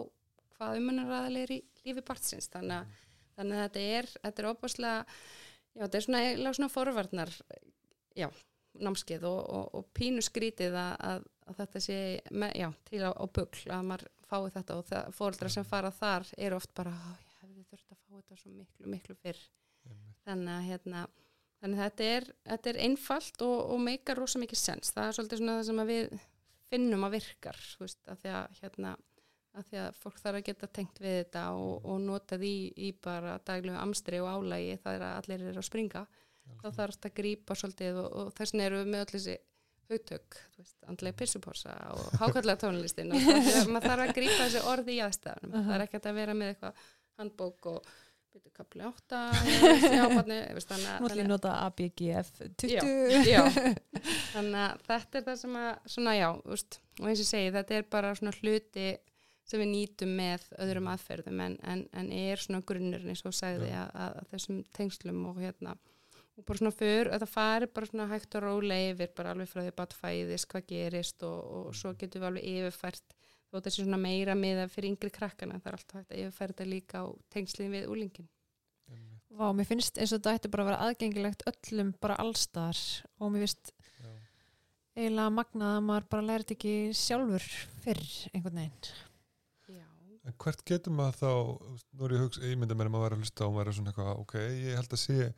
[0.56, 3.02] hvað umönnaðilar er í lífi barnsins, þannig að,
[3.36, 5.04] þannig að þetta er, þetta er opaslega,
[5.74, 7.34] já, þetta er svona, svona forvarnar,
[8.18, 8.28] já,
[8.82, 12.00] námskeið og, og, og pínu skrítið að, að, að þetta sé
[12.30, 15.92] með, já, til á, á bugl að maður fái þetta og það, fóreldrar sem fara
[15.94, 19.42] þar eru oft bara, "Ó, ég hefði þurft að fá þetta svo miklu, miklu fyrr.
[20.26, 21.06] Þannig að hérna
[21.62, 25.16] þannig að þetta er, þetta er einfalt og, og meikar rosa mikið sens, það er
[25.16, 26.20] svolítið svona það sem við
[26.72, 28.96] finnum að virkar veist, að því að hérna
[29.52, 32.92] að því að fólk þarf að geta tengt við þetta og, og notað í, í
[33.04, 36.04] bara daglegu amstri og álægi það er að allir eru að springa.
[36.62, 39.36] Þá þarf þetta að grípa svolítið og, og þess vegna eru við með öll þessi
[39.90, 40.38] hugtök,
[40.88, 45.66] andlega pissuposa og hákallega tónlistin og það, maður þarf að grípa þessi orði í aðstæðanum
[45.66, 46.86] það er ekkert að vera með eitthvað
[47.20, 47.92] handbók og
[48.32, 49.20] byrju kapli átta
[49.98, 52.30] jábarni, veist, þannig, Nú ætlum ég að nota ABGF
[52.62, 52.82] 20 Já,
[53.28, 53.42] já.
[54.32, 57.76] þannig að þetta er það sem að, svona já, úst, og eins og segi, þetta
[57.76, 58.90] er bara svona hluti
[59.48, 63.72] sem við nýtum með öðrum aðferðum en, en, en er svona grunnurinn eins og sagði
[63.74, 65.76] að, að, að þessum tengslum og hérna
[66.38, 69.62] og bara svona fyrir, þetta fari bara svona hægt og rólega yfir, bara alveg frá
[69.62, 73.16] því bara fæðist, hvað gerist og, og svo getum við alveg yfirfært
[73.52, 76.54] þó þetta sé svona meira miða fyrir yngri krakkana, það er alltaf hægt að yfirfæra
[76.54, 78.30] þetta líka á tengslinn við úlingin.
[79.32, 82.76] Vá, mér finnst eins og þetta ætti bara að vera aðgengilegt öllum bara allstar
[83.16, 83.72] og mér finnst
[84.92, 87.46] eiginlega magnað að maður bara læri þetta ekki sjálfur
[87.84, 88.02] fyrr
[88.32, 88.90] einhvern veginn.
[89.72, 89.86] Já.
[90.28, 91.30] En hvert getur maður þá,
[91.96, 93.72] nú er ég að hugsa, ég myndi mér að maður vera að hlusta og maður
[93.72, 95.30] er svona eitthvað, ok, ég held að sé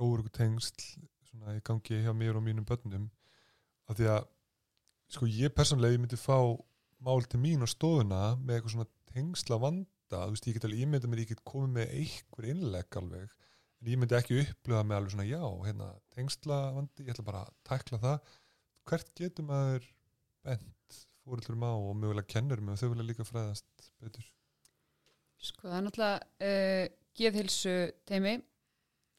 [0.00, 0.86] óverku tengsl
[1.28, 3.08] svona í gangi hjá mér og mínum börnum
[3.90, 4.28] af því að,
[5.12, 6.38] sko, ég persónlega ég myndi fá
[7.04, 10.84] mál til mín og stofuna með eitthvað svona tengsla vanda, þú veist, ég get alveg,
[10.84, 13.34] ég myndi mér, ég get komið með einhver innlegg alveg,
[13.80, 17.42] en ég myndi ekki upplifa með alveg svona, já, hérna, tengsla vandi, ég ætla bara
[17.44, 18.32] að tækla það,
[18.88, 19.90] hvert getur maður
[20.44, 24.26] bent fóröldurum á og mögulega kennurum og þau vilja líka fræðast betur.
[25.44, 27.76] Sko það er náttúrulega uh, geðhilsu
[28.08, 28.34] teimi,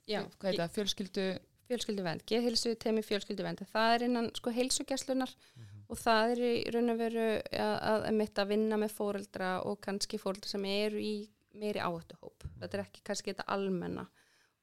[0.08, 1.28] Já, hvað heit það, fjölskyldu,
[1.70, 5.86] fjölskylduvend, geðhilsu temi fjölskylduvend það er innan sko heilsugjastlunar Mhm.
[5.90, 7.24] og það er í raun og veru
[7.54, 11.16] að, að, að, að vinna með fóreldra og kannski fóreldra sem eru í
[11.56, 14.08] meiri áhættuhóp, þetta er ekki kannski þetta almenna.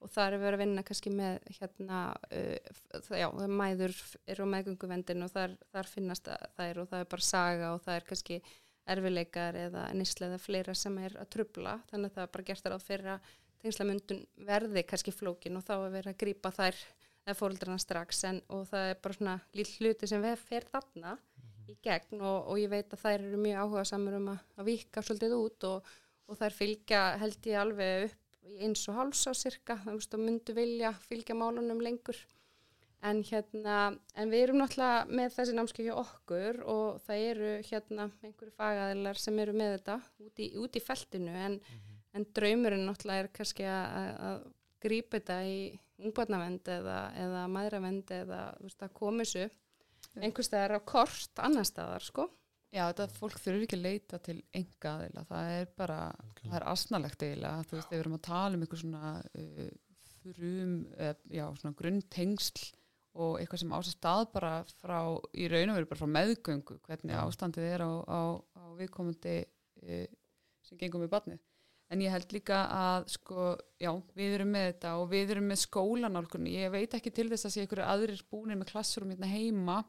[0.02, 2.72] Og það er verið að vinna kannski með hérna uh,
[3.06, 3.94] það, já, mæður
[4.26, 6.28] eru á meðgönguvendin og þar, þar finnast
[6.58, 8.40] þær og það er bara saga og það er kannski
[8.92, 12.74] erfileikar eða nýslega fleira sem er að trubla þannig að það er bara gert þar
[12.74, 13.14] á fyrra
[13.62, 16.78] tengslamundun verði kannski flókin og þá er verið að grípa þær
[17.22, 21.16] eða fóreldrarna strax en, og það er bara svona lill hluti sem fer þarna
[21.70, 24.68] í gegn og, og ég veit að þær eru mjög áhuga samur um að, að
[24.72, 25.92] vika svolítið út og,
[26.26, 28.18] og þær fylgja held ég alveg upp
[28.62, 32.18] eins og háls á cirka, þú veist og myndu vilja fylgja málunum lengur.
[33.02, 33.76] En hérna,
[34.14, 39.18] en við erum náttúrulega með þessi námskeið hjá okkur og það eru hérna einhverju fagaðilar
[39.18, 41.56] sem eru með þetta út í, út í feltinu en,
[42.16, 44.44] en draumurinn náttúrulega er kannski að, að
[44.82, 45.56] grípa þetta í
[46.02, 49.48] ungbarnavend eða, eða maðuravend eða veist, að koma þessu
[50.20, 52.28] einhvers staðar á kort annar staðar sko.
[52.72, 55.98] Já, þetta fólk þurfi ekki að leita til enga aðeila, það er bara,
[56.40, 59.66] það er asnalegt eiginlega, þú veist, við erum að tala um eitthvað svona uh,
[60.22, 62.70] frum, uh, já, svona grunntengsl
[63.12, 64.96] og eitthvað sem ásast stað bara frá,
[65.36, 70.06] í raun og veru bara frá meðgöngu, hvernig ástandið er á, á, á viðkomandi uh,
[70.64, 71.44] sem gengum með barnið.
[71.92, 75.58] En ég held líka að, sko, já, við erum með þetta og við erum með
[75.66, 76.54] skólanálkunni.
[76.62, 79.82] Ég veit ekki til þess að sé einhverju aðrir búinir með klassrum hérna heima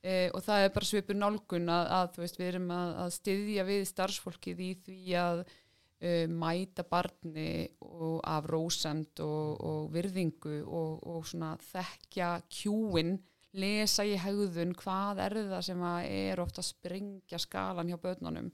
[0.00, 3.68] e, og það er bara svipur nálgun að, að veist, við erum að, að styðja
[3.68, 7.50] við starfsfólkið í því að e, mæta barni
[7.84, 13.18] og af rósend og, og virðingu og, og svona þekkja kjúin,
[13.56, 18.50] lesa í hegðun hvað er það sem er ofta að sprengja skalan hjá börnunum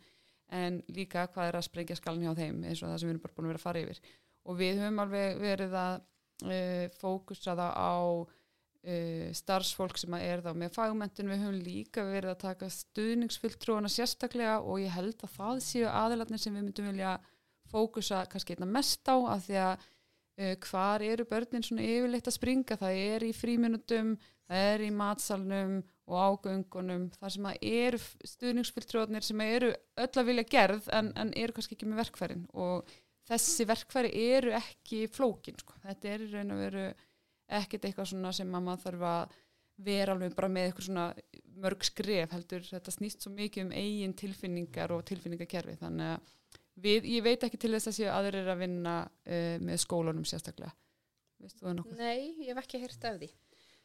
[0.52, 3.24] en líka hvað er að sprengja skalan hjá þeim eins og það sem við erum
[3.24, 4.00] bara búin að vera að fara yfir.
[4.42, 10.44] Og við höfum alveg verið að uh, fókusa það á uh, starfsfólk sem að er
[10.44, 15.36] þá með fagmentin, við höfum líka verið að taka stuðningsfulltrúana sérstaklega og ég held að
[15.38, 17.16] það séu aðilarnir sem við myndum vilja
[17.72, 22.38] fókusa kannski einna mest á af því að uh, hvar eru börnin svona yfirleitt að
[22.38, 24.16] springa, það er í fríminutum,
[24.50, 25.80] það er í matsalnum
[26.10, 28.00] og ágöngunum, þar sem að eru
[28.32, 32.90] stuðningsfulltrúarnir sem eru öll að vilja gerð en, en eru kannski ekki með verkfærin og
[33.30, 35.78] þessi verkfæri eru ekki flókin, sko.
[35.84, 36.84] þetta er raun og veru
[37.52, 39.38] ekkert eitthvað svona sem að maður þarf að
[39.82, 41.06] vera alveg bara með eitthvað svona
[41.62, 46.34] mörg skref heldur, þetta snýst svo mikið um eigin tilfinningar og tilfinningakerfi þannig að
[46.82, 50.74] við, ég veit ekki til þess að séu aðrir að vinna uh, með skólanum sérstaklega?
[51.98, 53.28] Nei, ég hef ekki heyrt af því.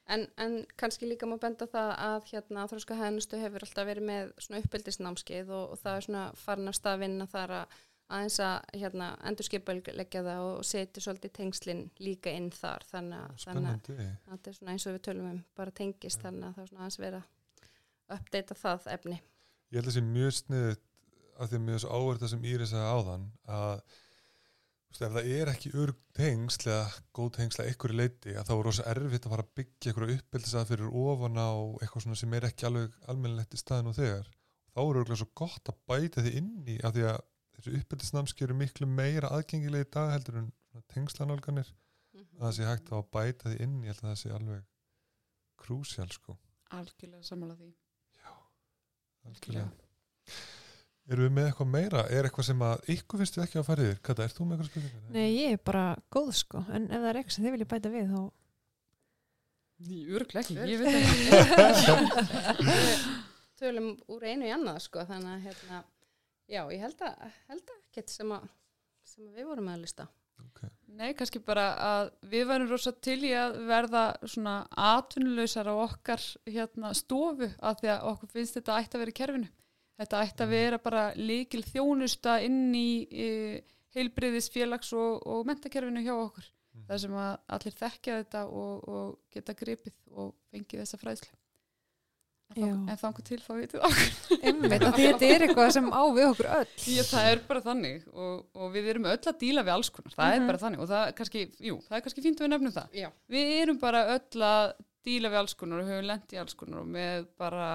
[0.08, 4.30] En, en kannski líka má benda það að hérna þróska hæðnustu hefur alltaf verið með
[4.40, 7.78] svona uppeldisnámskeið og, og það er svona farin af stað að vinna þar að
[8.08, 13.70] aðeins að hérna endurskipaleggja það og setja svolítið tengslinn líka inn þar þannig að, þannig
[13.74, 13.90] að
[14.30, 16.86] þetta er svona eins og við tölum um bara tengist þannig að það er svona
[16.86, 19.18] aðeins verið að uppdeita það efni.
[19.68, 20.86] Ég held að það sé mjög sniðut
[21.38, 23.26] að því að mjög svo áverð það sem Íris sagði áðan
[23.58, 23.98] að
[24.95, 26.85] ef það er ekki örg tengsl eða
[27.15, 30.18] góð tengsl að einhverju leiti að þá er rosa erfitt að fara að byggja einhverju
[30.18, 31.51] uppbyldisað fyrir ofan á
[31.81, 34.30] eitthvað svona sem er ekki alveg almennilegt í staðin og þegar.
[34.73, 37.19] Þá er örgulega svo gott að bæta því inn í af því að
[37.57, 40.51] þessu uppbyldisnámski eru miklu meira aðgengilega í dag heldur en
[40.93, 41.69] tengslanálganir
[42.18, 44.65] að það sé hægt að bæta því inn held að það sé alveg
[45.61, 46.38] krúsjál sko.
[46.77, 47.73] Algjörlega sammála því.
[49.27, 49.69] Algjörlega.
[51.08, 52.02] Erum við með eitthvað meira?
[52.12, 54.00] Er eitthvað sem að ykkur finnst við ekki að fara yfir?
[54.04, 55.06] Kata, ert þú með eitthvað spurningar?
[55.16, 57.94] Nei, ég er bara góð sko, en ef það er eitthvað sem þið viljið bæta
[57.94, 58.22] við þá
[59.78, 61.28] Ný, örglega, ég veit ekki
[63.58, 65.82] tölum úr einu í annað sko þannig að hérna,
[66.50, 68.48] já ég held að, held að ekkert sem að,
[69.08, 70.08] sem að við vorum að lista.
[70.98, 76.24] Nei, kannski bara að við værum rosa til í að verða svona atvinnuleysar á okkar
[76.50, 79.50] hérna, stofu að því að okkur finnst þetta ætti að vera í kerfinu.
[79.98, 83.64] Þetta ætti að vera bara líkil þjónusta inn í e,
[83.98, 86.45] heilbriðis félags og, og mentakerfinu hjá okkur.
[86.88, 91.34] Það sem að allir þekkja þetta og, og geta gripið og fengið þessa fræðslu.
[92.56, 94.38] En en þangu til þá vitið okkur.
[94.48, 98.06] einmitt, að þetta er eitthvað sem á við okkur öll Já, það er bara þannig
[98.14, 100.14] og, og við erum öll að díla við alls konar.
[100.15, 100.38] Það Mhm.
[100.38, 102.76] er bara þannig og það er kannski, jú, það er kannski fínt að við nefnum
[102.78, 102.95] það.
[103.02, 103.10] Já.
[103.36, 104.72] Við erum bara öll að
[105.10, 107.68] díla við alls konar og höfum lent í alls konar og með bara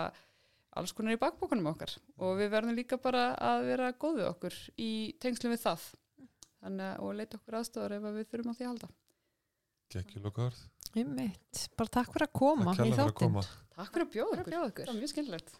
[0.79, 4.55] alls konar í bakbókunum okkar og við verðum líka bara að vera góð við okkur
[4.81, 4.91] í
[5.23, 5.83] tengslum við það.
[6.63, 8.89] Þannig að og leita okkur aðstofar ef að við þurfum á því að halda.
[9.93, 10.61] Gekkjul og garð.
[10.93, 13.43] einmitt, bara takk fyrir að koma Takk fyrir að koma.
[13.77, 14.45] Takk fyrir að bjóða okkur.
[14.45, 14.87] fyrir okkur.
[14.87, 15.51] Það var mjög skemmtilegt.